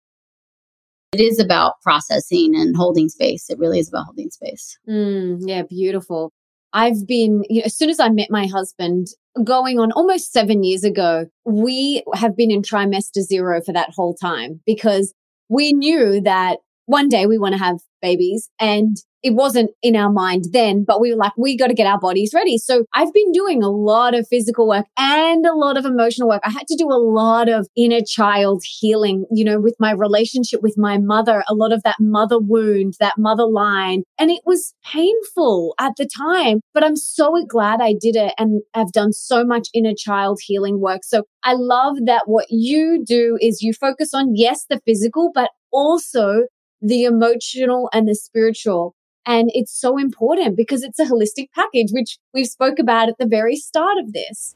It 1.14 1.22
is 1.22 1.40
about 1.40 1.82
processing 1.82 2.54
and 2.56 2.76
holding 2.76 3.10
space. 3.10 3.50
It 3.50 3.58
really 3.58 3.80
is 3.80 3.90
about 3.90 4.06
holding 4.06 4.30
space. 4.30 4.78
Mm, 4.88 5.40
yeah, 5.48 5.64
beautiful. 5.64 6.32
I've 6.74 7.08
been, 7.08 7.44
you 7.50 7.62
know, 7.62 7.66
as 7.66 7.76
soon 7.76 7.90
as 7.90 8.00
I 8.00 8.10
met 8.10 8.30
my 8.30 8.46
husband, 8.46 9.08
going 9.44 9.80
on 9.80 9.92
almost 9.92 10.32
seven 10.32 10.64
years 10.64 10.84
ago, 10.84 11.26
we 11.46 12.04
have 12.14 12.36
been 12.36 12.52
in 12.52 12.62
trimester 12.62 13.22
zero 13.22 13.62
for 13.62 13.74
that 13.74 13.92
whole 13.96 14.14
time 14.14 14.62
because 14.66 15.14
we 15.50 15.74
knew 15.74 16.22
that 16.22 16.58
one 16.86 17.10
day 17.10 17.26
we 17.26 17.38
want 17.38 17.54
to 17.54 17.60
have 17.60 17.78
babies 18.02 18.50
and 18.60 18.98
it 19.28 19.34
wasn't 19.34 19.72
in 19.84 19.96
our 19.98 20.10
mind 20.10 20.46
then, 20.54 20.86
but 20.88 21.02
we 21.02 21.12
were 21.12 21.18
like, 21.18 21.34
we 21.38 21.58
got 21.58 21.68
to 21.68 21.74
get 21.74 21.86
our 21.86 22.00
bodies 22.00 22.32
ready. 22.34 22.58
So 22.58 22.86
I've 22.96 23.14
been 23.14 23.32
doing 23.34 23.62
a 23.62 23.70
lot 23.70 24.16
of 24.16 24.26
physical 24.28 24.70
work 24.70 24.86
and 24.98 25.46
a 25.46 25.54
lot 25.54 25.78
of 25.78 25.86
emotional 25.86 26.30
work. 26.30 26.42
I 26.46 26.50
had 26.50 26.66
to 26.68 26.78
do 26.78 26.88
a 26.88 26.96
lot 26.96 27.50
of 27.50 27.68
inner 27.76 28.00
child 28.02 28.64
healing, 28.66 29.26
you 29.30 29.44
know, 29.44 29.60
with 29.60 29.76
my 29.80 29.92
relationship 29.92 30.62
with 30.62 30.76
my 30.78 30.98
mother, 30.98 31.44
a 31.50 31.54
lot 31.54 31.74
of 31.74 31.84
that 31.84 31.98
mother 32.00 32.40
wound, 32.40 32.94
that 33.02 33.18
mother 33.18 33.46
line. 33.46 34.04
And 34.18 34.32
it 34.32 34.42
was 34.46 34.74
painful 34.86 35.76
at 35.78 35.92
the 35.98 36.08
time, 36.08 36.62
but 36.74 36.86
I'm 36.86 36.96
so 36.96 37.44
glad 37.50 37.82
I 37.82 37.96
did 38.00 38.16
it 38.16 38.34
and 38.38 38.62
I've 38.74 38.94
done 38.94 39.12
so 39.12 39.44
much 39.44 39.68
inner 39.74 39.94
child 39.98 40.40
healing 40.42 40.80
work. 40.80 41.02
So 41.04 41.24
I 41.44 41.54
love 41.54 41.98
that 42.06 42.24
what 42.28 42.46
you 42.50 43.04
do 43.06 43.38
is 43.42 43.62
you 43.62 43.74
focus 43.74 44.14
on, 44.14 44.36
yes, 44.36 44.66
the 44.70 44.80
physical, 44.86 45.32
but 45.36 45.50
also 45.74 46.44
the 46.82 47.04
emotional 47.04 47.90
and 47.94 48.08
the 48.08 48.16
spiritual. 48.16 48.94
And 49.28 49.52
it's 49.54 49.78
so 49.78 49.98
important 49.98 50.56
because 50.56 50.84
it's 50.84 51.00
a 51.00 51.06
holistic 51.06 51.50
package, 51.54 51.92
which 51.92 52.18
we've 52.34 52.48
spoke 52.48 52.80
about 52.80 53.10
at 53.10 53.18
the 53.20 53.28
very 53.28 53.58
start 53.58 53.98
of 53.98 54.14
this. 54.14 54.56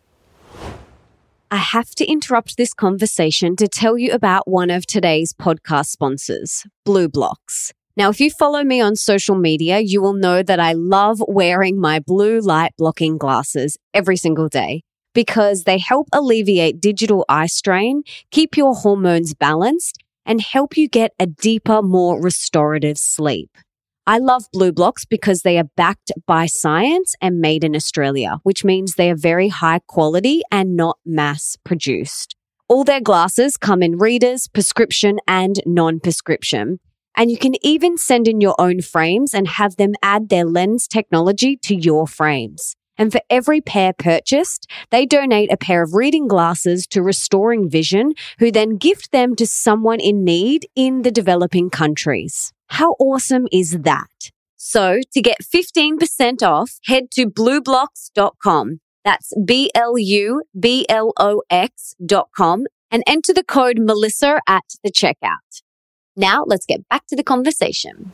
I 1.52 1.58
have 1.58 1.90
to 1.96 2.06
interrupt 2.06 2.56
this 2.56 2.74
conversation 2.74 3.58
to 3.58 3.68
tell 3.68 3.98
you 3.98 4.14
about 4.14 4.48
one 4.48 4.70
of 4.70 4.86
today's 4.86 5.34
podcast 5.34 5.88
sponsors, 5.88 6.66
BLUblox. 6.88 7.74
Now, 7.98 8.10
if 8.10 8.22
you 8.22 8.32
follow 8.32 8.64
me 8.64 8.80
on 8.80 8.96
social 8.96 9.36
media, 9.36 9.80
you 9.80 10.02
will 10.02 10.14
know 10.14 10.42
that 10.42 10.62
I 10.62 10.72
love 10.72 11.22
wearing 11.28 11.78
my 11.78 12.00
blue 12.00 12.40
light 12.40 12.72
blocking 12.78 13.18
glasses 13.18 13.78
every 13.94 14.16
single 14.16 14.48
day 14.48 14.84
because 15.14 15.66
they 15.66 15.80
help 15.80 16.08
alleviate 16.14 16.80
digital 16.80 17.26
eye 17.28 17.48
strain, 17.48 18.04
keep 18.32 18.56
your 18.56 18.74
hormones 18.74 19.34
balanced, 19.34 19.98
and 20.26 20.40
help 20.40 20.78
you 20.78 20.88
get 20.88 21.12
a 21.20 21.26
deeper, 21.26 21.82
more 21.82 22.22
restorative 22.22 22.98
sleep. 22.98 23.50
I 24.08 24.18
love 24.18 24.46
BLUblox 24.56 25.08
because 25.08 25.44
they 25.44 25.60
are 25.60 25.70
backed 25.78 26.12
by 26.26 26.48
science 26.48 27.14
and 27.22 27.40
made 27.40 27.64
in 27.64 27.76
Australia, 27.76 28.40
which 28.42 28.66
means 28.66 28.96
they 28.96 29.12
are 29.12 29.16
very 29.16 29.50
high 29.50 29.80
quality 29.88 30.42
and 30.52 30.76
not 30.76 30.98
mass 31.06 31.56
produced. 31.64 32.36
All 32.68 32.84
their 32.84 33.02
glasses 33.02 33.58
come 33.58 33.84
in 33.84 33.98
readers, 33.98 34.48
prescription, 34.48 35.20
and 35.28 35.58
non 35.68 36.00
prescription. 36.00 36.80
And 37.16 37.30
you 37.30 37.38
can 37.38 37.54
even 37.62 37.98
send 37.98 38.28
in 38.28 38.42
your 38.42 38.56
own 38.58 38.82
frames 38.82 39.34
and 39.34 39.48
have 39.48 39.76
them 39.76 39.94
add 40.02 40.30
their 40.30 40.46
lens 40.46 40.88
technology 40.88 41.56
to 41.64 41.76
your 41.76 42.08
frames. 42.08 42.76
And 43.02 43.12
for 43.12 43.22
every 43.32 43.62
pair 43.62 43.94
purchased, 43.94 44.70
they 44.92 45.08
donate 45.08 45.52
a 45.52 45.58
pair 45.58 45.82
of 45.82 45.96
reading 45.96 46.28
glasses 46.28 46.86
to 46.92 47.02
Restoring 47.02 47.68
Vision, 47.68 48.14
who 48.38 48.52
then 48.52 48.78
gift 48.78 49.12
them 49.12 49.36
to 49.38 49.48
someone 49.48 50.00
in 50.00 50.24
need 50.24 50.68
in 50.76 51.02
the 51.02 51.10
developing 51.10 51.72
countries. 51.72 52.54
How 52.68 52.92
awesome 53.00 53.48
is 53.52 53.72
that? 53.72 54.30
So 54.56 55.00
to 55.14 55.20
get 55.20 55.40
15% 55.42 56.44
off, 56.44 56.78
head 56.84 57.10
to 57.14 57.26
blublox.com. 57.26 58.82
That's 59.04 59.34
B 59.44 59.72
L 59.74 59.98
U 59.98 60.44
B 60.60 60.86
L 60.88 61.12
O 61.18 61.42
X.com 61.50 62.68
and 62.92 63.02
enter 63.08 63.34
the 63.34 63.44
code 63.44 63.80
Melissa 63.80 64.42
at 64.48 64.66
the 64.84 64.92
checkout. 64.92 65.64
Now 66.16 66.44
let's 66.46 66.68
get 66.68 66.88
back 66.88 67.08
to 67.08 67.16
the 67.16 67.24
conversation. 67.24 68.12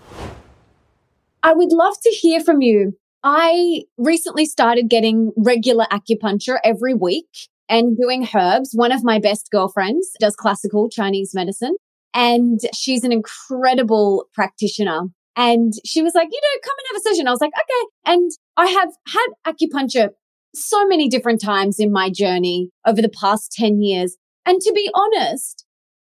I 1.44 1.52
would 1.52 1.74
love 1.74 2.00
to 2.04 2.10
hear 2.10 2.40
from 2.40 2.62
you. 2.62 2.98
I 3.24 3.84
recently 3.97 4.45
started 4.45 4.89
getting 4.89 5.32
regular 5.38 5.86
acupuncture 5.91 6.57
every 6.63 6.93
week 6.93 7.28
and 7.70 7.97
doing 7.97 8.28
herbs. 8.34 8.72
One 8.74 8.91
of 8.91 9.03
my 9.03 9.20
best 9.20 9.49
girlfriends 9.51 10.09
does 10.20 10.36
classical 10.36 10.89
Chinese 10.89 11.32
medicine 11.34 11.76
and 12.13 12.59
she's 12.74 13.03
an 13.03 13.11
incredible 13.11 14.26
practitioner. 14.34 15.01
And 15.36 15.74
she 15.86 16.01
was 16.01 16.15
like, 16.15 16.30
you 16.32 16.41
know, 16.41 16.59
come 16.63 16.76
and 16.80 16.86
have 16.91 16.97
a 16.99 17.09
session. 17.09 17.28
I 17.28 17.32
was 17.32 17.41
like, 17.41 17.51
okay. 17.53 18.13
And 18.13 18.32
I 18.57 18.65
have 18.68 18.89
had 19.07 19.53
acupuncture 19.53 20.09
so 20.55 20.88
many 20.88 21.07
different 21.07 21.41
times 21.41 21.78
in 21.80 21.91
my 21.91 22.09
journey 22.09 22.72
over 22.86 23.01
the 23.01 23.09
past 23.22 23.51
10 23.51 23.82
years. 23.82 24.18
And 24.45 24.59
to 24.61 24.72
be 24.74 24.89
honest, 24.95 25.65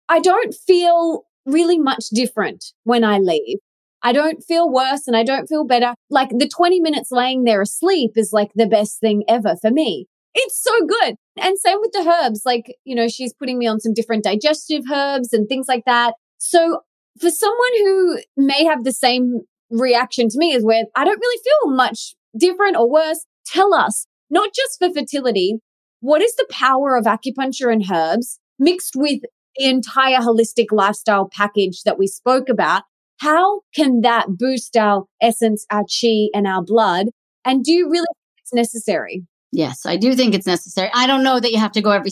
I 0.08 0.20
don't 0.20 0.54
feel 0.66 1.24
really 1.44 1.78
much 1.78 2.06
different 2.14 2.64
when 2.84 3.04
I 3.04 3.18
leave. 3.18 3.58
I 4.02 4.12
don't 4.12 4.42
feel 4.42 4.70
worse 4.70 5.06
and 5.06 5.16
I 5.16 5.24
don't 5.24 5.46
feel 5.46 5.64
better. 5.64 5.94
Like 6.10 6.30
the 6.30 6.48
20 6.48 6.80
minutes 6.80 7.10
laying 7.10 7.44
there 7.44 7.62
asleep 7.62 8.12
is 8.16 8.32
like 8.32 8.50
the 8.54 8.66
best 8.66 9.00
thing 9.00 9.24
ever 9.28 9.56
for 9.60 9.70
me. 9.70 10.06
It's 10.34 10.62
so 10.62 10.86
good. 10.86 11.16
And 11.40 11.58
same 11.58 11.78
with 11.80 11.92
the 11.92 12.08
herbs. 12.08 12.42
Like, 12.44 12.74
you 12.84 12.94
know, 12.94 13.08
she's 13.08 13.32
putting 13.32 13.58
me 13.58 13.66
on 13.66 13.80
some 13.80 13.94
different 13.94 14.24
digestive 14.24 14.84
herbs 14.92 15.32
and 15.32 15.48
things 15.48 15.66
like 15.68 15.84
that. 15.86 16.14
So 16.38 16.80
for 17.20 17.30
someone 17.30 17.78
who 17.78 18.18
may 18.36 18.64
have 18.64 18.84
the 18.84 18.92
same 18.92 19.40
reaction 19.70 20.28
to 20.28 20.38
me 20.38 20.54
as 20.54 20.62
where 20.62 20.84
I 20.94 21.04
don't 21.04 21.18
really 21.20 21.42
feel 21.42 21.74
much 21.74 22.14
different 22.36 22.76
or 22.76 22.90
worse, 22.90 23.24
tell 23.46 23.74
us, 23.74 24.06
not 24.30 24.50
just 24.54 24.78
for 24.78 24.92
fertility, 24.92 25.56
what 26.00 26.22
is 26.22 26.34
the 26.36 26.46
power 26.50 26.96
of 26.96 27.04
acupuncture 27.04 27.72
and 27.72 27.84
herbs 27.90 28.38
mixed 28.58 28.94
with 28.94 29.22
the 29.56 29.68
entire 29.68 30.18
holistic 30.18 30.66
lifestyle 30.70 31.28
package 31.32 31.82
that 31.82 31.98
we 31.98 32.06
spoke 32.06 32.48
about? 32.48 32.84
How 33.18 33.60
can 33.74 34.00
that 34.02 34.26
boost 34.38 34.76
our 34.76 35.04
essence, 35.20 35.66
our 35.70 35.82
chi, 35.82 36.28
and 36.34 36.46
our 36.46 36.62
blood? 36.62 37.08
And 37.44 37.64
do 37.64 37.72
you 37.72 37.86
really 37.90 38.06
think 38.06 38.42
it's 38.42 38.52
necessary? 38.54 39.24
Yes, 39.50 39.86
I 39.86 39.96
do 39.96 40.14
think 40.14 40.34
it's 40.34 40.46
necessary. 40.46 40.90
I 40.94 41.06
don't 41.06 41.22
know 41.22 41.40
that 41.40 41.50
you 41.50 41.58
have 41.58 41.72
to 41.72 41.82
go 41.82 41.90
every 41.90 42.10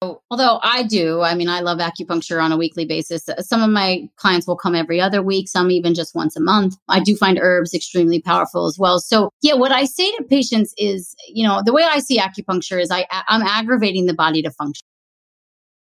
Although 0.00 0.60
I 0.62 0.84
do, 0.84 1.22
I 1.22 1.34
mean, 1.34 1.48
I 1.48 1.60
love 1.60 1.78
acupuncture 1.78 2.40
on 2.40 2.52
a 2.52 2.56
weekly 2.56 2.84
basis. 2.84 3.28
Uh, 3.28 3.42
some 3.42 3.62
of 3.62 3.70
my 3.70 4.08
clients 4.16 4.46
will 4.46 4.56
come 4.56 4.76
every 4.76 5.00
other 5.00 5.22
week, 5.22 5.48
some 5.48 5.72
even 5.72 5.92
just 5.92 6.14
once 6.14 6.36
a 6.36 6.40
month. 6.40 6.76
I 6.88 7.00
do 7.00 7.16
find 7.16 7.36
herbs 7.40 7.74
extremely 7.74 8.22
powerful 8.22 8.66
as 8.66 8.78
well. 8.78 9.00
So, 9.00 9.30
yeah, 9.42 9.54
what 9.54 9.72
I 9.72 9.86
say 9.86 10.08
to 10.12 10.22
patients 10.22 10.72
is, 10.78 11.16
you 11.26 11.46
know, 11.46 11.62
the 11.64 11.72
way 11.72 11.82
I 11.82 11.98
see 11.98 12.20
acupuncture 12.20 12.80
is 12.80 12.92
I, 12.92 13.06
I'm 13.10 13.42
aggravating 13.42 14.06
the 14.06 14.14
body 14.14 14.40
to 14.42 14.52
function. 14.52 14.86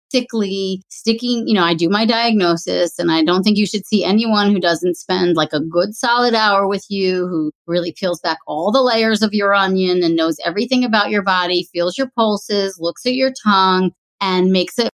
Sickly, 0.10 0.82
sticking, 0.88 1.46
you 1.48 1.54
know, 1.54 1.64
I 1.64 1.74
do 1.74 1.90
my 1.90 2.06
diagnosis, 2.06 2.98
and 2.98 3.12
I 3.12 3.24
don't 3.24 3.44
think 3.44 3.58
you 3.58 3.66
should 3.66 3.86
see 3.86 4.06
anyone 4.06 4.52
who 4.52 4.60
doesn't 4.60 4.96
spend 4.96 5.36
like 5.36 5.52
a 5.52 5.60
good 5.60 5.96
solid 5.96 6.34
hour 6.34 6.66
with 6.66 6.86
you, 6.88 7.28
who 7.28 7.52
really 7.68 7.92
peels 7.92 8.22
back 8.22 8.38
all 8.48 8.72
the 8.72 8.82
layers 8.82 9.22
of 9.22 9.34
your 9.34 9.54
onion 9.54 10.02
and 10.04 10.16
knows 10.16 10.38
everything 10.46 10.86
about 10.86 11.10
your 11.10 11.24
body, 11.24 11.68
feels 11.74 11.98
your 11.98 12.10
pulses, 12.16 12.78
looks 12.80 13.06
at 13.06 13.16
your 13.16 13.34
tongue, 13.44 13.92
and 14.22 14.52
makes 14.52 14.80
it 14.80 14.90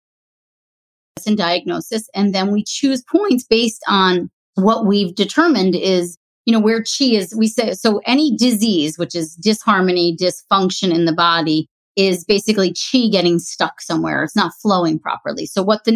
in 1.25 1.35
diagnosis. 1.35 2.09
And 2.15 2.33
then 2.33 2.51
we 2.51 2.63
choose 2.63 3.03
points 3.03 3.43
based 3.43 3.83
on 3.87 4.29
what 4.55 4.85
we've 4.85 5.15
determined 5.15 5.75
is, 5.75 6.17
you 6.45 6.53
know, 6.53 6.59
where 6.59 6.79
chi 6.83 7.05
is. 7.05 7.35
We 7.35 7.47
say, 7.47 7.73
so 7.73 8.01
any 8.05 8.35
disease, 8.35 8.97
which 8.97 9.15
is 9.15 9.35
disharmony, 9.35 10.17
dysfunction 10.19 10.93
in 10.93 11.05
the 11.05 11.13
body, 11.13 11.69
is 11.95 12.23
basically 12.23 12.73
chi 12.73 13.07
getting 13.11 13.39
stuck 13.39 13.81
somewhere. 13.81 14.23
It's 14.23 14.35
not 14.35 14.53
flowing 14.61 14.99
properly. 14.99 15.45
So 15.45 15.63
what 15.63 15.83
the 15.85 15.95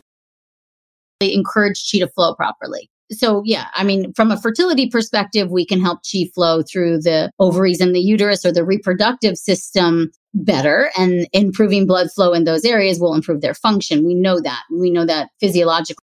encourage 1.20 1.92
chi 1.92 2.00
to 2.00 2.08
flow 2.08 2.36
properly 2.36 2.90
so 3.12 3.42
yeah, 3.46 3.68
I 3.74 3.84
mean, 3.84 4.14
from 4.14 4.32
a 4.32 4.40
fertility 4.40 4.90
perspective, 4.90 5.50
we 5.50 5.66
can 5.66 5.80
help 5.80 6.00
chi 6.10 6.30
flow 6.34 6.62
through 6.62 7.00
the 7.00 7.32
ovaries 7.40 7.80
and 7.80 7.96
the 7.96 8.02
uterus 8.02 8.46
or 8.46 8.52
the 8.52 8.66
reproductive 8.66 9.38
system 9.38 10.12
better 10.34 10.92
and 10.98 11.28
improving 11.34 11.88
blood 11.88 12.12
flow 12.12 12.34
in 12.34 12.44
those 12.44 12.66
areas 12.66 13.00
will 13.00 13.14
improve 13.14 13.42
their 13.42 13.54
function. 13.54 14.06
We 14.06 14.14
know 14.14 14.40
that. 14.42 14.64
We 14.72 14.90
know 14.90 15.06
that 15.06 15.30
physiologically. 15.40 16.04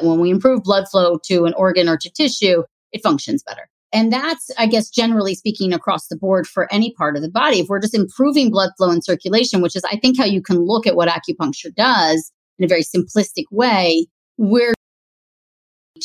When 0.00 0.20
we 0.20 0.30
improve 0.30 0.62
blood 0.62 0.88
flow 0.88 1.18
to 1.24 1.44
an 1.44 1.54
organ 1.54 1.88
or 1.88 1.96
to 1.98 2.10
tissue, 2.10 2.62
it 2.92 3.02
functions 3.02 3.42
better. 3.42 3.68
And 3.92 4.12
that's, 4.12 4.50
I 4.58 4.66
guess, 4.66 4.88
generally 4.88 5.34
speaking 5.34 5.72
across 5.72 6.08
the 6.08 6.16
board 6.16 6.46
for 6.46 6.72
any 6.72 6.94
part 6.94 7.16
of 7.16 7.22
the 7.22 7.30
body. 7.30 7.60
If 7.60 7.68
we're 7.68 7.80
just 7.80 7.94
improving 7.94 8.50
blood 8.50 8.70
flow 8.76 8.90
and 8.90 9.04
circulation, 9.04 9.60
which 9.60 9.76
is, 9.76 9.84
I 9.84 9.96
think, 9.96 10.18
how 10.18 10.24
you 10.24 10.42
can 10.42 10.64
look 10.64 10.86
at 10.86 10.96
what 10.96 11.08
acupuncture 11.08 11.74
does 11.74 12.32
in 12.58 12.64
a 12.64 12.68
very 12.68 12.82
simplistic 12.82 13.44
way, 13.50 14.06
we're 14.38 14.74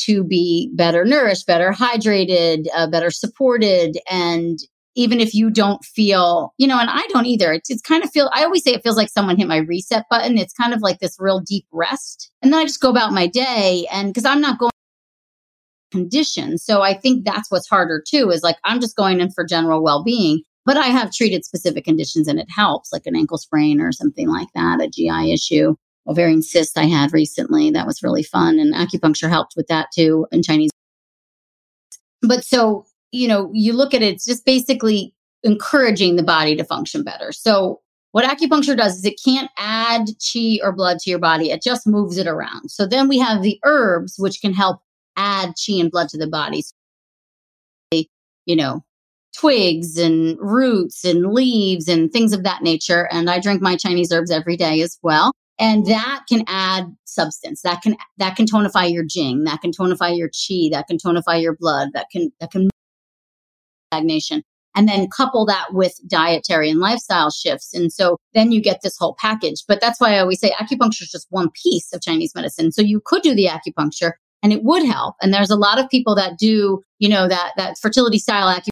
to 0.00 0.22
be 0.22 0.70
better 0.74 1.04
nourished, 1.04 1.46
better 1.46 1.72
hydrated, 1.72 2.66
uh, 2.74 2.86
better 2.88 3.10
supported. 3.10 3.98
And 4.10 4.58
even 4.94 5.20
if 5.20 5.34
you 5.34 5.50
don't 5.50 5.84
feel, 5.84 6.52
you 6.58 6.66
know, 6.66 6.78
and 6.78 6.90
I 6.90 7.06
don't 7.08 7.26
either, 7.26 7.52
it's, 7.52 7.70
it's 7.70 7.82
kind 7.82 8.04
of 8.04 8.10
feel, 8.10 8.30
I 8.34 8.44
always 8.44 8.64
say 8.64 8.72
it 8.72 8.82
feels 8.82 8.96
like 8.96 9.08
someone 9.08 9.36
hit 9.36 9.48
my 9.48 9.58
reset 9.58 10.04
button. 10.10 10.38
It's 10.38 10.52
kind 10.52 10.74
of 10.74 10.82
like 10.82 10.98
this 10.98 11.16
real 11.18 11.40
deep 11.40 11.66
rest. 11.72 12.30
And 12.42 12.52
then 12.52 12.60
I 12.60 12.64
just 12.64 12.80
go 12.80 12.90
about 12.90 13.12
my 13.12 13.26
day. 13.26 13.86
And 13.92 14.12
because 14.12 14.24
I'm 14.24 14.40
not 14.40 14.58
going 14.58 14.72
condition. 15.90 16.58
So 16.58 16.82
I 16.82 16.94
think 16.94 17.24
that's 17.24 17.50
what's 17.50 17.68
harder 17.68 18.02
too 18.06 18.30
is 18.30 18.42
like 18.42 18.56
I'm 18.64 18.80
just 18.80 18.96
going 18.96 19.20
in 19.20 19.30
for 19.30 19.44
general 19.44 19.82
well 19.82 20.02
being, 20.02 20.42
but 20.64 20.76
I 20.76 20.86
have 20.86 21.12
treated 21.12 21.44
specific 21.44 21.84
conditions 21.84 22.28
and 22.28 22.38
it 22.38 22.48
helps, 22.50 22.92
like 22.92 23.06
an 23.06 23.16
ankle 23.16 23.38
sprain 23.38 23.80
or 23.80 23.92
something 23.92 24.28
like 24.28 24.48
that, 24.54 24.80
a 24.80 24.88
GI 24.88 25.32
issue 25.32 25.74
ovarian 26.08 26.42
cyst 26.42 26.78
I 26.78 26.84
had 26.84 27.12
recently. 27.12 27.70
That 27.70 27.86
was 27.86 28.02
really 28.02 28.22
fun. 28.22 28.58
And 28.58 28.74
acupuncture 28.74 29.28
helped 29.28 29.54
with 29.56 29.68
that 29.68 29.88
too 29.94 30.26
in 30.32 30.42
Chinese. 30.42 30.70
But 32.22 32.44
so, 32.44 32.86
you 33.12 33.28
know, 33.28 33.50
you 33.52 33.72
look 33.74 33.94
at 33.94 34.02
it, 34.02 34.14
it's 34.14 34.24
just 34.24 34.44
basically 34.44 35.14
encouraging 35.44 36.16
the 36.16 36.22
body 36.22 36.56
to 36.56 36.64
function 36.64 37.04
better. 37.04 37.30
So 37.30 37.80
what 38.12 38.24
acupuncture 38.24 38.76
does 38.76 38.96
is 38.96 39.04
it 39.04 39.20
can't 39.22 39.50
add 39.58 40.08
chi 40.32 40.58
or 40.62 40.72
blood 40.72 40.98
to 41.00 41.10
your 41.10 41.18
body. 41.18 41.50
It 41.50 41.62
just 41.62 41.86
moves 41.86 42.16
it 42.16 42.26
around. 42.26 42.70
So 42.70 42.86
then 42.86 43.06
we 43.06 43.18
have 43.18 43.42
the 43.42 43.60
herbs, 43.64 44.16
which 44.18 44.40
can 44.40 44.52
help 44.52 44.80
add 45.18 45.54
chi 45.54 45.74
and 45.74 45.90
blood 45.90 46.08
to 46.10 46.18
the 46.18 46.28
body. 46.28 46.62
So, 46.62 48.02
you 48.46 48.56
know, 48.56 48.82
twigs 49.36 49.98
and 49.98 50.38
roots 50.40 51.04
and 51.04 51.32
leaves 51.32 51.88
and 51.88 52.10
things 52.10 52.32
of 52.32 52.44
that 52.44 52.62
nature. 52.62 53.08
And 53.10 53.28
I 53.28 53.40
drink 53.40 53.60
my 53.60 53.76
Chinese 53.76 54.12
herbs 54.12 54.30
every 54.30 54.56
day 54.56 54.80
as 54.80 54.98
well. 55.02 55.32
And 55.60 55.86
that 55.86 56.22
can 56.28 56.44
add 56.46 56.86
substance. 57.04 57.62
That 57.62 57.82
can 57.82 57.96
that 58.18 58.36
can 58.36 58.46
tonify 58.46 58.92
your 58.92 59.04
jing. 59.04 59.44
That 59.44 59.60
can 59.60 59.72
tonify 59.72 60.16
your 60.16 60.28
chi 60.28 60.68
that 60.70 60.86
can 60.88 60.98
tonify 60.98 61.42
your 61.42 61.56
blood. 61.56 61.90
That 61.94 62.06
can 62.12 62.30
that 62.40 62.52
can 62.52 62.70
stagnation. 63.92 64.42
And 64.76 64.88
then 64.88 65.08
couple 65.08 65.44
that 65.46 65.72
with 65.72 65.98
dietary 66.08 66.70
and 66.70 66.78
lifestyle 66.78 67.30
shifts. 67.30 67.74
And 67.74 67.92
so 67.92 68.18
then 68.34 68.52
you 68.52 68.62
get 68.62 68.82
this 68.82 68.96
whole 68.96 69.16
package. 69.18 69.64
But 69.66 69.80
that's 69.80 70.00
why 70.00 70.14
i 70.14 70.20
always 70.20 70.38
say 70.38 70.52
acupuncture 70.52 71.02
is 71.02 71.10
just 71.10 71.26
one 71.30 71.50
piece 71.62 71.92
of 71.92 72.00
chinese 72.00 72.34
medicine. 72.34 72.70
So 72.70 72.82
you 72.82 73.00
could 73.04 73.22
do 73.22 73.34
the 73.34 73.46
acupuncture 73.46 74.12
and 74.42 74.52
it 74.52 74.62
would 74.62 74.84
help 74.84 75.16
and 75.20 75.32
there's 75.32 75.50
a 75.50 75.56
lot 75.56 75.78
of 75.78 75.88
people 75.88 76.14
that 76.14 76.38
do 76.38 76.82
you 76.98 77.08
know 77.08 77.28
that 77.28 77.52
that 77.56 77.78
fertility 77.78 78.18
style 78.18 78.48
acupuncture 78.48 78.70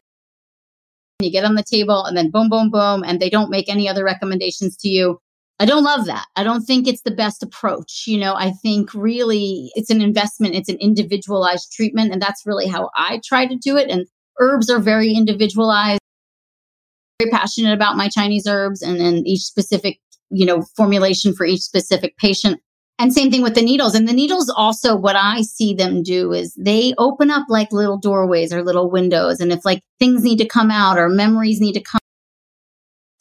you 1.21 1.31
get 1.31 1.45
on 1.45 1.55
the 1.55 1.65
table 1.65 2.05
and 2.05 2.17
then 2.17 2.31
boom 2.31 2.49
boom 2.49 2.71
boom 2.71 3.03
and 3.03 3.21
they 3.21 3.31
don't 3.31 3.51
make 3.51 3.69
any 3.69 3.89
other 3.89 4.05
recommendations 4.05 4.77
to 4.77 4.89
you 4.89 5.19
I 5.59 5.65
don't 5.65 5.85
love 5.85 6.05
that. 6.07 6.27
I 6.37 6.45
don't 6.45 6.63
think 6.63 6.87
it's 6.87 7.03
the 7.03 7.11
best 7.11 7.43
approach. 7.43 8.05
You 8.07 8.19
know, 8.19 8.35
I 8.35 8.51
think 8.51 8.93
really 8.93 9.71
it's 9.75 9.89
an 9.89 10.03
investment, 10.03 10.55
it's 10.55 10.69
an 10.69 10.77
individualized 10.81 11.73
treatment. 11.73 12.13
And 12.13 12.21
that's 12.21 12.45
really 12.45 12.67
how 12.67 12.91
I 12.95 13.21
try 13.25 13.47
to 13.47 13.57
do 13.57 13.77
it. 13.77 13.89
And 13.89 14.07
herbs 14.39 14.69
are 14.69 14.81
very 14.81 15.15
individualized. 15.15 16.01
Very 17.21 17.31
passionate 17.31 17.73
about 17.73 17.97
my 17.97 18.11
Chinese 18.11 18.47
herbs 18.47 18.83
and 18.83 19.01
then 19.01 19.27
each 19.27 19.41
specific, 19.41 19.99
you 20.29 20.45
know, 20.45 20.63
formulation 20.77 21.35
for 21.35 21.47
each 21.47 21.63
specific 21.63 22.19
patient. 22.19 22.61
And 22.99 23.13
same 23.13 23.31
thing 23.31 23.43
with 23.43 23.55
the 23.55 23.63
needles. 23.63 23.95
And 23.95 24.09
the 24.09 24.15
needles 24.15 24.49
also, 24.49 24.97
what 24.97 25.17
I 25.17 25.43
see 25.43 25.75
them 25.75 26.03
do 26.03 26.33
is 26.33 26.55
they 26.55 26.95
open 26.97 27.31
up 27.31 27.47
like 27.51 27.71
little 27.71 27.99
doorways 27.99 28.55
or 28.55 28.63
little 28.63 28.91
windows. 28.91 29.39
And 29.39 29.53
if 29.53 29.67
like 29.67 29.83
things 29.99 30.23
need 30.23 30.39
to 30.39 30.47
come 30.47 30.71
out 30.71 30.99
or 30.99 31.11
memories 31.11 31.61
need 31.61 31.75
to 31.75 31.83
come 31.83 32.01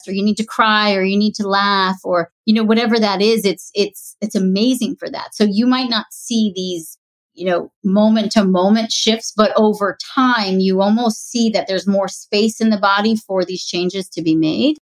or 0.08 0.12
you 0.12 0.24
need 0.24 0.36
to 0.36 0.44
cry 0.44 0.94
or 0.94 1.02
you 1.02 1.18
need 1.18 1.34
to 1.34 1.48
laugh 1.48 1.98
or 2.04 2.30
you 2.44 2.54
know 2.54 2.64
whatever 2.64 2.98
that 2.98 3.20
is 3.20 3.44
it's 3.44 3.70
it's 3.74 4.16
it's 4.20 4.34
amazing 4.34 4.96
for 4.96 5.10
that 5.10 5.34
so 5.34 5.44
you 5.44 5.66
might 5.66 5.90
not 5.90 6.06
see 6.10 6.52
these 6.54 6.98
you 7.34 7.44
know 7.44 7.70
moment 7.84 8.32
to 8.32 8.44
moment 8.44 8.92
shifts 8.92 9.32
but 9.36 9.52
over 9.56 9.96
time 10.14 10.60
you 10.60 10.80
almost 10.80 11.30
see 11.30 11.50
that 11.50 11.66
there's 11.66 11.86
more 11.86 12.08
space 12.08 12.60
in 12.60 12.70
the 12.70 12.78
body 12.78 13.16
for 13.16 13.44
these 13.44 13.64
changes 13.64 14.08
to 14.08 14.22
be 14.22 14.34
made 14.34 14.76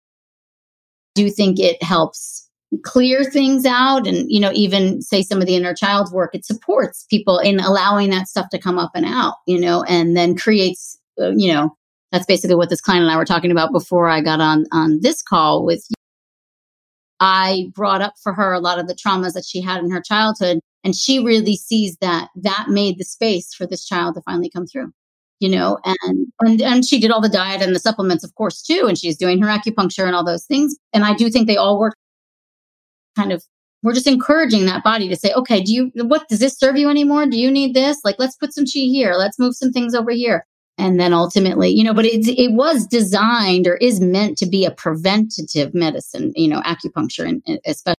do 1.14 1.22
you 1.22 1.30
think 1.30 1.58
it 1.58 1.82
helps 1.82 2.48
clear 2.82 3.22
things 3.24 3.66
out 3.66 4.06
and 4.06 4.30
you 4.30 4.40
know 4.40 4.50
even 4.54 5.02
say 5.02 5.22
some 5.22 5.40
of 5.40 5.46
the 5.46 5.56
inner 5.56 5.74
child 5.74 6.10
work 6.12 6.34
it 6.34 6.44
supports 6.44 7.06
people 7.10 7.38
in 7.38 7.60
allowing 7.60 8.10
that 8.10 8.28
stuff 8.28 8.48
to 8.50 8.58
come 8.58 8.78
up 8.78 8.90
and 8.94 9.04
out 9.04 9.34
you 9.46 9.60
know 9.60 9.82
and 9.84 10.16
then 10.16 10.36
creates 10.36 10.98
uh, 11.20 11.30
you 11.36 11.52
know 11.52 11.76
that's 12.10 12.26
basically 12.26 12.56
what 12.56 12.70
this 12.70 12.80
client 12.80 13.02
and 13.02 13.10
I 13.10 13.16
were 13.16 13.24
talking 13.24 13.50
about 13.50 13.72
before 13.72 14.08
I 14.08 14.20
got 14.20 14.40
on 14.40 14.66
on 14.72 15.00
this 15.00 15.22
call 15.22 15.64
with 15.64 15.84
you. 15.88 15.94
I 17.20 17.70
brought 17.74 18.02
up 18.02 18.14
for 18.22 18.32
her 18.34 18.52
a 18.52 18.60
lot 18.60 18.78
of 18.78 18.86
the 18.86 18.94
traumas 18.94 19.32
that 19.34 19.44
she 19.44 19.60
had 19.60 19.82
in 19.82 19.90
her 19.90 20.02
childhood 20.02 20.60
and 20.84 20.96
she 20.96 21.18
really 21.18 21.56
sees 21.56 21.96
that 22.00 22.28
that 22.36 22.66
made 22.68 22.98
the 22.98 23.04
space 23.04 23.54
for 23.54 23.66
this 23.66 23.84
child 23.84 24.14
to 24.14 24.22
finally 24.22 24.50
come 24.50 24.66
through 24.66 24.92
you 25.40 25.48
know 25.48 25.78
and 25.84 26.26
and 26.40 26.62
and 26.62 26.86
she 26.86 26.98
did 26.98 27.10
all 27.10 27.20
the 27.20 27.28
diet 27.28 27.60
and 27.60 27.74
the 27.74 27.80
supplements 27.80 28.24
of 28.24 28.34
course 28.34 28.62
too 28.62 28.86
and 28.88 28.98
she's 28.98 29.16
doing 29.16 29.40
her 29.40 29.48
acupuncture 29.48 30.06
and 30.06 30.14
all 30.14 30.24
those 30.24 30.46
things 30.46 30.76
and 30.92 31.04
I 31.04 31.14
do 31.14 31.30
think 31.30 31.46
they 31.46 31.56
all 31.56 31.78
work 31.78 31.94
kind 33.16 33.32
of 33.32 33.44
we're 33.82 33.94
just 33.94 34.06
encouraging 34.06 34.66
that 34.66 34.84
body 34.84 35.08
to 35.08 35.16
say 35.16 35.32
okay 35.32 35.60
do 35.60 35.72
you 35.72 35.92
what 36.04 36.28
does 36.28 36.38
this 36.38 36.58
serve 36.58 36.76
you 36.76 36.88
anymore? 36.88 37.26
Do 37.26 37.38
you 37.38 37.50
need 37.50 37.74
this? 37.74 38.00
Like 38.04 38.16
let's 38.18 38.36
put 38.36 38.54
some 38.54 38.64
chi 38.64 38.80
here. 38.80 39.14
Let's 39.14 39.38
move 39.38 39.54
some 39.54 39.72
things 39.72 39.94
over 39.94 40.10
here. 40.10 40.46
And 40.78 40.98
then 40.98 41.12
ultimately 41.12 41.70
you 41.70 41.84
know 41.84 41.94
but 41.94 42.06
it, 42.06 42.26
it 42.28 42.52
was 42.52 42.86
designed 42.86 43.66
or 43.66 43.76
is 43.76 44.00
meant 44.00 44.38
to 44.38 44.46
be 44.46 44.64
a 44.64 44.70
preventative 44.70 45.74
medicine 45.74 46.32
you 46.34 46.48
know 46.48 46.60
acupuncture 46.62 47.26
and 47.28 47.42
especially 47.64 47.96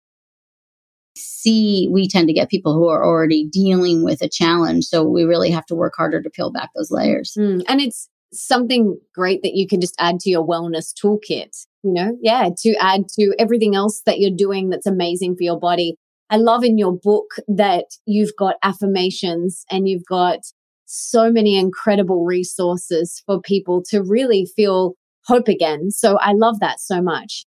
see 1.42 1.88
we 1.90 2.08
tend 2.08 2.28
to 2.28 2.34
get 2.34 2.48
people 2.48 2.74
who 2.74 2.88
are 2.88 3.04
already 3.04 3.48
dealing 3.50 4.04
with 4.04 4.22
a 4.22 4.28
challenge. 4.28 4.84
So 4.84 5.04
we 5.04 5.24
really 5.24 5.50
have 5.50 5.66
to 5.66 5.74
work 5.74 5.94
harder 5.96 6.22
to 6.22 6.30
peel 6.30 6.52
back 6.52 6.70
those 6.74 6.90
layers. 6.90 7.34
Mm, 7.38 7.62
and 7.68 7.80
it's 7.80 8.08
something 8.32 8.98
great 9.14 9.42
that 9.42 9.54
you 9.54 9.66
can 9.66 9.80
just 9.80 9.94
add 9.98 10.20
to 10.20 10.30
your 10.30 10.46
wellness 10.46 10.92
toolkit, 10.94 11.66
you 11.82 11.92
know? 11.92 12.16
Yeah, 12.20 12.48
to 12.58 12.74
add 12.80 13.08
to 13.18 13.34
everything 13.38 13.74
else 13.74 14.02
that 14.06 14.18
you're 14.18 14.36
doing 14.36 14.70
that's 14.70 14.86
amazing 14.86 15.36
for 15.36 15.42
your 15.42 15.58
body. 15.58 15.96
I 16.30 16.36
love 16.36 16.64
in 16.64 16.78
your 16.78 16.96
book 16.96 17.26
that 17.48 17.84
you've 18.06 18.34
got 18.38 18.56
affirmations 18.62 19.64
and 19.70 19.88
you've 19.88 20.06
got 20.08 20.38
so 20.86 21.30
many 21.30 21.58
incredible 21.58 22.24
resources 22.24 23.22
for 23.26 23.40
people 23.40 23.82
to 23.90 24.02
really 24.02 24.46
feel 24.56 24.94
hope 25.26 25.48
again. 25.48 25.90
So 25.90 26.16
I 26.18 26.32
love 26.32 26.60
that 26.60 26.80
so 26.80 27.02
much. 27.02 27.44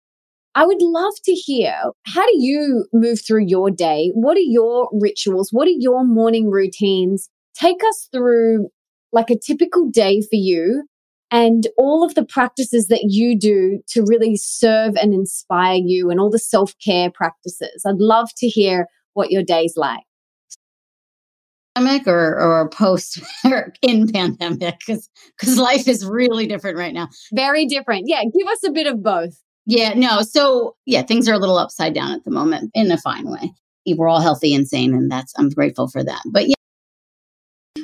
I 0.55 0.65
would 0.65 0.81
love 0.81 1.13
to 1.25 1.31
hear 1.31 1.75
how 2.05 2.25
do 2.25 2.34
you 2.36 2.86
move 2.93 3.19
through 3.25 3.45
your 3.47 3.71
day? 3.71 4.11
What 4.13 4.38
are 4.38 4.41
your 4.41 4.89
rituals? 4.93 5.49
What 5.51 5.67
are 5.67 5.71
your 5.77 6.05
morning 6.05 6.51
routines? 6.51 7.29
Take 7.55 7.84
us 7.88 8.07
through 8.11 8.69
like 9.11 9.29
a 9.29 9.39
typical 9.39 9.89
day 9.89 10.21
for 10.21 10.36
you 10.36 10.84
and 11.34 11.67
all 11.79 12.05
of 12.05 12.13
the 12.13 12.23
practices 12.23 12.88
that 12.89 13.05
you 13.09 13.38
do 13.38 13.81
to 13.88 14.05
really 14.07 14.38
serve 14.38 14.95
and 14.95 15.15
inspire 15.15 15.79
you 15.84 16.11
and 16.11 16.19
all 16.19 16.29
the 16.29 16.38
self 16.39 16.73
care 16.77 17.09
practices. 17.09 17.84
I'd 17.86 17.95
love 17.97 18.29
to 18.38 18.47
hear 18.47 18.88
what 19.13 19.31
your 19.31 19.41
day's 19.43 19.73
like. 19.75 20.03
Pandemic 21.75 22.07
or, 22.07 22.39
or 22.39 22.69
post 22.69 23.19
or 23.43 23.73
in 23.81 24.07
pandemic 24.07 24.77
because 24.86 25.09
because 25.38 25.57
life 25.57 25.88
is 25.88 26.05
really 26.05 26.45
different 26.45 26.77
right 26.77 26.93
now. 26.93 27.09
Very 27.34 27.65
different. 27.65 28.03
Yeah, 28.05 28.21
give 28.21 28.47
us 28.47 28.63
a 28.63 28.71
bit 28.71 28.86
of 28.86 29.01
both. 29.01 29.41
Yeah, 29.65 29.93
no. 29.95 30.21
So, 30.21 30.75
yeah, 30.86 31.01
things 31.01 31.27
are 31.27 31.34
a 31.34 31.39
little 31.39 31.57
upside 31.57 31.95
down 31.95 32.11
at 32.11 32.25
the 32.25 32.31
moment 32.31 32.69
in 32.75 32.91
a 32.91 32.97
fine 32.97 33.25
way. 33.25 33.51
We're 33.88 34.09
all 34.09 34.19
healthy 34.19 34.53
and 34.53 34.67
sane, 34.67 34.93
and 34.93 35.09
that's, 35.09 35.34
I'm 35.38 35.49
grateful 35.49 35.88
for 35.88 36.03
that. 36.03 36.21
But 36.31 36.47
yeah, 36.47 36.55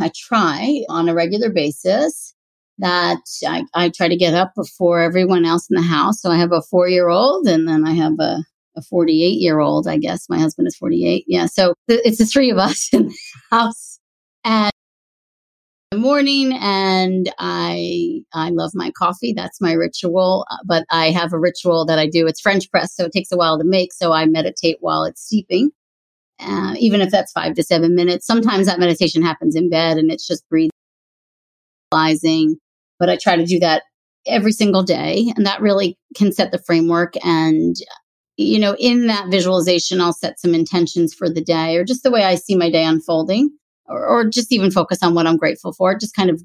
I 0.01 0.11
try 0.13 0.83
on 0.89 1.07
a 1.07 1.13
regular 1.15 1.49
basis 1.49 2.35
that 2.79 3.21
I, 3.45 3.63
I 3.73 3.89
try 3.89 4.07
to 4.07 4.15
get 4.15 4.33
up 4.33 4.53
before 4.55 5.01
everyone 5.01 5.45
else 5.45 5.67
in 5.69 5.75
the 5.75 5.81
house. 5.81 6.21
So 6.21 6.31
I 6.31 6.37
have 6.37 6.51
a 6.51 6.61
four 6.61 6.87
year 6.89 7.09
old 7.09 7.47
and 7.47 7.67
then 7.67 7.85
I 7.85 7.93
have 7.93 8.13
a, 8.19 8.43
a 8.75 8.81
48 8.81 9.13
year 9.39 9.59
old, 9.59 9.87
I 9.87 9.97
guess. 9.97 10.29
My 10.29 10.39
husband 10.39 10.67
is 10.67 10.77
48. 10.77 11.25
Yeah. 11.27 11.45
So 11.45 11.73
th- 11.87 12.01
it's 12.03 12.17
the 12.17 12.25
three 12.25 12.49
of 12.49 12.57
us 12.57 12.89
in 12.93 13.09
the 13.09 13.15
house. 13.51 13.99
And 14.45 14.71
the 15.91 15.97
morning 15.97 16.53
and 16.53 17.33
I 17.39 18.21
I 18.33 18.51
love 18.51 18.71
my 18.75 18.91
coffee. 18.91 19.33
That's 19.33 19.59
my 19.59 19.73
ritual. 19.73 20.45
Uh, 20.51 20.57
but 20.65 20.85
I 20.91 21.09
have 21.09 21.33
a 21.33 21.39
ritual 21.39 21.83
that 21.87 21.97
I 21.97 22.07
do. 22.07 22.27
It's 22.27 22.39
French 22.39 22.69
press, 22.69 22.95
so 22.95 23.05
it 23.05 23.11
takes 23.11 23.31
a 23.31 23.37
while 23.37 23.57
to 23.57 23.63
make. 23.63 23.91
So 23.91 24.13
I 24.13 24.27
meditate 24.27 24.77
while 24.81 25.03
it's 25.03 25.25
steeping, 25.25 25.71
uh, 26.39 26.75
even 26.77 27.01
if 27.01 27.09
that's 27.09 27.31
five 27.31 27.55
to 27.55 27.63
seven 27.63 27.95
minutes. 27.95 28.27
Sometimes 28.27 28.67
that 28.67 28.79
meditation 28.79 29.23
happens 29.23 29.55
in 29.55 29.67
bed 29.67 29.97
and 29.97 30.11
it's 30.11 30.27
just 30.27 30.47
breathing, 30.47 30.69
but 32.99 33.09
I 33.09 33.17
try 33.17 33.35
to 33.35 33.45
do 33.45 33.59
that 33.59 33.83
every 34.27 34.51
single 34.51 34.83
day, 34.83 35.31
and 35.35 35.45
that 35.45 35.61
really 35.61 35.97
can 36.15 36.31
set 36.31 36.51
the 36.51 36.61
framework. 36.65 37.13
And 37.23 37.75
you 38.37 38.57
know, 38.57 38.73
in 38.79 39.07
that 39.07 39.29
visualization, 39.29 39.99
I'll 39.99 40.13
set 40.13 40.39
some 40.39 40.55
intentions 40.55 41.13
for 41.13 41.29
the 41.29 41.43
day 41.43 41.75
or 41.75 41.83
just 41.83 42.03
the 42.03 42.11
way 42.11 42.23
I 42.23 42.35
see 42.35 42.55
my 42.55 42.71
day 42.71 42.85
unfolding 42.85 43.49
or, 43.85 44.07
or 44.07 44.29
just 44.29 44.53
even 44.53 44.71
focus 44.71 45.03
on 45.03 45.13
what 45.13 45.27
I'm 45.27 45.35
grateful 45.35 45.73
for. 45.73 45.93
Just 45.97 46.15
kind 46.15 46.29
of, 46.29 46.41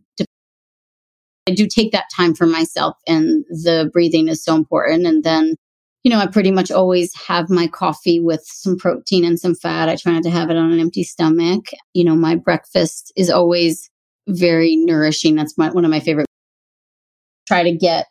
I 1.49 1.53
do 1.53 1.69
take 1.69 1.93
that 1.93 2.07
time 2.13 2.35
for 2.35 2.47
myself, 2.47 2.97
and 3.07 3.45
the 3.49 3.91
breathing 3.93 4.27
is 4.27 4.43
so 4.43 4.57
important. 4.57 5.07
And 5.07 5.23
then, 5.23 5.55
you 6.03 6.11
know, 6.11 6.19
I 6.19 6.27
pretty 6.27 6.51
much 6.51 6.73
always 6.73 7.15
have 7.29 7.49
my 7.49 7.69
coffee 7.69 8.19
with 8.19 8.43
some 8.45 8.77
protein 8.77 9.25
and 9.25 9.39
some 9.39 9.55
fat. 9.55 9.89
I 9.89 9.95
try 9.95 10.15
not 10.15 10.25
to 10.25 10.31
have 10.31 10.51
it 10.51 10.57
on 10.57 10.73
an 10.73 10.81
empty 10.81 11.05
stomach. 11.05 11.67
You 11.93 12.03
know, 12.03 12.17
my 12.17 12.35
breakfast 12.35 13.13
is 13.15 13.31
always 13.31 13.89
very 14.27 14.75
nourishing. 14.75 15.37
That's 15.37 15.57
my, 15.57 15.71
one 15.71 15.85
of 15.85 15.93
my 15.93 16.01
favorite. 16.01 16.27
Try 17.47 17.63
to 17.63 17.73
get 17.73 18.07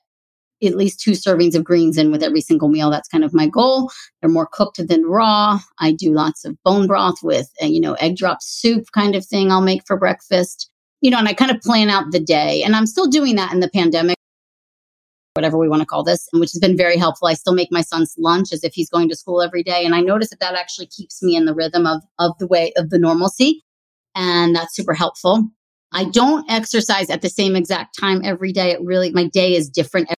at 0.64 0.78
least 0.78 1.00
two 1.00 1.12
servings 1.12 1.56
of 1.56 1.64
greens 1.64 1.98
in 1.98 2.12
with 2.12 2.24
every 2.24 2.42
single 2.42 2.70
meal. 2.70 2.90
That's 2.90 3.10
kind 3.10 3.24
of 3.24 3.34
my 3.34 3.48
goal. 3.48 3.92
They're 4.22 4.30
more 4.30 4.48
cooked 4.48 4.86
than 4.88 5.06
raw. 5.06 5.60
I 5.80 5.92
do 5.92 6.14
lots 6.14 6.46
of 6.46 6.58
bone 6.64 6.88
broth 6.88 7.22
with, 7.22 7.50
uh, 7.62 7.66
you 7.66 7.82
know, 7.82 7.94
egg 7.96 8.16
drop 8.16 8.38
soup 8.42 8.86
kind 8.94 9.16
of 9.16 9.26
thing 9.26 9.52
I'll 9.52 9.62
make 9.62 9.86
for 9.86 9.98
breakfast. 9.98 10.70
You 11.02 11.12
know, 11.12 11.18
and 11.18 11.28
I 11.28 11.34
kind 11.34 11.52
of 11.52 11.60
plan 11.62 11.90
out 11.90 12.12
the 12.12 12.20
day. 12.20 12.64
And 12.64 12.76
I'm 12.76 12.86
still 12.86 13.08
doing 13.08 13.36
that 13.36 13.52
in 13.52 13.60
the 13.60 13.70
pandemic, 13.70 14.16
whatever 15.34 15.58
we 15.58 15.68
want 15.68 15.82
to 15.82 15.86
call 15.86 16.04
this, 16.04 16.30
which 16.32 16.52
has 16.54 16.60
been 16.60 16.78
very 16.78 16.96
helpful. 16.96 17.28
I 17.28 17.34
still 17.34 17.54
make 17.54 17.72
my 17.72 17.82
son's 17.82 18.16
lunch 18.18 18.54
as 18.54 18.64
if 18.64 18.74
he's 18.74 18.90
going 18.90 19.10
to 19.10 19.16
school 19.16 19.42
every 19.42 19.64
day. 19.64 19.84
And 19.84 19.94
I 19.94 20.00
notice 20.00 20.30
that 20.30 20.40
that 20.40 20.56
actually 20.56 20.88
keeps 20.88 21.22
me 21.22 21.36
in 21.36 21.44
the 21.44 21.54
rhythm 21.54 21.86
of, 21.86 22.04
of 22.20 22.38
the 22.40 22.48
way 22.48 22.72
of 22.78 22.90
the 22.90 23.00
normalcy. 23.00 23.66
And 24.16 24.56
that's 24.56 24.76
super 24.76 24.94
helpful. 24.94 25.50
I 25.94 26.06
don't 26.06 26.50
exercise 26.50 27.10
at 27.10 27.22
the 27.22 27.30
same 27.30 27.56
exact 27.56 27.98
time 28.00 28.22
every 28.24 28.52
day. 28.52 28.72
It 28.72 28.82
really, 28.82 29.12
my 29.12 29.28
day 29.28 29.56
is 29.56 29.70
different 29.70 30.10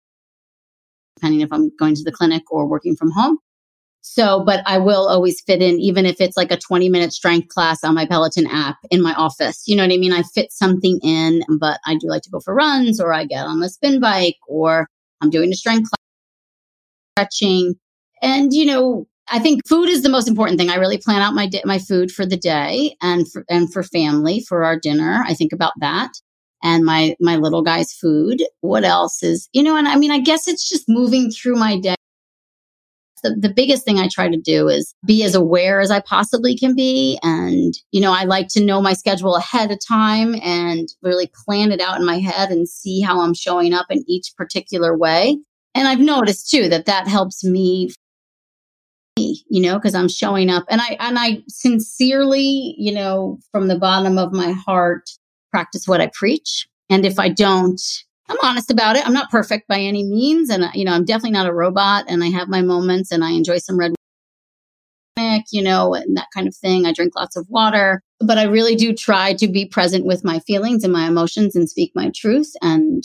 depending 1.17 1.41
if 1.41 1.53
I'm 1.53 1.71
going 1.79 1.95
to 1.95 2.05
the 2.05 2.13
clinic 2.13 2.43
or 2.51 2.67
working 2.67 2.97
from 2.97 3.11
home. 3.11 3.39
So, 4.03 4.45
but 4.45 4.63
I 4.67 4.77
will 4.77 5.09
always 5.09 5.41
fit 5.41 5.63
in, 5.63 5.81
even 5.81 6.05
if 6.05 6.21
it's 6.21 6.37
like 6.37 6.53
a 6.53 6.59
20 6.59 6.91
minute 6.91 7.15
strength 7.15 7.49
class 7.49 7.83
on 7.83 7.95
my 7.95 8.05
Peloton 8.05 8.47
app 8.47 8.77
in 8.91 9.01
my 9.01 9.15
office. 9.15 9.63
You 9.67 9.77
know 9.77 9.83
what 9.83 9.95
I 9.95 9.97
mean? 9.97 10.13
I 10.13 10.23
fit 10.23 10.53
something 10.53 11.01
in, 11.03 11.43
but 11.59 11.81
I 11.87 11.95
do 11.95 12.09
like 12.09 12.23
to 12.23 12.31
go 12.31 12.41
for 12.41 12.55
runs 12.55 13.01
or 13.01 13.15
I 13.15 13.25
get 13.25 13.47
on 13.47 13.61
the 13.61 13.71
spin 13.71 14.01
bike 14.01 14.37
or 14.47 14.89
I'm 15.23 15.31
doing 15.31 15.51
a 15.51 15.55
strength 15.55 15.89
class, 17.17 17.29
stretching. 17.31 17.77
And, 18.21 18.53
you 18.53 18.67
know, 18.67 19.07
I 19.31 19.39
think 19.39 19.67
food 19.67 19.89
is 19.89 20.03
the 20.03 20.11
most 20.11 20.29
important 20.29 20.59
thing. 20.59 20.71
I 20.71 20.77
really 20.77 20.99
plan 20.99 21.23
out 21.23 21.35
my 21.35 21.51
my 21.65 21.79
food 21.79 22.11
for 22.11 22.27
the 22.27 22.37
day 22.37 22.97
and 23.01 23.31
for, 23.31 23.45
and 23.49 23.73
for 23.73 23.83
family 23.83 24.41
for 24.41 24.65
our 24.65 24.79
dinner. 24.79 25.25
I 25.27 25.35
think 25.35 25.53
about 25.53 25.73
that 25.81 26.11
and 26.65 26.85
my 26.85 27.15
my 27.21 27.37
little 27.37 27.63
guy's 27.63 27.93
food. 27.93 28.43
What 28.63 28.83
else 28.83 29.23
is, 29.23 29.49
you 29.53 29.63
know, 29.63 29.77
and 29.77 29.87
I 29.87 29.97
mean, 29.97 30.11
I 30.11 30.19
guess 30.19 30.49
it's 30.49 30.69
just 30.69 30.89
moving 30.89 31.31
through 31.31 31.57
my 31.57 31.79
day. 31.79 31.95
The, 33.23 33.37
the 33.39 33.53
biggest 33.55 33.85
thing 33.85 33.99
I 33.99 34.09
try 34.09 34.29
to 34.29 34.37
do 34.37 34.69
is 34.69 34.95
be 35.07 35.23
as 35.25 35.35
aware 35.35 35.81
as 35.81 35.91
I 35.91 36.01
possibly 36.01 36.59
can 36.59 36.75
be. 36.75 37.19
And, 37.23 37.73
you 37.91 38.03
know, 38.03 38.13
I 38.13 38.25
like 38.25 38.49
to 38.49 38.65
know 38.65 38.83
my 38.83 38.93
schedule 38.93 39.37
ahead 39.37 39.71
of 39.71 39.79
time 39.87 40.35
and 40.43 40.89
really 41.01 41.31
plan 41.47 41.73
it 41.73 41.81
out 41.81 41.99
in 41.99 42.05
my 42.05 42.19
head 42.19 42.51
and 42.51 42.69
see 42.69 43.01
how 43.01 43.21
I'm 43.21 43.33
showing 43.33 43.73
up 43.73 43.87
in 43.89 44.05
each 44.07 44.35
particular 44.37 44.95
way. 44.95 45.39
And 45.75 45.89
I've 45.89 46.01
noticed 46.01 46.51
too 46.51 46.69
that 46.69 46.85
that 46.85 47.09
helps 47.09 47.43
me 47.43 47.91
you 49.17 49.61
know 49.61 49.75
because 49.75 49.95
i'm 49.95 50.09
showing 50.09 50.51
up 50.51 50.65
and 50.69 50.81
i 50.81 50.97
and 50.99 51.19
i 51.19 51.43
sincerely 51.49 52.75
you 52.79 52.93
know 52.93 53.39
from 53.53 53.69
the 53.69 53.79
bottom 53.79 54.19
of 54.19 54.33
my 54.33 54.51
heart 54.51 55.09
practice 55.55 55.87
what 55.87 56.01
I 56.01 56.11
preach. 56.13 56.67
And 56.91 57.07
if 57.07 57.17
I 57.17 57.29
don't, 57.29 57.81
I'm 58.29 58.37
honest 58.43 58.73
about 58.73 58.97
it. 58.97 59.07
I'm 59.07 59.13
not 59.13 59.31
perfect 59.31 59.69
by 59.69 59.79
any 59.79 60.03
means. 60.03 60.51
And, 60.51 60.65
you 60.75 60.85
know, 60.85 60.93
I'm 60.93 61.05
definitely 61.05 61.31
not 61.31 61.47
a 61.47 61.55
robot 61.55 62.07
and 62.09 62.25
I 62.25 62.27
have 62.27 62.49
my 62.49 62.61
moments 62.61 63.13
and 63.13 63.23
I 63.23 63.31
enjoy 63.31 63.59
some 63.59 63.79
red 63.79 63.95
you 65.53 65.63
know, 65.63 65.95
and 65.95 66.17
that 66.17 66.27
kind 66.35 66.49
of 66.49 66.57
thing. 66.57 66.87
I 66.87 66.93
drink 66.93 67.15
lots 67.15 67.37
of 67.37 67.47
water, 67.49 68.03
but 68.19 68.37
I 68.37 68.45
really 68.45 68.75
do 68.75 68.93
try 68.93 69.35
to 69.35 69.47
be 69.47 69.65
present 69.65 70.05
with 70.05 70.25
my 70.25 70.41
feelings 70.41 70.83
and 70.83 70.93
my 70.93 71.07
emotions 71.07 71.55
and 71.55 71.71
speak 71.71 71.93
my 71.95 72.11
truth. 72.13 72.53
And, 72.61 73.05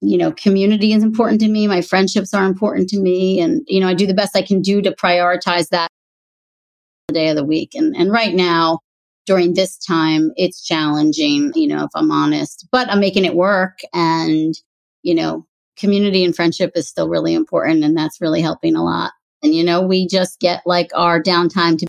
you 0.00 0.18
know, 0.18 0.32
community 0.32 0.92
is 0.92 1.02
important 1.02 1.40
to 1.40 1.48
me. 1.48 1.66
My 1.66 1.80
friendships 1.80 2.34
are 2.34 2.44
important 2.44 2.88
to 2.90 2.98
me. 2.98 3.40
And, 3.40 3.62
you 3.66 3.80
know, 3.80 3.88
I 3.88 3.94
do 3.94 4.06
the 4.06 4.14
best 4.14 4.36
I 4.36 4.42
can 4.42 4.60
do 4.60 4.82
to 4.82 4.92
prioritize 4.92 5.68
that 5.70 5.88
day 7.12 7.28
of 7.28 7.36
the 7.36 7.44
week. 7.44 7.74
And, 7.74 7.96
and 7.96 8.10
right 8.10 8.34
now, 8.34 8.80
during 9.26 9.54
this 9.54 9.76
time, 9.78 10.30
it's 10.36 10.64
challenging, 10.64 11.52
you 11.54 11.66
know, 11.66 11.84
if 11.84 11.90
I'm 11.94 12.10
honest, 12.10 12.68
but 12.70 12.88
I'm 12.90 13.00
making 13.00 13.24
it 13.24 13.34
work. 13.34 13.80
And, 13.92 14.54
you 15.02 15.14
know, 15.14 15.46
community 15.76 16.24
and 16.24 16.34
friendship 16.34 16.72
is 16.74 16.88
still 16.88 17.08
really 17.08 17.34
important. 17.34 17.82
And 17.82 17.96
that's 17.96 18.20
really 18.20 18.40
helping 18.40 18.76
a 18.76 18.84
lot. 18.84 19.12
And, 19.42 19.54
you 19.54 19.64
know, 19.64 19.82
we 19.82 20.06
just 20.06 20.40
get 20.40 20.62
like 20.66 20.90
our 20.94 21.22
downtime 21.22 21.78
to 21.78 21.86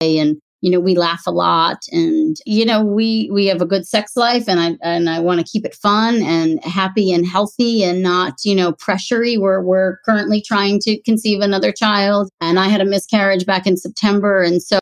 and 0.00 0.40
you 0.60 0.70
know 0.70 0.80
we 0.80 0.96
laugh 0.96 1.22
a 1.26 1.30
lot 1.30 1.78
and 1.92 2.36
you 2.46 2.64
know 2.64 2.84
we 2.84 3.30
we 3.32 3.46
have 3.46 3.62
a 3.62 3.66
good 3.66 3.86
sex 3.86 4.16
life 4.16 4.48
and 4.48 4.58
i 4.60 4.76
and 4.82 5.08
i 5.08 5.18
want 5.18 5.38
to 5.38 5.50
keep 5.50 5.64
it 5.64 5.74
fun 5.74 6.22
and 6.22 6.62
happy 6.64 7.12
and 7.12 7.26
healthy 7.26 7.84
and 7.84 8.02
not 8.02 8.34
you 8.44 8.54
know 8.54 8.72
pressury 8.72 9.38
we're 9.38 9.62
we're 9.62 9.98
currently 10.04 10.40
trying 10.40 10.78
to 10.80 11.00
conceive 11.02 11.40
another 11.40 11.72
child 11.72 12.30
and 12.40 12.58
i 12.58 12.68
had 12.68 12.80
a 12.80 12.84
miscarriage 12.84 13.46
back 13.46 13.66
in 13.66 13.76
september 13.76 14.42
and 14.42 14.62
so 14.62 14.78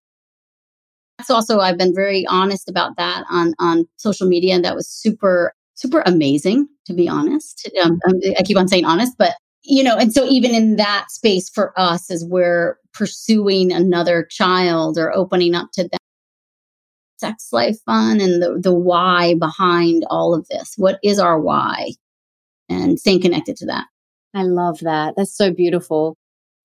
that's 1.19 1.31
also 1.31 1.61
I've 1.61 1.79
been 1.79 1.95
very 1.95 2.27
honest 2.27 2.69
about 2.69 2.97
that 2.97 3.25
on 3.31 3.55
on 3.59 3.87
social 3.97 4.29
media, 4.29 4.55
and 4.55 4.65
that 4.65 4.75
was 4.75 4.89
super 4.89 5.55
super 5.75 6.03
amazing 6.07 6.69
to 6.87 6.95
be 6.95 7.09
honest. 7.09 7.69
Um, 7.83 7.99
um, 8.09 8.21
I 8.39 8.43
keep 8.43 8.57
on 8.57 8.69
saying 8.69 8.85
honest, 8.85 9.15
but 9.19 9.35
you 9.67 9.83
know, 9.83 9.97
and 9.97 10.13
so 10.13 10.25
even 10.27 10.55
in 10.55 10.77
that 10.77 11.11
space 11.11 11.49
for 11.49 11.79
us, 11.79 12.11
as 12.11 12.25
we're 12.25 12.79
pursuing 12.95 13.73
another 13.73 14.27
child 14.31 14.97
or 14.97 15.15
opening 15.15 15.55
up 15.55 15.71
to 15.73 15.85
that 15.85 15.99
sex 17.19 17.49
life 17.51 17.77
fun 17.85 18.21
and 18.21 18.43
the 18.43 18.59
the 18.63 18.75
why 18.75 19.35
behind 19.35 20.05
all 20.09 20.35
of 20.35 20.47
this. 20.49 20.75
What 20.77 20.99
is 21.03 21.19
our 21.19 21.41
why? 21.41 21.93
And 22.69 22.99
staying 22.99 23.23
connected 23.23 23.57
to 23.57 23.67
that. 23.67 23.87
I 24.35 24.43
love 24.43 24.81
that. 24.81 25.15
That's 25.17 25.37
so 25.37 25.53
beautiful. 25.53 26.17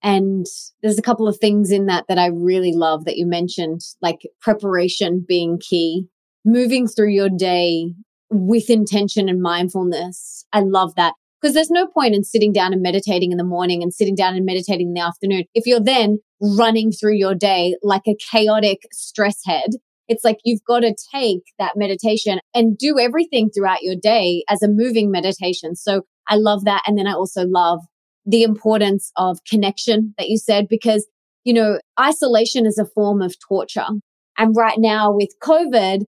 And 0.04 0.46
there's 0.82 0.98
a 0.98 1.04
couple 1.04 1.28
of 1.28 1.38
things 1.38 1.72
in 1.72 1.86
that 1.86 2.06
that 2.08 2.18
I 2.18 2.28
really 2.28 2.74
love 2.74 3.06
that 3.06 3.18
you 3.18 3.26
mentioned, 3.26 3.82
like 4.02 4.28
preparation 4.42 5.26
being 5.28 5.60
key, 5.60 6.08
moving 6.44 6.88
through 6.88 7.10
your 7.10 7.30
day 7.30 7.94
with 8.30 8.70
intention 8.70 9.30
and 9.30 9.42
mindfulness. 9.42 10.46
I 10.54 10.62
love 10.62 10.96
that 10.96 11.14
because 11.42 11.54
there's 11.56 11.72
no 11.72 11.88
point 11.88 12.14
in 12.14 12.24
sitting 12.24 12.54
down 12.54 12.74
and 12.74 12.82
meditating 12.82 13.32
in 13.32 13.38
the 13.38 13.44
morning 13.44 13.82
and 13.82 13.94
sitting 13.94 14.16
down 14.16 14.36
and 14.36 14.46
meditating 14.46 14.90
in 14.90 14.94
the 14.94 15.02
afternoon. 15.02 15.46
If 15.56 15.66
you're 15.66 15.80
then 15.80 16.20
running 16.40 16.92
through 16.92 17.16
your 17.16 17.34
day 17.34 17.76
like 17.82 18.04
a 18.08 18.16
chaotic 18.32 18.84
stress 18.92 19.40
head, 19.46 19.72
it's 20.08 20.24
like 20.24 20.40
you've 20.44 20.64
got 20.68 20.82
to 20.82 20.96
take 21.14 21.44
that 21.58 21.74
meditation 21.76 22.40
and 22.54 22.78
do 22.78 23.00
everything 23.00 23.50
throughout 23.50 23.82
your 23.82 23.96
day 23.96 24.44
as 24.50 24.62
a 24.62 24.68
moving 24.68 25.10
meditation. 25.10 25.76
So 25.76 26.04
I 26.28 26.36
love 26.36 26.66
that. 26.66 26.84
And 26.86 26.98
then 26.98 27.08
I 27.08 27.14
also 27.14 27.46
love 27.46 27.80
the 28.26 28.44
importance 28.44 29.12
of 29.18 29.40
connection 29.50 30.14
that 30.18 30.30
you 30.30 30.38
said, 30.38 30.68
because, 30.68 31.08
you 31.44 31.54
know, 31.54 31.80
isolation 32.00 32.66
is 32.66 32.78
a 32.78 32.86
form 32.86 33.22
of 33.22 33.36
torture. 33.40 33.88
And 34.38 34.56
right 34.56 34.78
now 34.78 35.12
with 35.12 35.30
COVID, 35.42 36.04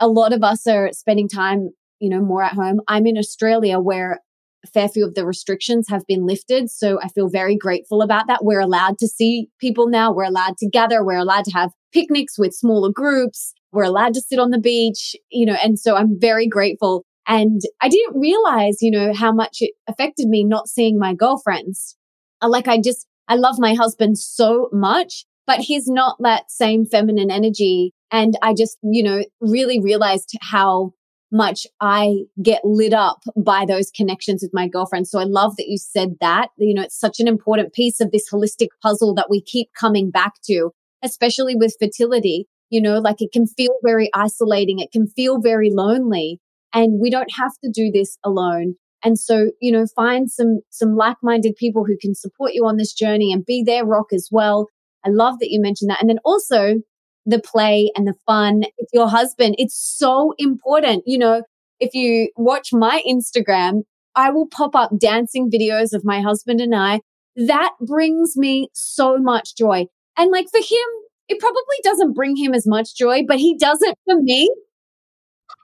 a 0.00 0.08
lot 0.08 0.32
of 0.32 0.42
us 0.42 0.66
are 0.66 0.90
spending 0.92 1.28
time, 1.28 1.70
you 1.98 2.08
know, 2.08 2.20
more 2.20 2.42
at 2.42 2.54
home. 2.54 2.80
I'm 2.88 3.06
in 3.06 3.18
Australia 3.18 3.80
where 3.80 4.20
fair 4.66 4.88
few 4.88 5.06
of 5.06 5.14
the 5.14 5.26
restrictions 5.26 5.88
have 5.88 6.06
been 6.06 6.26
lifted. 6.26 6.70
So 6.70 7.00
I 7.02 7.08
feel 7.08 7.28
very 7.28 7.56
grateful 7.56 8.02
about 8.02 8.26
that. 8.26 8.44
We're 8.44 8.60
allowed 8.60 8.98
to 8.98 9.08
see 9.08 9.48
people 9.60 9.88
now. 9.88 10.12
We're 10.12 10.24
allowed 10.24 10.56
to 10.58 10.68
gather. 10.68 11.04
We're 11.04 11.18
allowed 11.18 11.44
to 11.44 11.52
have 11.52 11.70
picnics 11.92 12.38
with 12.38 12.52
smaller 12.52 12.90
groups. 12.92 13.52
We're 13.72 13.84
allowed 13.84 14.14
to 14.14 14.20
sit 14.20 14.38
on 14.38 14.50
the 14.50 14.58
beach, 14.58 15.14
you 15.30 15.46
know, 15.46 15.56
and 15.62 15.78
so 15.78 15.94
I'm 15.94 16.18
very 16.18 16.48
grateful 16.48 17.04
and 17.26 17.60
I 17.82 17.90
didn't 17.90 18.18
realize, 18.18 18.78
you 18.80 18.90
know, 18.90 19.12
how 19.14 19.32
much 19.32 19.58
it 19.60 19.72
affected 19.86 20.28
me 20.28 20.44
not 20.44 20.68
seeing 20.68 20.98
my 20.98 21.14
girlfriends. 21.14 21.96
Like 22.42 22.66
I 22.66 22.80
just, 22.80 23.06
I 23.28 23.34
love 23.34 23.56
my 23.58 23.74
husband 23.74 24.18
so 24.18 24.70
much, 24.72 25.26
but 25.46 25.60
he's 25.60 25.86
not 25.86 26.16
that 26.20 26.50
same 26.50 26.86
feminine 26.86 27.30
energy. 27.30 27.92
And 28.10 28.38
I 28.40 28.54
just, 28.54 28.78
you 28.82 29.02
know, 29.02 29.22
really 29.40 29.78
realized 29.78 30.32
how 30.40 30.94
much 31.30 31.66
I 31.80 32.24
get 32.42 32.64
lit 32.64 32.92
up 32.92 33.22
by 33.36 33.64
those 33.66 33.90
connections 33.90 34.42
with 34.42 34.52
my 34.54 34.68
girlfriend. 34.68 35.08
So 35.08 35.18
I 35.18 35.24
love 35.24 35.56
that 35.56 35.68
you 35.68 35.78
said 35.78 36.16
that. 36.20 36.48
You 36.56 36.74
know, 36.74 36.82
it's 36.82 36.98
such 36.98 37.20
an 37.20 37.28
important 37.28 37.72
piece 37.72 38.00
of 38.00 38.10
this 38.10 38.30
holistic 38.32 38.68
puzzle 38.82 39.14
that 39.14 39.28
we 39.28 39.42
keep 39.42 39.68
coming 39.78 40.10
back 40.10 40.34
to, 40.44 40.70
especially 41.02 41.54
with 41.54 41.76
fertility. 41.78 42.46
You 42.70 42.82
know, 42.82 42.98
like 42.98 43.22
it 43.22 43.32
can 43.32 43.46
feel 43.46 43.74
very 43.84 44.10
isolating. 44.14 44.78
It 44.78 44.92
can 44.92 45.06
feel 45.06 45.40
very 45.40 45.70
lonely 45.72 46.40
and 46.74 47.00
we 47.00 47.10
don't 47.10 47.32
have 47.34 47.52
to 47.64 47.70
do 47.72 47.90
this 47.90 48.18
alone. 48.24 48.74
And 49.04 49.18
so, 49.18 49.52
you 49.60 49.70
know, 49.70 49.86
find 49.94 50.30
some, 50.30 50.60
some 50.70 50.96
like-minded 50.96 51.54
people 51.56 51.84
who 51.84 51.96
can 52.00 52.14
support 52.14 52.52
you 52.52 52.66
on 52.66 52.76
this 52.76 52.92
journey 52.92 53.32
and 53.32 53.46
be 53.46 53.62
their 53.62 53.86
rock 53.86 54.12
as 54.12 54.28
well. 54.30 54.66
I 55.04 55.10
love 55.10 55.38
that 55.38 55.50
you 55.50 55.60
mentioned 55.60 55.90
that. 55.90 56.00
And 56.00 56.10
then 56.10 56.18
also 56.24 56.82
the 57.28 57.38
play 57.38 57.92
and 57.94 58.06
the 58.06 58.14
fun 58.26 58.62
with 58.78 58.88
your 58.92 59.08
husband. 59.08 59.54
It's 59.58 59.76
so 59.76 60.32
important. 60.38 61.04
You 61.06 61.18
know, 61.18 61.42
if 61.78 61.94
you 61.94 62.30
watch 62.36 62.70
my 62.72 63.02
Instagram, 63.06 63.82
I 64.16 64.30
will 64.30 64.48
pop 64.48 64.74
up 64.74 64.90
dancing 64.98 65.50
videos 65.50 65.92
of 65.92 66.04
my 66.04 66.20
husband 66.20 66.60
and 66.60 66.74
I. 66.74 67.00
That 67.36 67.74
brings 67.80 68.36
me 68.36 68.70
so 68.72 69.18
much 69.18 69.54
joy. 69.56 69.86
And 70.16 70.30
like 70.32 70.46
for 70.50 70.58
him, 70.58 70.88
it 71.28 71.38
probably 71.38 71.76
doesn't 71.84 72.14
bring 72.14 72.34
him 72.34 72.54
as 72.54 72.66
much 72.66 72.96
joy, 72.96 73.22
but 73.28 73.38
he 73.38 73.56
does 73.56 73.80
it 73.82 73.96
for 74.06 74.16
me. 74.20 74.50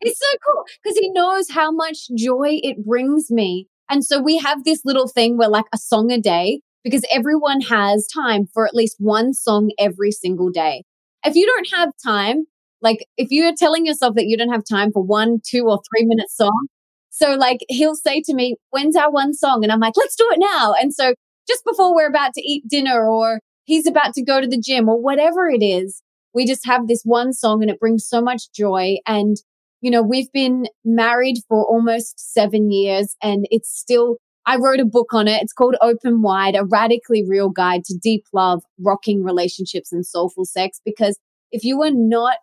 It's 0.02 0.20
so 0.20 0.36
cool 0.46 0.64
because 0.82 0.98
he 0.98 1.10
knows 1.12 1.50
how 1.50 1.72
much 1.72 2.08
joy 2.16 2.60
it 2.62 2.84
brings 2.84 3.30
me. 3.30 3.68
And 3.88 4.04
so 4.04 4.20
we 4.20 4.36
have 4.38 4.64
this 4.64 4.82
little 4.84 5.08
thing 5.08 5.38
where 5.38 5.48
like 5.48 5.64
a 5.72 5.78
song 5.78 6.12
a 6.12 6.20
day 6.20 6.60
because 6.84 7.04
everyone 7.10 7.62
has 7.62 8.06
time 8.06 8.46
for 8.52 8.66
at 8.66 8.74
least 8.74 8.96
one 8.98 9.32
song 9.32 9.70
every 9.78 10.10
single 10.10 10.50
day. 10.50 10.84
If 11.24 11.34
you 11.34 11.46
don't 11.46 11.68
have 11.78 11.92
time, 12.04 12.44
like 12.80 13.06
if 13.16 13.28
you're 13.30 13.54
telling 13.56 13.86
yourself 13.86 14.14
that 14.16 14.26
you 14.26 14.36
don't 14.36 14.50
have 14.50 14.64
time 14.68 14.92
for 14.92 15.02
one, 15.02 15.40
two 15.44 15.64
or 15.68 15.80
three 15.90 16.06
minute 16.06 16.30
song. 16.30 16.66
So 17.10 17.34
like 17.34 17.60
he'll 17.68 17.94
say 17.94 18.22
to 18.22 18.34
me, 18.34 18.56
when's 18.70 18.96
our 18.96 19.10
one 19.10 19.34
song? 19.34 19.62
And 19.62 19.72
I'm 19.72 19.80
like, 19.80 19.96
let's 19.96 20.16
do 20.16 20.28
it 20.32 20.38
now. 20.38 20.74
And 20.80 20.92
so 20.92 21.14
just 21.48 21.64
before 21.64 21.94
we're 21.94 22.08
about 22.08 22.34
to 22.34 22.42
eat 22.42 22.64
dinner 22.68 23.08
or 23.08 23.40
he's 23.64 23.86
about 23.86 24.14
to 24.14 24.24
go 24.24 24.40
to 24.40 24.46
the 24.46 24.60
gym 24.60 24.88
or 24.88 25.00
whatever 25.00 25.48
it 25.48 25.62
is, 25.62 26.02
we 26.34 26.46
just 26.46 26.66
have 26.66 26.88
this 26.88 27.02
one 27.04 27.32
song 27.32 27.62
and 27.62 27.70
it 27.70 27.78
brings 27.80 28.06
so 28.06 28.20
much 28.20 28.52
joy. 28.52 28.96
And 29.06 29.36
you 29.80 29.90
know, 29.90 30.02
we've 30.02 30.32
been 30.32 30.66
married 30.84 31.36
for 31.46 31.62
almost 31.64 32.18
seven 32.18 32.70
years 32.70 33.16
and 33.22 33.46
it's 33.50 33.70
still, 33.70 34.16
I 34.46 34.56
wrote 34.56 34.80
a 34.80 34.84
book 34.84 35.12
on 35.12 35.26
it. 35.26 35.42
It's 35.42 35.52
called 35.52 35.76
Open 35.80 36.22
Wide, 36.22 36.54
a 36.54 36.64
radically 36.64 37.24
real 37.26 37.48
guide 37.48 37.84
to 37.86 37.96
deep 37.96 38.24
love, 38.32 38.62
rocking 38.78 39.22
relationships 39.22 39.92
and 39.92 40.04
soulful 40.04 40.44
sex. 40.44 40.80
Because 40.84 41.18
if 41.50 41.64
you 41.64 41.82
are 41.82 41.90
not 41.90 42.36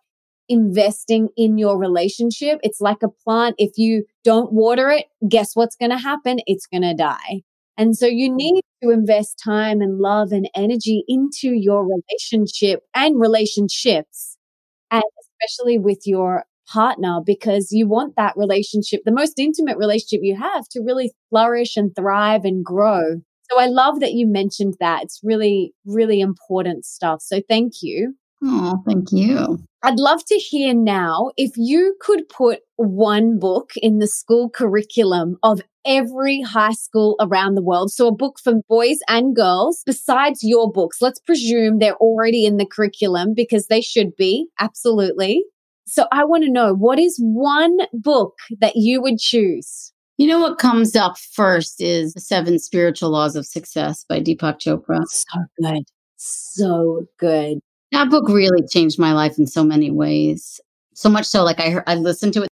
investing 0.48 1.28
in 1.36 1.58
your 1.58 1.78
relationship, 1.78 2.58
it's 2.62 2.80
like 2.80 3.02
a 3.02 3.08
plant. 3.08 3.54
If 3.58 3.72
you 3.76 4.04
don't 4.24 4.52
water 4.52 4.90
it, 4.90 5.06
guess 5.28 5.54
what's 5.54 5.76
going 5.76 5.90
to 5.90 5.98
happen? 5.98 6.40
It's 6.46 6.66
going 6.66 6.82
to 6.82 6.94
die. 6.94 7.42
And 7.78 7.96
so 7.96 8.06
you 8.06 8.34
need 8.34 8.62
to 8.82 8.90
invest 8.90 9.40
time 9.42 9.80
and 9.80 9.98
love 9.98 10.32
and 10.32 10.48
energy 10.54 11.04
into 11.08 11.52
your 11.54 11.86
relationship 11.86 12.80
and 12.94 13.20
relationships. 13.20 14.36
And 14.90 15.02
especially 15.40 15.78
with 15.78 16.00
your 16.04 16.44
partner 16.68 17.20
because 17.24 17.68
you 17.70 17.88
want 17.88 18.14
that 18.16 18.34
relationship, 18.36 19.02
the 19.04 19.12
most 19.12 19.38
intimate 19.38 19.78
relationship 19.78 20.20
you 20.22 20.36
have 20.36 20.68
to 20.70 20.80
really 20.80 21.12
flourish 21.30 21.76
and 21.76 21.94
thrive 21.94 22.44
and 22.44 22.64
grow. 22.64 23.20
So 23.50 23.58
I 23.60 23.66
love 23.66 24.00
that 24.00 24.12
you 24.12 24.26
mentioned 24.26 24.76
that. 24.80 25.02
It's 25.02 25.20
really, 25.22 25.74
really 25.84 26.20
important 26.20 26.84
stuff. 26.84 27.20
So 27.20 27.42
thank 27.48 27.74
you. 27.82 28.14
Oh, 28.44 28.82
thank 28.86 29.12
you. 29.12 29.62
I'd 29.84 29.98
love 29.98 30.24
to 30.26 30.34
hear 30.36 30.74
now 30.74 31.30
if 31.36 31.52
you 31.56 31.96
could 32.00 32.28
put 32.28 32.60
one 32.76 33.38
book 33.38 33.72
in 33.76 33.98
the 33.98 34.06
school 34.06 34.48
curriculum 34.48 35.36
of 35.42 35.60
every 35.84 36.40
high 36.40 36.72
school 36.72 37.16
around 37.20 37.54
the 37.54 37.62
world. 37.62 37.92
So 37.92 38.08
a 38.08 38.14
book 38.14 38.38
for 38.42 38.54
boys 38.68 38.98
and 39.08 39.34
girls 39.34 39.82
besides 39.84 40.40
your 40.42 40.70
books. 40.70 40.98
Let's 41.00 41.20
presume 41.20 41.78
they're 41.78 41.96
already 41.96 42.46
in 42.46 42.56
the 42.56 42.66
curriculum 42.66 43.34
because 43.34 43.66
they 43.66 43.80
should 43.80 44.16
be. 44.16 44.46
Absolutely. 44.60 45.44
So 45.86 46.06
I 46.12 46.24
want 46.24 46.44
to 46.44 46.50
know 46.50 46.74
what 46.74 46.98
is 46.98 47.18
one 47.22 47.78
book 47.92 48.34
that 48.60 48.76
you 48.76 49.02
would 49.02 49.18
choose? 49.18 49.92
You 50.18 50.26
know 50.26 50.40
what 50.40 50.58
comes 50.58 50.94
up 50.94 51.18
first 51.18 51.80
is 51.80 52.14
The 52.14 52.20
Seven 52.20 52.58
Spiritual 52.58 53.10
Laws 53.10 53.34
of 53.34 53.46
Success 53.46 54.04
by 54.08 54.20
Deepak 54.20 54.60
Chopra. 54.60 55.04
So 55.06 55.40
good. 55.60 55.84
So 56.16 57.06
good. 57.18 57.58
That 57.90 58.10
book 58.10 58.28
really 58.28 58.66
changed 58.68 58.98
my 58.98 59.12
life 59.12 59.38
in 59.38 59.46
so 59.46 59.64
many 59.64 59.90
ways. 59.90 60.60
So 60.94 61.08
much 61.08 61.26
so, 61.26 61.42
like 61.42 61.60
I 61.60 61.70
heard, 61.70 61.84
I 61.86 61.96
listened 61.96 62.34
to 62.34 62.42
it. 62.42 62.48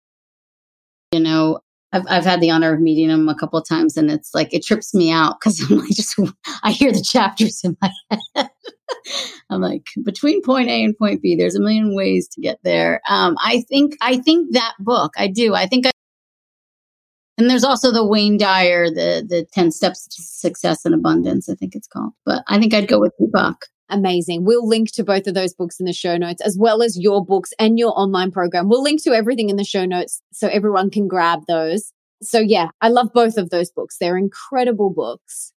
You 1.11 1.21
know, 1.21 1.59
I've 1.91 2.03
I've 2.09 2.25
had 2.25 2.41
the 2.41 2.51
honor 2.51 2.73
of 2.73 2.81
meeting 2.81 3.09
him 3.09 3.29
a 3.29 3.35
couple 3.35 3.57
of 3.57 3.67
times, 3.67 3.97
and 3.97 4.11
it's 4.11 4.33
like 4.33 4.53
it 4.53 4.63
trips 4.63 4.93
me 4.93 5.11
out 5.11 5.39
because 5.39 5.59
I'm 5.69 5.79
like 5.79 5.89
just 5.89 6.19
I 6.63 6.71
hear 6.71 6.91
the 6.91 7.01
chapters 7.01 7.61
in 7.63 7.77
my 7.81 7.91
head. 8.35 8.49
I'm 9.49 9.61
like 9.61 9.85
between 10.03 10.41
point 10.41 10.69
A 10.69 10.83
and 10.83 10.97
point 10.97 11.21
B. 11.21 11.35
There's 11.35 11.55
a 11.55 11.61
million 11.61 11.95
ways 11.95 12.27
to 12.29 12.41
get 12.41 12.59
there. 12.63 13.01
Um, 13.09 13.35
I 13.39 13.61
think 13.69 13.95
I 14.01 14.17
think 14.17 14.53
that 14.53 14.73
book. 14.79 15.13
I 15.17 15.27
do. 15.27 15.53
I 15.53 15.67
think. 15.67 15.87
I, 15.87 15.91
and 17.37 17.49
there's 17.49 17.65
also 17.65 17.91
the 17.91 18.05
Wayne 18.05 18.37
Dyer, 18.37 18.89
the 18.89 19.25
the 19.27 19.45
Ten 19.53 19.71
Steps 19.71 20.07
to 20.07 20.21
Success 20.21 20.85
and 20.85 20.95
Abundance. 20.95 21.49
I 21.49 21.55
think 21.55 21.75
it's 21.75 21.87
called. 21.87 22.13
But 22.25 22.43
I 22.47 22.59
think 22.59 22.73
I'd 22.73 22.87
go 22.87 22.99
with 22.99 23.13
the 23.19 23.27
book. 23.27 23.65
Amazing. 23.89 24.45
We'll 24.45 24.67
link 24.67 24.91
to 24.93 25.03
both 25.03 25.27
of 25.27 25.35
those 25.35 25.53
books 25.53 25.79
in 25.79 25.85
the 25.85 25.93
show 25.93 26.17
notes, 26.17 26.41
as 26.41 26.57
well 26.59 26.81
as 26.81 26.99
your 26.99 27.23
books 27.23 27.53
and 27.59 27.77
your 27.77 27.97
online 27.97 28.31
program. 28.31 28.67
We'll 28.67 28.81
link 28.81 29.03
to 29.03 29.13
everything 29.13 29.49
in 29.49 29.57
the 29.57 29.63
show 29.63 29.85
notes 29.85 30.21
so 30.31 30.47
everyone 30.47 30.89
can 30.89 31.07
grab 31.07 31.41
those. 31.47 31.91
So 32.23 32.39
yeah, 32.39 32.69
I 32.81 32.89
love 32.89 33.09
both 33.13 33.37
of 33.37 33.51
those 33.51 33.69
books. 33.69 33.97
They're 33.99 34.17
incredible 34.17 34.89
books. 34.89 35.53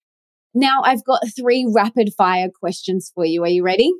Now 0.54 0.82
I've 0.84 1.04
got 1.04 1.22
three 1.36 1.66
rapid 1.68 2.12
fire 2.16 2.48
questions 2.48 3.10
for 3.14 3.24
you. 3.24 3.42
Are 3.44 3.48
you 3.48 3.62
ready? 3.62 3.92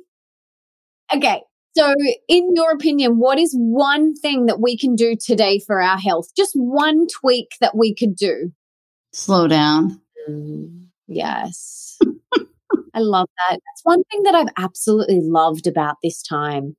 Okay. 1.13 1.41
So 1.77 1.93
in 2.27 2.49
your 2.55 2.71
opinion, 2.71 3.19
what 3.19 3.39
is 3.39 3.55
one 3.57 4.15
thing 4.15 4.47
that 4.47 4.59
we 4.59 4.77
can 4.77 4.95
do 4.95 5.15
today 5.15 5.59
for 5.65 5.81
our 5.81 5.97
health? 5.97 6.29
Just 6.35 6.53
one 6.55 7.07
tweak 7.07 7.51
that 7.61 7.75
we 7.75 7.93
could 7.93 8.15
do. 8.15 8.51
Slow 9.13 9.47
down. 9.47 10.01
Mm, 10.27 10.87
yes. 11.07 11.99
I 12.93 12.99
love 12.99 13.29
that. 13.37 13.59
That's 13.65 13.81
one 13.83 14.03
thing 14.05 14.23
that 14.23 14.35
I've 14.35 14.53
absolutely 14.57 15.19
loved 15.21 15.67
about 15.67 15.97
this 16.03 16.21
time. 16.21 16.75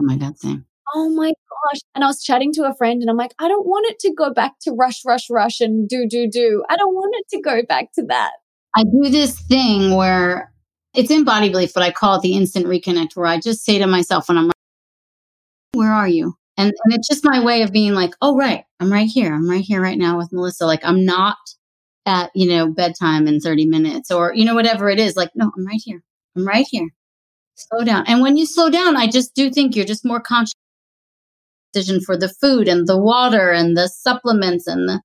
Oh 0.00 0.04
my 0.04 0.16
God, 0.16 0.38
same. 0.38 0.64
Oh 0.94 1.10
my 1.10 1.28
gosh. 1.28 1.80
And 1.94 2.04
I 2.04 2.06
was 2.06 2.22
chatting 2.22 2.52
to 2.54 2.64
a 2.64 2.74
friend 2.74 3.02
and 3.02 3.10
I'm 3.10 3.16
like, 3.16 3.34
I 3.38 3.48
don't 3.48 3.66
want 3.66 3.86
it 3.90 3.98
to 4.00 4.14
go 4.14 4.32
back 4.32 4.54
to 4.62 4.72
rush, 4.72 5.04
rush, 5.04 5.28
rush 5.28 5.60
and 5.60 5.88
do, 5.88 6.06
do, 6.08 6.28
do. 6.30 6.64
I 6.68 6.76
don't 6.76 6.94
want 6.94 7.14
it 7.18 7.36
to 7.36 7.42
go 7.42 7.62
back 7.68 7.92
to 7.94 8.04
that. 8.04 8.32
I 8.76 8.84
do 8.84 9.08
this 9.10 9.40
thing 9.40 9.94
where 9.94 10.52
it's 10.94 11.10
in 11.10 11.24
body 11.24 11.48
belief, 11.48 11.72
but 11.74 11.82
I 11.82 11.90
call 11.90 12.16
it 12.16 12.22
the 12.22 12.34
instant 12.34 12.66
reconnect, 12.66 13.16
where 13.16 13.26
I 13.26 13.40
just 13.40 13.64
say 13.64 13.78
to 13.78 13.86
myself 13.86 14.28
when 14.28 14.36
I'm 14.36 14.50
where 15.72 15.92
are 15.92 16.08
you? 16.08 16.34
And, 16.58 16.72
and 16.84 16.94
it's 16.94 17.08
just 17.08 17.24
my 17.24 17.42
way 17.42 17.62
of 17.62 17.72
being 17.72 17.92
like, 17.92 18.14
oh, 18.22 18.36
right, 18.36 18.64
I'm 18.80 18.90
right 18.90 19.08
here. 19.08 19.34
I'm 19.34 19.48
right 19.48 19.64
here 19.64 19.82
right 19.82 19.98
now 19.98 20.16
with 20.16 20.32
Melissa. 20.32 20.64
Like, 20.64 20.84
I'm 20.84 21.04
not 21.04 21.36
at, 22.06 22.30
you 22.34 22.48
know, 22.48 22.68
bedtime 22.68 23.28
in 23.28 23.40
30 23.40 23.66
minutes 23.66 24.10
or, 24.10 24.32
you 24.34 24.44
know, 24.44 24.54
whatever 24.54 24.88
it 24.88 24.98
is. 24.98 25.16
Like, 25.16 25.30
no, 25.34 25.50
I'm 25.54 25.66
right 25.66 25.80
here. 25.84 26.02
I'm 26.34 26.46
right 26.46 26.66
here. 26.70 26.88
Slow 27.56 27.84
down. 27.84 28.04
And 28.06 28.22
when 28.22 28.38
you 28.38 28.46
slow 28.46 28.70
down, 28.70 28.96
I 28.96 29.06
just 29.06 29.34
do 29.34 29.50
think 29.50 29.76
you're 29.76 29.84
just 29.84 30.04
more 30.04 30.20
conscious 30.20 30.54
decision 31.74 32.00
for 32.00 32.16
the 32.16 32.28
food 32.28 32.68
and 32.68 32.86
the 32.86 32.98
water 32.98 33.50
and 33.50 33.76
the 33.76 33.88
supplements 33.88 34.66
and 34.66 34.88
the, 34.88 35.02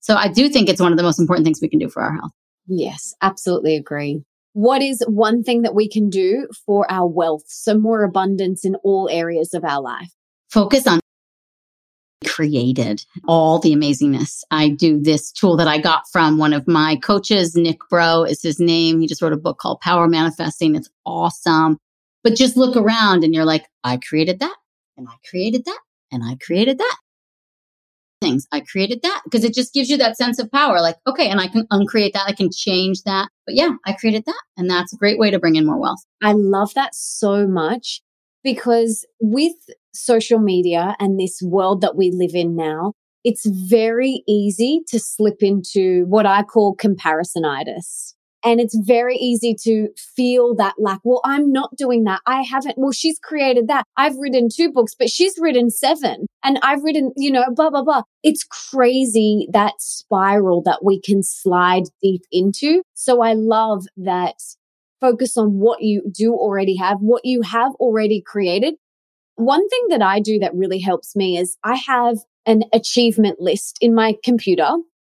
so 0.00 0.16
I 0.16 0.28
do 0.28 0.48
think 0.48 0.68
it's 0.68 0.80
one 0.80 0.92
of 0.92 0.96
the 0.96 1.04
most 1.04 1.18
important 1.18 1.44
things 1.44 1.60
we 1.60 1.68
can 1.68 1.78
do 1.78 1.90
for 1.90 2.02
our 2.02 2.12
health. 2.14 2.32
Yes, 2.66 3.14
absolutely 3.22 3.76
agree. 3.76 4.22
What 4.52 4.82
is 4.82 5.02
one 5.08 5.42
thing 5.42 5.62
that 5.62 5.74
we 5.74 5.88
can 5.88 6.08
do 6.08 6.48
for 6.64 6.90
our 6.90 7.08
wealth? 7.08 7.44
So 7.46 7.76
more 7.76 8.04
abundance 8.04 8.64
in 8.64 8.76
all 8.76 9.08
areas 9.10 9.52
of 9.52 9.64
our 9.64 9.80
life. 9.80 10.10
Focus 10.50 10.86
on 10.86 11.00
created 12.24 13.04
all 13.28 13.58
the 13.58 13.74
amazingness. 13.74 14.42
I 14.50 14.70
do 14.70 15.00
this 15.00 15.30
tool 15.30 15.56
that 15.56 15.68
I 15.68 15.78
got 15.78 16.04
from 16.10 16.38
one 16.38 16.52
of 16.52 16.66
my 16.66 16.96
coaches, 16.96 17.54
Nick 17.54 17.78
Breau 17.92 18.28
is 18.28 18.42
his 18.42 18.58
name. 18.58 19.00
He 19.00 19.06
just 19.06 19.22
wrote 19.22 19.32
a 19.32 19.38
book 19.38 19.58
called 19.58 19.80
Power 19.80 20.08
Manifesting. 20.08 20.74
It's 20.74 20.90
awesome. 21.04 21.78
But 22.22 22.36
just 22.36 22.56
look 22.56 22.76
around 22.76 23.22
and 23.22 23.34
you're 23.34 23.44
like, 23.44 23.66
I 23.84 23.98
created 23.98 24.40
that 24.40 24.56
and 24.96 25.06
I 25.08 25.14
created 25.28 25.64
that 25.66 25.78
and 26.10 26.22
I 26.24 26.36
created 26.44 26.78
that. 26.78 26.96
Things 28.24 28.46
I 28.52 28.60
created 28.60 29.00
that 29.02 29.22
because 29.24 29.44
it 29.44 29.54
just 29.54 29.72
gives 29.74 29.90
you 29.90 29.96
that 29.98 30.16
sense 30.16 30.38
of 30.38 30.50
power. 30.50 30.80
Like, 30.80 30.96
okay, 31.06 31.28
and 31.28 31.40
I 31.40 31.48
can 31.48 31.66
uncreate 31.70 32.14
that. 32.14 32.26
I 32.26 32.32
can 32.32 32.50
change 32.50 33.02
that. 33.02 33.28
But 33.46 33.54
yeah, 33.54 33.70
I 33.86 33.92
created 33.92 34.24
that. 34.26 34.42
And 34.56 34.68
that's 34.68 34.92
a 34.92 34.96
great 34.96 35.18
way 35.18 35.30
to 35.30 35.38
bring 35.38 35.56
in 35.56 35.66
more 35.66 35.80
wealth. 35.80 36.00
I 36.22 36.32
love 36.32 36.74
that 36.74 36.94
so 36.94 37.46
much 37.46 38.00
because 38.42 39.06
with 39.20 39.54
social 39.92 40.38
media 40.38 40.96
and 40.98 41.18
this 41.18 41.40
world 41.42 41.80
that 41.80 41.96
we 41.96 42.10
live 42.10 42.34
in 42.34 42.56
now, 42.56 42.92
it's 43.24 43.46
very 43.46 44.22
easy 44.28 44.82
to 44.88 44.98
slip 45.00 45.36
into 45.42 46.04
what 46.06 46.26
I 46.26 46.42
call 46.42 46.76
comparisonitis. 46.76 48.14
And 48.44 48.60
it's 48.60 48.76
very 48.76 49.16
easy 49.16 49.56
to 49.62 49.88
feel 49.96 50.54
that 50.56 50.74
like, 50.78 50.98
well, 51.02 51.22
I'm 51.24 51.50
not 51.50 51.74
doing 51.76 52.04
that. 52.04 52.20
I 52.26 52.42
haven't, 52.42 52.76
well, 52.76 52.92
she's 52.92 53.18
created 53.18 53.68
that. 53.68 53.84
I've 53.96 54.16
written 54.16 54.48
two 54.54 54.70
books, 54.70 54.94
but 54.98 55.08
she's 55.08 55.34
written 55.38 55.70
seven 55.70 56.26
and 56.42 56.58
I've 56.62 56.82
written, 56.82 57.12
you 57.16 57.30
know, 57.30 57.44
blah, 57.54 57.70
blah, 57.70 57.82
blah. 57.82 58.02
It's 58.22 58.44
crazy 58.44 59.48
that 59.52 59.74
spiral 59.78 60.62
that 60.64 60.84
we 60.84 61.00
can 61.00 61.22
slide 61.22 61.84
deep 62.02 62.22
into. 62.30 62.82
So 62.92 63.22
I 63.22 63.32
love 63.32 63.86
that 63.96 64.34
focus 65.00 65.36
on 65.36 65.58
what 65.58 65.82
you 65.82 66.02
do 66.14 66.34
already 66.34 66.76
have, 66.76 66.98
what 67.00 67.24
you 67.24 67.42
have 67.42 67.72
already 67.76 68.22
created. 68.24 68.74
One 69.36 69.68
thing 69.68 69.86
that 69.88 70.02
I 70.02 70.20
do 70.20 70.38
that 70.38 70.54
really 70.54 70.78
helps 70.78 71.16
me 71.16 71.38
is 71.38 71.56
I 71.64 71.76
have 71.76 72.18
an 72.46 72.64
achievement 72.72 73.40
list 73.40 73.78
in 73.80 73.94
my 73.94 74.14
computer. 74.22 74.70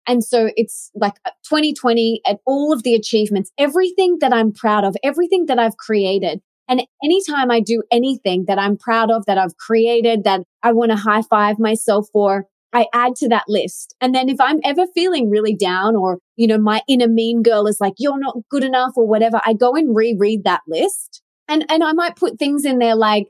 And 0.06 0.22
so 0.22 0.50
it's 0.56 0.90
like 0.94 1.14
uh, 1.24 1.30
2020 1.48 2.20
and 2.26 2.38
all 2.46 2.72
of 2.72 2.82
the 2.82 2.94
achievements, 2.94 3.50
everything 3.58 4.18
that 4.20 4.32
I'm 4.32 4.52
proud 4.52 4.84
of, 4.84 4.96
everything 5.02 5.46
that 5.46 5.58
I've 5.58 5.76
created. 5.76 6.40
And 6.68 6.82
anytime 7.02 7.50
I 7.50 7.60
do 7.60 7.82
anything 7.92 8.44
that 8.48 8.58
I'm 8.58 8.76
proud 8.76 9.10
of, 9.10 9.24
that 9.26 9.38
I've 9.38 9.56
created, 9.56 10.24
that 10.24 10.42
I 10.62 10.72
want 10.72 10.90
to 10.90 10.96
high 10.96 11.22
five 11.22 11.58
myself 11.58 12.08
for, 12.12 12.46
I 12.72 12.86
add 12.92 13.14
to 13.16 13.28
that 13.28 13.44
list. 13.48 13.94
And 14.00 14.14
then 14.14 14.28
if 14.28 14.40
I'm 14.40 14.60
ever 14.64 14.86
feeling 14.94 15.30
really 15.30 15.54
down 15.54 15.96
or, 15.96 16.18
you 16.36 16.46
know, 16.46 16.58
my 16.58 16.82
inner 16.88 17.08
mean 17.08 17.42
girl 17.42 17.66
is 17.66 17.80
like, 17.80 17.94
you're 17.98 18.18
not 18.18 18.36
good 18.50 18.64
enough 18.64 18.92
or 18.96 19.06
whatever, 19.06 19.40
I 19.44 19.54
go 19.54 19.74
and 19.74 19.94
reread 19.94 20.44
that 20.44 20.62
list. 20.66 21.22
And, 21.48 21.64
and 21.68 21.84
I 21.84 21.92
might 21.92 22.16
put 22.16 22.38
things 22.38 22.64
in 22.64 22.78
there 22.78 22.96
like, 22.96 23.28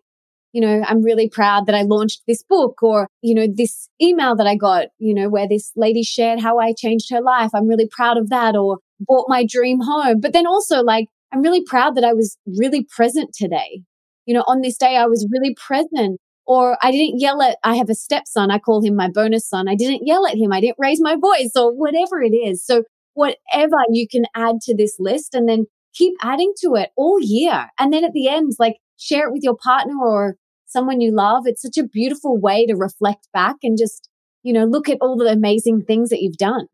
you 0.52 0.60
know, 0.60 0.82
I'm 0.86 1.02
really 1.02 1.28
proud 1.28 1.66
that 1.66 1.74
I 1.74 1.82
launched 1.82 2.22
this 2.26 2.42
book 2.42 2.82
or, 2.82 3.08
you 3.22 3.34
know, 3.34 3.46
this 3.52 3.88
email 4.00 4.34
that 4.36 4.46
I 4.46 4.56
got, 4.56 4.86
you 4.98 5.14
know, 5.14 5.28
where 5.28 5.48
this 5.48 5.72
lady 5.76 6.02
shared 6.02 6.40
how 6.40 6.58
I 6.58 6.72
changed 6.72 7.10
her 7.10 7.20
life. 7.20 7.50
I'm 7.54 7.68
really 7.68 7.88
proud 7.90 8.16
of 8.16 8.30
that 8.30 8.56
or 8.56 8.78
bought 9.00 9.26
my 9.28 9.44
dream 9.46 9.80
home. 9.80 10.20
But 10.20 10.32
then 10.32 10.46
also 10.46 10.82
like, 10.82 11.08
I'm 11.32 11.42
really 11.42 11.62
proud 11.62 11.94
that 11.96 12.04
I 12.04 12.12
was 12.12 12.38
really 12.46 12.84
present 12.84 13.34
today. 13.34 13.82
You 14.24 14.34
know, 14.34 14.44
on 14.46 14.60
this 14.62 14.76
day, 14.76 14.96
I 14.96 15.06
was 15.06 15.28
really 15.30 15.54
present 15.54 16.20
or 16.46 16.78
I 16.82 16.90
didn't 16.90 17.20
yell 17.20 17.42
at, 17.42 17.58
I 17.64 17.74
have 17.74 17.90
a 17.90 17.94
stepson. 17.94 18.50
I 18.50 18.58
call 18.58 18.82
him 18.82 18.94
my 18.94 19.10
bonus 19.10 19.48
son. 19.48 19.68
I 19.68 19.74
didn't 19.74 20.06
yell 20.06 20.26
at 20.26 20.36
him. 20.36 20.52
I 20.52 20.60
didn't 20.60 20.78
raise 20.78 21.00
my 21.00 21.16
voice 21.16 21.50
or 21.56 21.74
whatever 21.74 22.22
it 22.22 22.34
is. 22.34 22.64
So 22.64 22.84
whatever 23.14 23.76
you 23.90 24.06
can 24.08 24.24
add 24.34 24.60
to 24.62 24.76
this 24.76 24.96
list 24.98 25.34
and 25.34 25.48
then 25.48 25.66
keep 25.94 26.14
adding 26.22 26.52
to 26.62 26.74
it 26.76 26.90
all 26.96 27.18
year. 27.20 27.68
And 27.78 27.92
then 27.92 28.04
at 28.04 28.12
the 28.12 28.28
end, 28.28 28.52
like 28.58 28.76
share 28.96 29.28
it 29.28 29.32
with 29.32 29.42
your 29.42 29.56
partner 29.56 29.94
or 30.02 30.36
someone 30.66 31.00
you 31.00 31.14
love. 31.14 31.44
It's 31.46 31.62
such 31.62 31.78
a 31.78 31.86
beautiful 31.86 32.38
way 32.38 32.66
to 32.66 32.74
reflect 32.74 33.28
back 33.32 33.56
and 33.62 33.78
just, 33.78 34.08
you 34.42 34.52
know, 34.52 34.64
look 34.64 34.88
at 34.88 34.98
all 35.00 35.16
the 35.16 35.26
amazing 35.26 35.82
things 35.82 36.10
that 36.10 36.22
you've 36.22 36.36
done. 36.36 36.66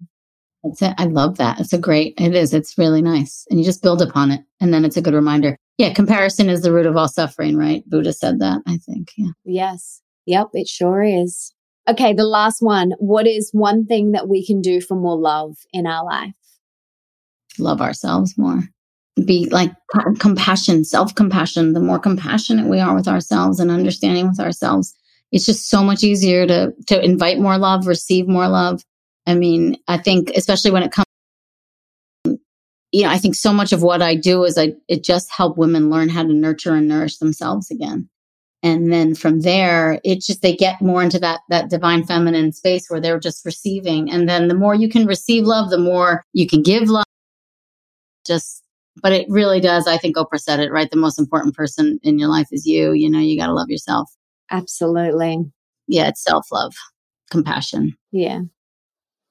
That's 0.65 0.83
it. 0.83 0.95
I 0.97 1.07
love 1.07 1.39
that. 1.39 1.59
It's 1.61 1.73
a 1.73 1.79
great, 1.79 2.15
it 2.19 2.35
is. 2.35 2.55
It's 2.55 2.79
really 2.79 3.03
nice. 3.03 3.47
And 3.51 3.59
you 3.59 3.65
just 3.65 3.83
build 3.83 4.01
upon 4.01 4.31
it. 4.31 4.43
And 4.61 4.73
then 4.73 4.85
it's 4.85 4.97
a 4.97 5.03
good 5.03 5.15
reminder. 5.15 5.57
Yeah. 5.77 5.93
Comparison 5.93 6.49
is 6.49 6.63
the 6.63 6.73
root 6.73 6.87
of 6.87 6.97
all 6.97 7.09
suffering, 7.09 7.57
right? 7.57 7.83
Buddha 7.89 8.13
said 8.13 8.39
that, 8.39 8.63
I 8.67 8.77
think. 8.77 9.11
Yeah. 9.17 9.31
Yes. 9.45 10.03
Yep. 10.27 10.49
It 10.53 10.69
sure 10.69 11.03
is. 11.03 11.53
Okay. 11.89 12.13
The 12.13 12.25
last 12.25 12.59
one. 12.61 12.93
What 12.99 13.27
is 13.27 13.51
one 13.53 13.87
thing 13.87 14.13
that 14.13 14.29
we 14.29 14.47
can 14.47 14.61
do 14.61 14.81
for 14.81 14.95
more 14.95 15.19
love 15.19 15.57
in 15.73 15.87
our 15.87 16.05
life? 16.05 16.37
Love 17.59 17.81
ourselves 17.81 18.39
more. 18.39 18.63
Be 19.17 19.49
like 19.51 19.73
compassion, 20.19 20.85
self 20.85 21.15
compassion. 21.15 21.75
The 21.75 21.81
more 21.81 21.99
compassionate 21.99 22.67
we 22.67 22.81
are 22.81 22.95
with 22.95 23.09
ourselves 23.09 23.61
and 23.61 23.71
understanding 23.71 24.29
with 24.29 24.41
ourselves, 24.41 24.95
it's 25.31 25.45
just 25.45 25.69
so 25.69 25.83
much 25.83 26.03
easier 26.03 26.47
to, 26.47 26.73
to 26.87 27.05
invite 27.05 27.39
more 27.39 27.59
love, 27.59 27.87
receive 27.87 28.27
more 28.27 28.49
love 28.49 28.83
I 29.27 29.35
mean, 29.35 29.77
I 29.89 29.99
think 29.99 30.31
especially 30.35 30.71
when 30.71 30.83
it 30.83 30.93
comes, 30.93 31.07
you 32.91 33.05
know, 33.05 33.11
I 33.11 33.19
think 33.19 33.35
so 33.35 33.53
much 33.53 33.73
of 33.73 33.83
what 33.83 34.03
I 34.03 34.15
do 34.15 34.45
is 34.45 34.59
I, 34.59 34.75
it 34.89 35.05
just 35.05 35.31
help 35.31 35.57
women 35.57 35.91
learn 35.91 36.09
how 36.09 36.23
to 36.23 36.33
nurture 36.33 36.75
and 36.75 36.89
nourish 36.89 37.19
themselves 37.19 37.71
again. 37.71 38.09
And 38.65 38.93
then 38.93 39.15
from 39.15 39.41
there, 39.41 40.01
it 40.05 40.21
just, 40.21 40.43
they 40.43 40.55
get 40.55 40.81
more 40.81 41.03
into 41.03 41.19
that, 41.21 41.41
that 41.49 41.69
divine 41.69 42.05
feminine 42.05 42.53
space 42.53 42.89
where 42.89 43.01
they're 43.01 43.19
just 43.19 43.45
receiving. 43.45 44.11
And 44.11 44.29
then 44.29 44.49
the 44.49 44.55
more 44.55 44.75
you 44.75 44.89
can 44.89 45.07
receive 45.07 45.45
love, 45.45 45.71
the 45.71 45.79
more 45.79 46.25
you 46.33 46.47
can 46.47 46.63
give 46.63 46.89
love. 46.89 47.05
Just, 48.25 48.62
but 49.01 49.13
it 49.13 49.27
really 49.29 49.61
does. 49.61 49.87
I 49.87 49.97
think 49.97 50.17
Oprah 50.17 50.41
said 50.41 50.61
it, 50.61 50.71
right? 50.71 50.91
The 50.91 50.97
most 50.97 51.19
important 51.19 51.55
person 51.55 51.99
in 52.03 52.19
your 52.19 52.29
life 52.29 52.49
is 52.53 52.67
you. 52.67 52.93
You 52.93 53.09
know, 53.09 53.19
you 53.19 53.39
got 53.39 53.47
to 53.47 53.55
love 53.55 53.71
yourself. 53.71 54.11
Absolutely. 54.51 55.39
Yeah. 55.87 56.09
It's 56.09 56.23
self 56.23 56.47
love, 56.53 56.75
compassion. 57.31 57.97
Yeah. 58.11 58.41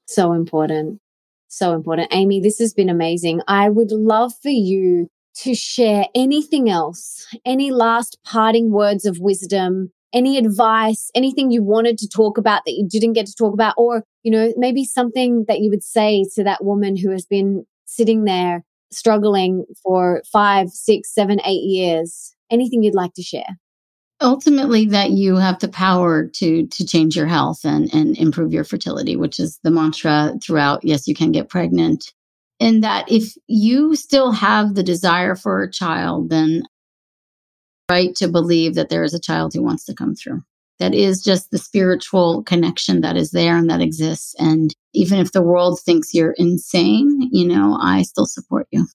So 0.07 0.33
important. 0.33 0.99
So 1.47 1.73
important. 1.73 2.13
Aimee, 2.13 2.39
this 2.39 2.59
has 2.59 2.73
been 2.73 2.89
amazing. 2.89 3.41
I 3.47 3.69
would 3.69 3.91
love 3.91 4.33
for 4.41 4.49
you 4.49 5.07
to 5.35 5.53
share 5.53 6.05
anything 6.15 6.69
else, 6.69 7.27
any 7.45 7.71
last 7.71 8.17
parting 8.25 8.71
words 8.71 9.05
of 9.05 9.19
wisdom, 9.19 9.91
any 10.13 10.37
advice, 10.37 11.09
anything 11.15 11.51
you 11.51 11.63
wanted 11.63 11.97
to 11.99 12.07
talk 12.07 12.37
about 12.37 12.63
that 12.65 12.73
you 12.73 12.87
didn't 12.89 13.13
get 13.13 13.25
to 13.27 13.35
talk 13.35 13.53
about, 13.53 13.73
or, 13.77 14.03
you 14.23 14.31
know, 14.31 14.53
maybe 14.57 14.83
something 14.83 15.45
that 15.47 15.59
you 15.59 15.69
would 15.69 15.83
say 15.83 16.25
to 16.35 16.43
that 16.43 16.63
woman 16.63 16.97
who 16.97 17.11
has 17.11 17.25
been 17.25 17.65
sitting 17.85 18.25
there 18.25 18.63
struggling 18.91 19.65
for 19.83 20.21
five, 20.31 20.69
six, 20.69 21.13
seven, 21.13 21.39
eight 21.45 21.63
years. 21.63 22.35
Anything 22.49 22.83
you'd 22.83 22.95
like 22.95 23.13
to 23.13 23.23
share? 23.23 23.57
ultimately 24.21 24.85
that 24.85 25.11
you 25.11 25.35
have 25.35 25.59
the 25.59 25.67
power 25.67 26.27
to 26.27 26.67
to 26.67 26.85
change 26.85 27.15
your 27.15 27.25
health 27.25 27.65
and 27.65 27.93
and 27.93 28.17
improve 28.17 28.53
your 28.53 28.63
fertility 28.63 29.15
which 29.15 29.39
is 29.39 29.59
the 29.63 29.71
mantra 29.71 30.33
throughout 30.41 30.83
yes 30.83 31.07
you 31.07 31.15
can 31.15 31.31
get 31.31 31.49
pregnant 31.49 32.13
and 32.59 32.83
that 32.83 33.11
if 33.11 33.33
you 33.47 33.95
still 33.95 34.31
have 34.31 34.75
the 34.75 34.83
desire 34.83 35.35
for 35.35 35.61
a 35.61 35.71
child 35.71 36.29
then 36.29 36.63
right 37.89 38.15
to 38.15 38.27
believe 38.27 38.75
that 38.75 38.89
there 38.89 39.03
is 39.03 39.13
a 39.13 39.19
child 39.19 39.53
who 39.53 39.63
wants 39.63 39.85
to 39.85 39.95
come 39.95 40.15
through 40.15 40.41
that 40.81 40.93
is 40.93 41.21
just 41.21 41.51
the 41.51 41.57
spiritual 41.57 42.43
connection 42.43 43.01
that 43.01 43.15
is 43.15 43.31
there 43.31 43.55
and 43.55 43.69
that 43.69 43.81
exists 43.81 44.35
and 44.39 44.73
even 44.93 45.19
if 45.19 45.31
the 45.31 45.41
world 45.41 45.79
thinks 45.79 46.13
you're 46.13 46.35
insane 46.37 47.29
you 47.31 47.47
know 47.47 47.77
i 47.81 48.01
still 48.01 48.25
support 48.25 48.67
you 48.71 48.85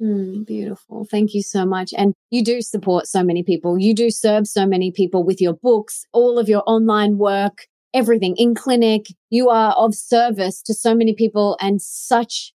Mm, 0.00 0.46
beautiful. 0.46 1.06
Thank 1.10 1.32
you 1.32 1.42
so 1.42 1.64
much. 1.64 1.94
And 1.96 2.12
you 2.30 2.44
do 2.44 2.60
support 2.60 3.06
so 3.06 3.22
many 3.22 3.42
people. 3.42 3.78
You 3.78 3.94
do 3.94 4.10
serve 4.10 4.46
so 4.46 4.66
many 4.66 4.92
people 4.92 5.24
with 5.24 5.40
your 5.40 5.54
books, 5.54 6.04
all 6.12 6.38
of 6.38 6.50
your 6.50 6.62
online 6.66 7.16
work, 7.16 7.66
everything 7.94 8.34
in 8.36 8.54
clinic. 8.54 9.06
You 9.30 9.48
are 9.48 9.72
of 9.72 9.94
service 9.94 10.60
to 10.62 10.74
so 10.74 10.94
many 10.94 11.14
people 11.14 11.56
and 11.60 11.80
such 11.80 12.52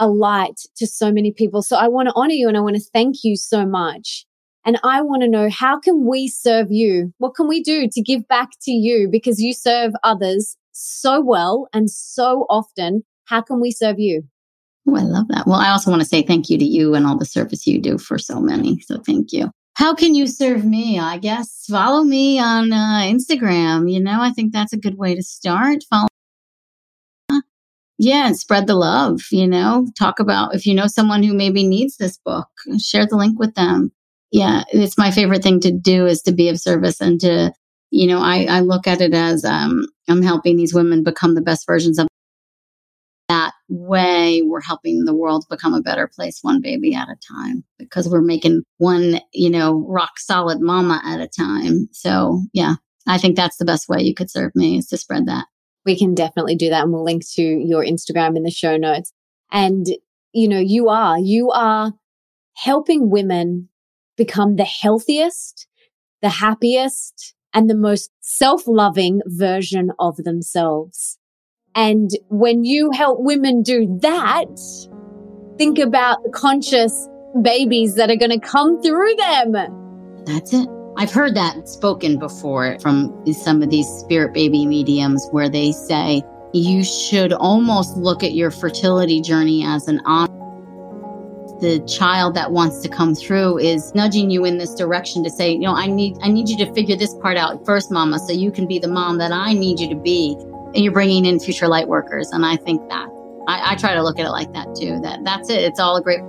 a 0.00 0.08
light 0.08 0.60
to 0.76 0.86
so 0.86 1.12
many 1.12 1.32
people. 1.32 1.62
So 1.62 1.76
I 1.76 1.86
want 1.86 2.08
to 2.08 2.14
honor 2.16 2.34
you 2.34 2.48
and 2.48 2.56
I 2.56 2.60
want 2.60 2.74
to 2.74 2.82
thank 2.92 3.22
you 3.22 3.36
so 3.36 3.64
much. 3.64 4.26
And 4.64 4.78
I 4.84 5.02
want 5.02 5.22
to 5.22 5.28
know 5.28 5.50
how 5.50 5.78
can 5.80 6.06
we 6.06 6.28
serve 6.28 6.68
you? 6.70 7.12
What 7.18 7.34
can 7.34 7.48
we 7.48 7.62
do 7.62 7.88
to 7.90 8.02
give 8.02 8.26
back 8.28 8.50
to 8.62 8.70
you? 8.70 9.08
Because 9.10 9.40
you 9.40 9.52
serve 9.52 9.92
others 10.04 10.56
so 10.72 11.20
well 11.20 11.68
and 11.72 11.90
so 11.90 12.46
often. 12.48 13.02
How 13.24 13.40
can 13.40 13.60
we 13.60 13.70
serve 13.72 13.98
you? 13.98 14.22
Oh, 14.88 14.96
I 14.96 15.02
love 15.02 15.28
that. 15.28 15.46
Well, 15.46 15.58
I 15.58 15.70
also 15.70 15.90
want 15.90 16.02
to 16.02 16.08
say 16.08 16.22
thank 16.22 16.48
you 16.50 16.58
to 16.58 16.64
you 16.64 16.94
and 16.94 17.06
all 17.06 17.16
the 17.16 17.24
service 17.24 17.66
you 17.66 17.80
do 17.80 17.98
for 17.98 18.18
so 18.18 18.40
many. 18.40 18.80
So 18.80 18.98
thank 18.98 19.32
you. 19.32 19.50
How 19.74 19.94
can 19.94 20.14
you 20.14 20.26
serve 20.26 20.64
me? 20.64 20.98
I 20.98 21.18
guess 21.18 21.64
follow 21.68 22.04
me 22.04 22.38
on 22.38 22.72
uh, 22.72 23.02
Instagram. 23.04 23.90
You 23.90 24.00
know, 24.00 24.20
I 24.20 24.30
think 24.30 24.52
that's 24.52 24.72
a 24.72 24.78
good 24.78 24.98
way 24.98 25.14
to 25.14 25.22
start. 25.22 25.84
Follow 25.88 26.08
Yeah, 27.98 28.26
and 28.26 28.38
spread 28.38 28.66
the 28.66 28.74
love, 28.74 29.22
you 29.30 29.46
know, 29.46 29.86
talk 29.98 30.20
about 30.20 30.54
if 30.54 30.66
you 30.66 30.74
know 30.74 30.88
someone 30.88 31.22
who 31.22 31.32
maybe 31.32 31.66
needs 31.66 31.96
this 31.96 32.18
book, 32.18 32.48
share 32.78 33.06
the 33.06 33.16
link 33.16 33.38
with 33.38 33.54
them. 33.54 33.92
Yeah, 34.32 34.64
it's 34.72 34.98
my 34.98 35.10
favorite 35.10 35.42
thing 35.42 35.60
to 35.60 35.70
do 35.70 36.06
is 36.06 36.22
to 36.22 36.32
be 36.32 36.48
of 36.48 36.58
service 36.58 37.00
and 37.00 37.20
to, 37.20 37.52
you 37.90 38.06
know, 38.06 38.18
I, 38.18 38.46
I 38.48 38.60
look 38.60 38.86
at 38.86 39.00
it 39.02 39.14
as 39.14 39.44
um, 39.44 39.86
I'm 40.08 40.22
helping 40.22 40.56
these 40.56 40.74
women 40.74 41.04
become 41.04 41.34
the 41.34 41.42
best 41.42 41.66
versions 41.66 41.98
of 41.98 42.08
that 43.28 43.52
way. 43.68 44.42
We're 44.42 44.60
helping 44.60 45.04
the 45.04 45.14
world 45.14 45.46
become 45.48 45.74
a 45.74 45.80
better 45.80 46.06
place 46.08 46.40
one 46.42 46.60
baby 46.60 46.94
at 46.94 47.08
a 47.08 47.16
time 47.16 47.64
because 47.78 48.08
we're 48.08 48.20
making 48.20 48.62
one 48.78 49.20
you 49.32 49.50
know 49.50 49.84
rock 49.88 50.18
solid 50.18 50.60
mama 50.60 51.00
at 51.04 51.20
a 51.20 51.28
time. 51.28 51.88
So 51.92 52.42
yeah 52.52 52.74
i 53.06 53.18
think 53.18 53.36
that's 53.36 53.56
the 53.56 53.64
best 53.64 53.88
way 53.88 54.00
you 54.00 54.14
could 54.14 54.30
serve 54.30 54.52
me 54.54 54.78
is 54.78 54.86
to 54.88 54.96
spread 54.96 55.26
that. 55.26 55.46
We 55.84 55.98
can 55.98 56.14
definitely 56.14 56.54
do 56.56 56.68
that 56.70 56.84
and 56.84 56.92
we'll 56.92 57.04
link 57.04 57.22
to 57.32 57.42
your 57.42 57.84
instagram 57.84 58.36
in 58.36 58.44
the 58.44 58.50
show 58.50 58.76
notes. 58.76 59.12
And 59.50 59.86
you 60.32 60.48
know 60.48 60.60
you 60.60 60.88
are 60.88 61.18
you 61.18 61.50
are 61.50 61.92
helping 62.54 63.10
women 63.10 63.68
become 64.24 64.56
the 64.56 64.70
healthiest 64.82 65.66
the 66.22 66.34
happiest 66.44 67.34
and 67.54 67.68
the 67.68 67.80
most 67.88 68.10
self-loving 68.20 69.20
version 69.26 69.90
of 69.98 70.16
themselves 70.28 71.18
and 71.74 72.10
when 72.28 72.64
you 72.64 72.90
help 72.92 73.20
women 73.20 73.62
do 73.62 73.98
that, 74.02 74.46
think 75.56 75.78
about 75.78 76.22
the 76.22 76.30
conscious 76.30 77.08
babies 77.40 77.94
that 77.94 78.10
are 78.10 78.16
going 78.16 78.30
to 78.30 78.38
come 78.38 78.80
through 78.82 79.14
them. 79.16 79.52
That's 80.26 80.52
it. 80.52 80.68
I've 80.98 81.10
heard 81.10 81.34
that 81.34 81.68
spoken 81.68 82.18
before 82.18 82.78
from 82.80 83.24
some 83.32 83.62
of 83.62 83.70
these 83.70 83.86
spirit 83.86 84.34
baby 84.34 84.66
mediums 84.66 85.26
where 85.30 85.48
they 85.48 85.72
say 85.72 86.22
you 86.52 86.84
should 86.84 87.32
almost 87.32 87.96
look 87.96 88.22
at 88.22 88.32
your 88.32 88.50
fertility 88.50 89.22
journey 89.22 89.64
as 89.64 89.88
an 89.88 90.02
honor. 90.04 90.41
The 91.62 91.78
child 91.86 92.34
that 92.34 92.50
wants 92.50 92.80
to 92.80 92.88
come 92.88 93.14
through 93.14 93.58
is 93.58 93.94
nudging 93.94 94.30
you 94.30 94.44
in 94.44 94.58
this 94.58 94.74
direction 94.74 95.22
to 95.22 95.30
say, 95.30 95.52
you 95.52 95.60
know, 95.60 95.74
I 95.74 95.86
need, 95.86 96.16
I 96.20 96.28
need 96.28 96.48
you 96.48 96.56
to 96.58 96.74
figure 96.74 96.96
this 96.96 97.14
part 97.14 97.36
out 97.36 97.64
first, 97.64 97.88
mama, 97.88 98.18
so 98.18 98.32
you 98.32 98.50
can 98.50 98.66
be 98.66 98.80
the 98.80 98.88
mom 98.88 99.18
that 99.18 99.30
I 99.30 99.52
need 99.52 99.78
you 99.78 99.88
to 99.88 99.94
be 99.94 100.36
and 100.74 100.82
you're 100.82 100.92
bringing 100.92 101.24
in 101.24 101.38
future 101.38 101.68
light 101.68 101.88
workers. 101.88 102.30
And 102.30 102.44
I 102.44 102.56
think 102.56 102.88
that 102.88 103.06
I, 103.46 103.72
I 103.72 103.74
try 103.76 103.94
to 103.94 104.02
look 104.02 104.18
at 104.18 104.26
it 104.26 104.30
like 104.30 104.52
that 104.54 104.74
too. 104.74 105.00
That 105.02 105.24
that's 105.24 105.50
it. 105.50 105.60
It's 105.60 105.80
all 105.80 105.96
a 105.96 106.02
great. 106.02 106.20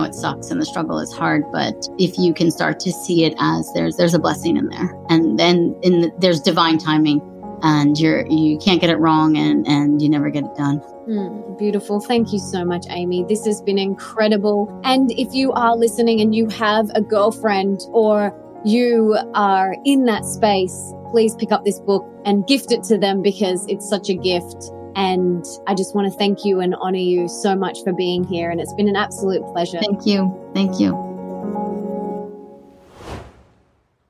It 0.00 0.14
sucks 0.14 0.50
and 0.50 0.60
the 0.60 0.66
struggle 0.66 0.98
is 0.98 1.12
hard, 1.12 1.44
but 1.52 1.88
if 1.98 2.18
you 2.18 2.34
can 2.34 2.50
start 2.50 2.80
to 2.80 2.92
see 2.92 3.24
it 3.24 3.34
as 3.38 3.70
there's 3.74 3.96
there's 3.96 4.14
a 4.14 4.18
blessing 4.18 4.56
in 4.56 4.68
there, 4.68 4.92
and 5.08 5.38
then 5.38 5.78
in 5.82 6.02
the, 6.02 6.12
there's 6.18 6.40
divine 6.40 6.78
timing, 6.78 7.20
and 7.62 7.98
you're 7.98 8.26
you 8.26 8.58
can't 8.58 8.80
get 8.80 8.90
it 8.90 8.96
wrong, 8.96 9.36
and 9.36 9.66
and 9.68 10.02
you 10.02 10.08
never 10.08 10.30
get 10.30 10.44
it 10.44 10.54
done. 10.56 10.82
Mm, 11.08 11.58
beautiful. 11.58 12.00
Thank 12.00 12.32
you 12.32 12.38
so 12.38 12.64
much, 12.64 12.86
Aimee. 12.88 13.24
This 13.28 13.44
has 13.44 13.60
been 13.60 13.78
incredible. 13.78 14.80
And 14.84 15.10
if 15.12 15.34
you 15.34 15.52
are 15.52 15.76
listening 15.76 16.20
and 16.20 16.34
you 16.34 16.48
have 16.48 16.90
a 16.94 17.02
girlfriend 17.02 17.80
or 17.92 18.32
you 18.64 19.18
are 19.34 19.76
in 19.84 20.06
that 20.06 20.24
space, 20.24 20.92
please 21.10 21.34
pick 21.36 21.52
up 21.52 21.64
this 21.64 21.78
book 21.80 22.04
and 22.24 22.46
gift 22.46 22.72
it 22.72 22.82
to 22.84 22.96
them 22.96 23.20
because 23.20 23.66
it's 23.68 23.88
such 23.88 24.08
a 24.08 24.14
gift. 24.14 24.70
And 24.96 25.44
I 25.66 25.74
just 25.74 25.94
want 25.94 26.10
to 26.10 26.18
thank 26.18 26.44
you 26.44 26.60
and 26.60 26.74
honor 26.76 26.96
you 26.96 27.28
so 27.28 27.54
much 27.54 27.82
for 27.84 27.92
being 27.92 28.24
here. 28.24 28.50
And 28.50 28.60
it's 28.60 28.72
been 28.74 28.88
an 28.88 28.96
absolute 28.96 29.42
pleasure. 29.52 29.80
Thank 29.80 30.06
you. 30.06 30.50
Thank 30.54 30.80
you. 30.80 30.94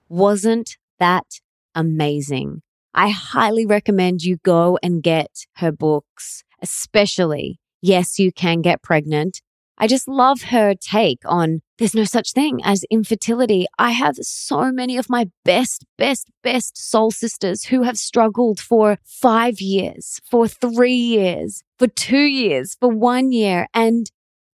Wasn't 0.08 0.76
that 1.00 1.40
amazing? 1.74 2.62
I 2.94 3.08
highly 3.08 3.66
recommend 3.66 4.22
you 4.22 4.36
go 4.44 4.78
and 4.80 5.02
get 5.02 5.46
her 5.56 5.72
books, 5.72 6.44
especially 6.64 7.60
Yes, 7.82 8.18
You 8.18 8.32
Can 8.32 8.62
Get 8.62 8.82
Pregnant 8.82 9.42
I 9.76 9.86
just 9.86 10.06
love 10.06 10.42
her 10.42 10.74
take 10.74 11.20
on 11.24 11.60
there's 11.78 11.94
no 11.94 12.04
such 12.04 12.32
thing 12.32 12.60
as 12.62 12.84
infertility. 12.88 13.66
I 13.78 13.90
have 13.90 14.16
so 14.18 14.70
many 14.70 14.96
of 14.96 15.10
my 15.10 15.28
best, 15.44 15.84
best, 15.98 16.30
best 16.44 16.78
soul 16.78 17.10
sisters 17.10 17.64
who 17.64 17.82
have 17.82 17.98
struggled 17.98 18.60
for 18.60 18.98
five 19.04 19.60
years, 19.60 20.20
for 20.30 20.46
three 20.46 20.94
years, 20.94 21.64
for 21.76 21.88
two 21.88 22.22
years, 22.22 22.76
for 22.78 22.90
one 22.90 23.32
year. 23.32 23.66
And 23.74 24.08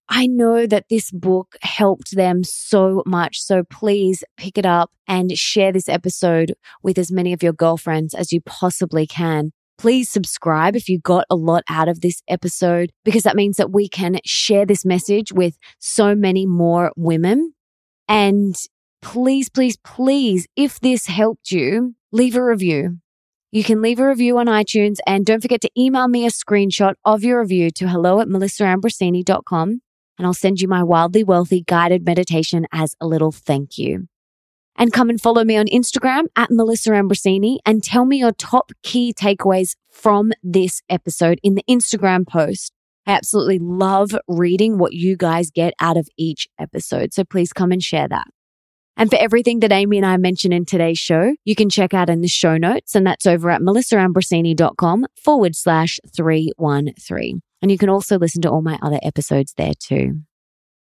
I 0.08 0.26
know 0.28 0.66
that 0.66 0.86
this 0.88 1.10
book 1.10 1.56
helped 1.60 2.16
them 2.16 2.42
so 2.42 3.02
much. 3.04 3.38
So 3.38 3.64
please 3.64 4.24
pick 4.38 4.56
it 4.56 4.64
up 4.64 4.90
and 5.06 5.36
share 5.36 5.72
this 5.72 5.90
episode 5.90 6.54
with 6.82 6.96
as 6.96 7.12
many 7.12 7.34
of 7.34 7.42
your 7.42 7.52
girlfriends 7.52 8.14
as 8.14 8.32
you 8.32 8.40
possibly 8.40 9.06
can. 9.06 9.52
Please 9.80 10.10
subscribe 10.10 10.76
if 10.76 10.90
you 10.90 10.98
got 10.98 11.24
a 11.30 11.34
lot 11.34 11.64
out 11.66 11.88
of 11.88 12.02
this 12.02 12.20
episode, 12.28 12.90
because 13.02 13.22
that 13.22 13.34
means 13.34 13.56
that 13.56 13.72
we 13.72 13.88
can 13.88 14.18
share 14.26 14.66
this 14.66 14.84
message 14.84 15.32
with 15.32 15.56
so 15.78 16.14
many 16.14 16.44
more 16.44 16.92
women. 16.98 17.54
And 18.06 18.54
please, 19.00 19.48
please, 19.48 19.78
please, 19.78 20.46
if 20.54 20.78
this 20.80 21.06
helped 21.06 21.50
you, 21.50 21.94
leave 22.12 22.36
a 22.36 22.44
review. 22.44 22.98
You 23.52 23.64
can 23.64 23.80
leave 23.80 23.98
a 23.98 24.06
review 24.06 24.36
on 24.36 24.48
iTunes 24.48 24.98
and 25.06 25.24
don't 25.24 25.40
forget 25.40 25.62
to 25.62 25.70
email 25.78 26.08
me 26.08 26.26
a 26.26 26.30
screenshot 26.30 26.92
of 27.06 27.24
your 27.24 27.40
review 27.40 27.70
to 27.70 27.88
hello 27.88 28.20
at 28.20 28.28
melissaambrosini.com 28.28 29.80
and 30.18 30.26
I'll 30.26 30.34
send 30.34 30.60
you 30.60 30.68
my 30.68 30.82
wildly 30.82 31.24
wealthy 31.24 31.64
guided 31.66 32.04
meditation 32.04 32.66
as 32.70 32.94
a 33.00 33.06
little 33.06 33.32
thank 33.32 33.78
you 33.78 34.09
and 34.80 34.92
come 34.92 35.10
and 35.10 35.20
follow 35.20 35.44
me 35.44 35.56
on 35.56 35.66
Instagram 35.66 36.24
at 36.34 36.50
Melissa 36.50 36.90
Ambrosini 36.90 37.58
and 37.66 37.84
tell 37.84 38.06
me 38.06 38.18
your 38.18 38.32
top 38.32 38.72
key 38.82 39.12
takeaways 39.12 39.76
from 39.92 40.32
this 40.42 40.80
episode 40.88 41.38
in 41.42 41.54
the 41.54 41.64
Instagram 41.70 42.26
post. 42.26 42.72
I 43.06 43.12
absolutely 43.12 43.58
love 43.60 44.16
reading 44.26 44.78
what 44.78 44.94
you 44.94 45.16
guys 45.16 45.50
get 45.50 45.74
out 45.80 45.96
of 45.96 46.08
each 46.16 46.48
episode. 46.58 47.12
So 47.12 47.24
please 47.24 47.52
come 47.52 47.70
and 47.72 47.82
share 47.82 48.08
that. 48.08 48.26
And 48.96 49.10
for 49.10 49.16
everything 49.16 49.60
that 49.60 49.72
Aimee 49.72 49.98
and 49.98 50.06
I 50.06 50.16
mentioned 50.16 50.52
in 50.52 50.64
today's 50.64 50.98
show, 50.98 51.34
you 51.44 51.54
can 51.54 51.70
check 51.70 51.94
out 51.94 52.10
in 52.10 52.20
the 52.20 52.28
show 52.28 52.56
notes, 52.56 52.94
and 52.94 53.06
that's 53.06 53.26
over 53.26 53.50
at 53.50 53.62
melissaambrosini.com 53.62 55.06
forward 55.22 55.56
slash 55.56 56.00
313. 56.14 57.40
And 57.62 57.70
you 57.70 57.78
can 57.78 57.88
also 57.88 58.18
listen 58.18 58.42
to 58.42 58.50
all 58.50 58.62
my 58.62 58.78
other 58.82 58.98
episodes 59.02 59.54
there 59.56 59.72
too. 59.78 60.20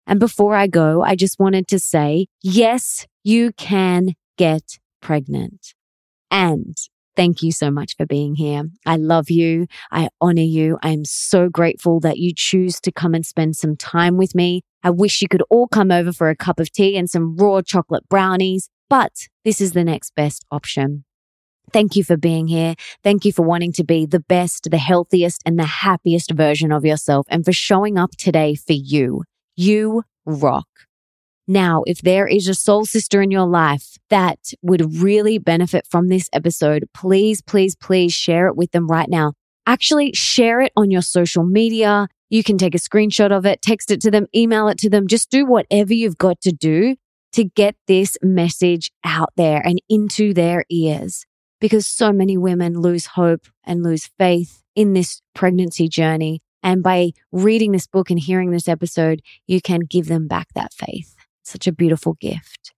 And 0.09 0.19
before 0.19 0.55
I 0.55 0.65
go, 0.65 1.03
I 1.03 1.15
just 1.15 1.39
wanted 1.39 1.67
to 1.67 1.77
say, 1.77 2.25
yes, 2.41 3.05
you 3.23 3.51
can 3.53 4.15
get 4.39 4.79
pregnant. 5.03 5.75
And 6.31 6.75
thank 7.15 7.43
you 7.43 7.51
so 7.51 7.69
much 7.69 7.95
for 7.95 8.07
being 8.07 8.33
here. 8.33 8.63
I 8.87 8.95
love 8.97 9.29
you. 9.29 9.67
I 9.91 10.09
honor 10.19 10.41
you. 10.41 10.79
I 10.81 10.89
am 10.89 11.05
so 11.05 11.47
grateful 11.47 11.99
that 11.99 12.17
you 12.17 12.33
choose 12.35 12.81
to 12.81 12.91
come 12.91 13.13
and 13.13 13.23
spend 13.23 13.55
some 13.55 13.77
time 13.77 14.17
with 14.17 14.33
me. 14.33 14.63
I 14.83 14.89
wish 14.89 15.21
you 15.21 15.27
could 15.27 15.43
all 15.51 15.67
come 15.67 15.91
over 15.91 16.11
for 16.11 16.29
a 16.29 16.35
cup 16.35 16.59
of 16.59 16.71
tea 16.71 16.97
and 16.97 17.07
some 17.07 17.37
raw 17.37 17.61
chocolate 17.61 18.09
brownies, 18.09 18.67
but 18.89 19.27
this 19.45 19.61
is 19.61 19.73
the 19.73 19.83
next 19.83 20.15
best 20.15 20.43
option. 20.49 21.05
Thank 21.71 21.95
you 21.95 22.03
for 22.03 22.17
being 22.17 22.47
here. 22.47 22.73
Thank 23.03 23.25
you 23.25 23.31
for 23.31 23.43
wanting 23.43 23.73
to 23.73 23.83
be 23.83 24.07
the 24.07 24.21
best, 24.21 24.69
the 24.71 24.79
healthiest, 24.79 25.43
and 25.45 25.59
the 25.59 25.65
happiest 25.65 26.31
version 26.31 26.71
of 26.71 26.83
yourself, 26.83 27.27
and 27.29 27.45
for 27.45 27.53
showing 27.53 27.99
up 27.99 28.17
today 28.17 28.55
for 28.55 28.73
you. 28.73 29.21
You 29.61 30.03
rock. 30.25 30.69
Now, 31.45 31.83
if 31.85 32.01
there 32.01 32.25
is 32.25 32.47
a 32.47 32.53
soul 32.53 32.85
sister 32.85 33.21
in 33.21 33.29
your 33.29 33.45
life 33.45 33.97
that 34.09 34.53
would 34.61 35.01
really 35.01 35.37
benefit 35.37 35.85
from 35.85 36.07
this 36.07 36.29
episode, 36.31 36.85
please, 36.93 37.41
please, 37.41 37.75
please 37.75 38.13
share 38.13 38.47
it 38.47 38.55
with 38.55 38.71
them 38.71 38.87
right 38.87 39.09
now. 39.09 39.33
Actually, 39.67 40.13
share 40.13 40.61
it 40.61 40.71
on 40.77 40.91
your 40.91 41.01
social 41.01 41.43
media. 41.43 42.07
You 42.29 42.41
can 42.41 42.57
take 42.57 42.73
a 42.73 42.77
screenshot 42.77 43.33
of 43.33 43.45
it, 43.45 43.61
text 43.61 43.91
it 43.91 43.99
to 43.99 44.09
them, 44.09 44.27
email 44.33 44.69
it 44.69 44.77
to 44.77 44.89
them. 44.89 45.07
Just 45.07 45.29
do 45.29 45.45
whatever 45.45 45.93
you've 45.93 46.17
got 46.17 46.39
to 46.39 46.53
do 46.53 46.95
to 47.33 47.43
get 47.43 47.75
this 47.85 48.15
message 48.21 48.93
out 49.03 49.33
there 49.35 49.61
and 49.65 49.81
into 49.89 50.33
their 50.33 50.63
ears 50.69 51.25
because 51.59 51.85
so 51.85 52.13
many 52.13 52.37
women 52.37 52.79
lose 52.79 53.07
hope 53.07 53.47
and 53.65 53.83
lose 53.83 54.09
faith 54.17 54.63
in 54.73 54.93
this 54.93 55.21
pregnancy 55.35 55.89
journey. 55.89 56.41
And 56.63 56.83
by 56.83 57.11
reading 57.31 57.71
this 57.71 57.87
book 57.87 58.09
and 58.09 58.19
hearing 58.19 58.51
this 58.51 58.67
episode, 58.67 59.21
you 59.47 59.61
can 59.61 59.81
give 59.81 60.07
them 60.07 60.27
back 60.27 60.47
that 60.55 60.73
faith. 60.73 61.15
Such 61.43 61.67
a 61.67 61.71
beautiful 61.71 62.13
gift. 62.19 62.73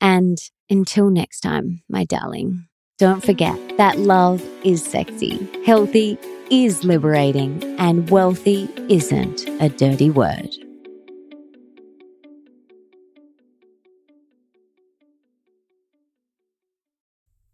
And 0.00 0.38
until 0.68 1.10
next 1.10 1.40
time, 1.40 1.82
my 1.88 2.04
darling, 2.04 2.66
don't 2.98 3.24
forget 3.24 3.58
that 3.76 3.98
love 3.98 4.42
is 4.64 4.82
sexy, 4.82 5.46
healthy 5.64 6.18
is 6.50 6.84
liberating, 6.84 7.62
and 7.78 8.08
wealthy 8.10 8.68
isn't 8.88 9.46
a 9.60 9.68
dirty 9.68 10.10
word. 10.10 10.65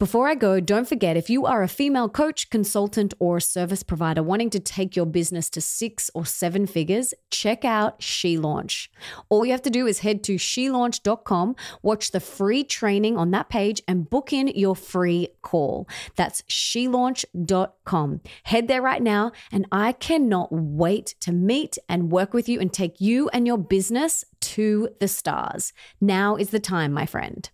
Before 0.02 0.26
I 0.26 0.34
go, 0.34 0.58
don't 0.58 0.88
forget 0.88 1.16
if 1.16 1.30
you 1.30 1.46
are 1.46 1.62
a 1.62 1.68
female 1.68 2.08
coach, 2.08 2.50
consultant, 2.50 3.14
or 3.20 3.38
service 3.38 3.84
provider 3.84 4.20
wanting 4.20 4.50
to 4.50 4.58
take 4.58 4.96
your 4.96 5.06
business 5.06 5.48
to 5.50 5.60
six 5.60 6.10
or 6.12 6.26
seven 6.26 6.66
figures, 6.66 7.14
check 7.30 7.64
out 7.64 8.02
She 8.02 8.36
Launch. 8.36 8.90
All 9.28 9.46
you 9.46 9.52
have 9.52 9.62
to 9.62 9.70
do 9.70 9.86
is 9.86 10.00
head 10.00 10.24
to 10.24 10.34
shelaunch.com, 10.34 11.54
watch 11.82 12.10
the 12.10 12.18
free 12.18 12.64
training 12.64 13.16
on 13.16 13.30
that 13.30 13.48
page, 13.48 13.80
and 13.86 14.10
book 14.10 14.32
in 14.32 14.48
your 14.48 14.74
free 14.74 15.28
call. 15.40 15.86
That's 16.16 16.42
shelaunch.com. 16.50 18.22
Head 18.42 18.66
there 18.66 18.82
right 18.82 19.02
now, 19.04 19.30
and 19.52 19.68
I 19.70 19.92
cannot 19.92 20.48
wait 20.50 21.14
to 21.20 21.30
meet 21.30 21.78
and 21.88 22.10
work 22.10 22.34
with 22.34 22.48
you 22.48 22.58
and 22.58 22.72
take 22.72 23.00
you 23.00 23.28
and 23.28 23.46
your 23.46 23.56
business 23.56 24.24
to 24.40 24.88
the 24.98 25.06
stars. 25.06 25.72
Now 26.00 26.34
is 26.34 26.50
the 26.50 26.58
time, 26.58 26.92
my 26.92 27.06
friend. 27.06 27.48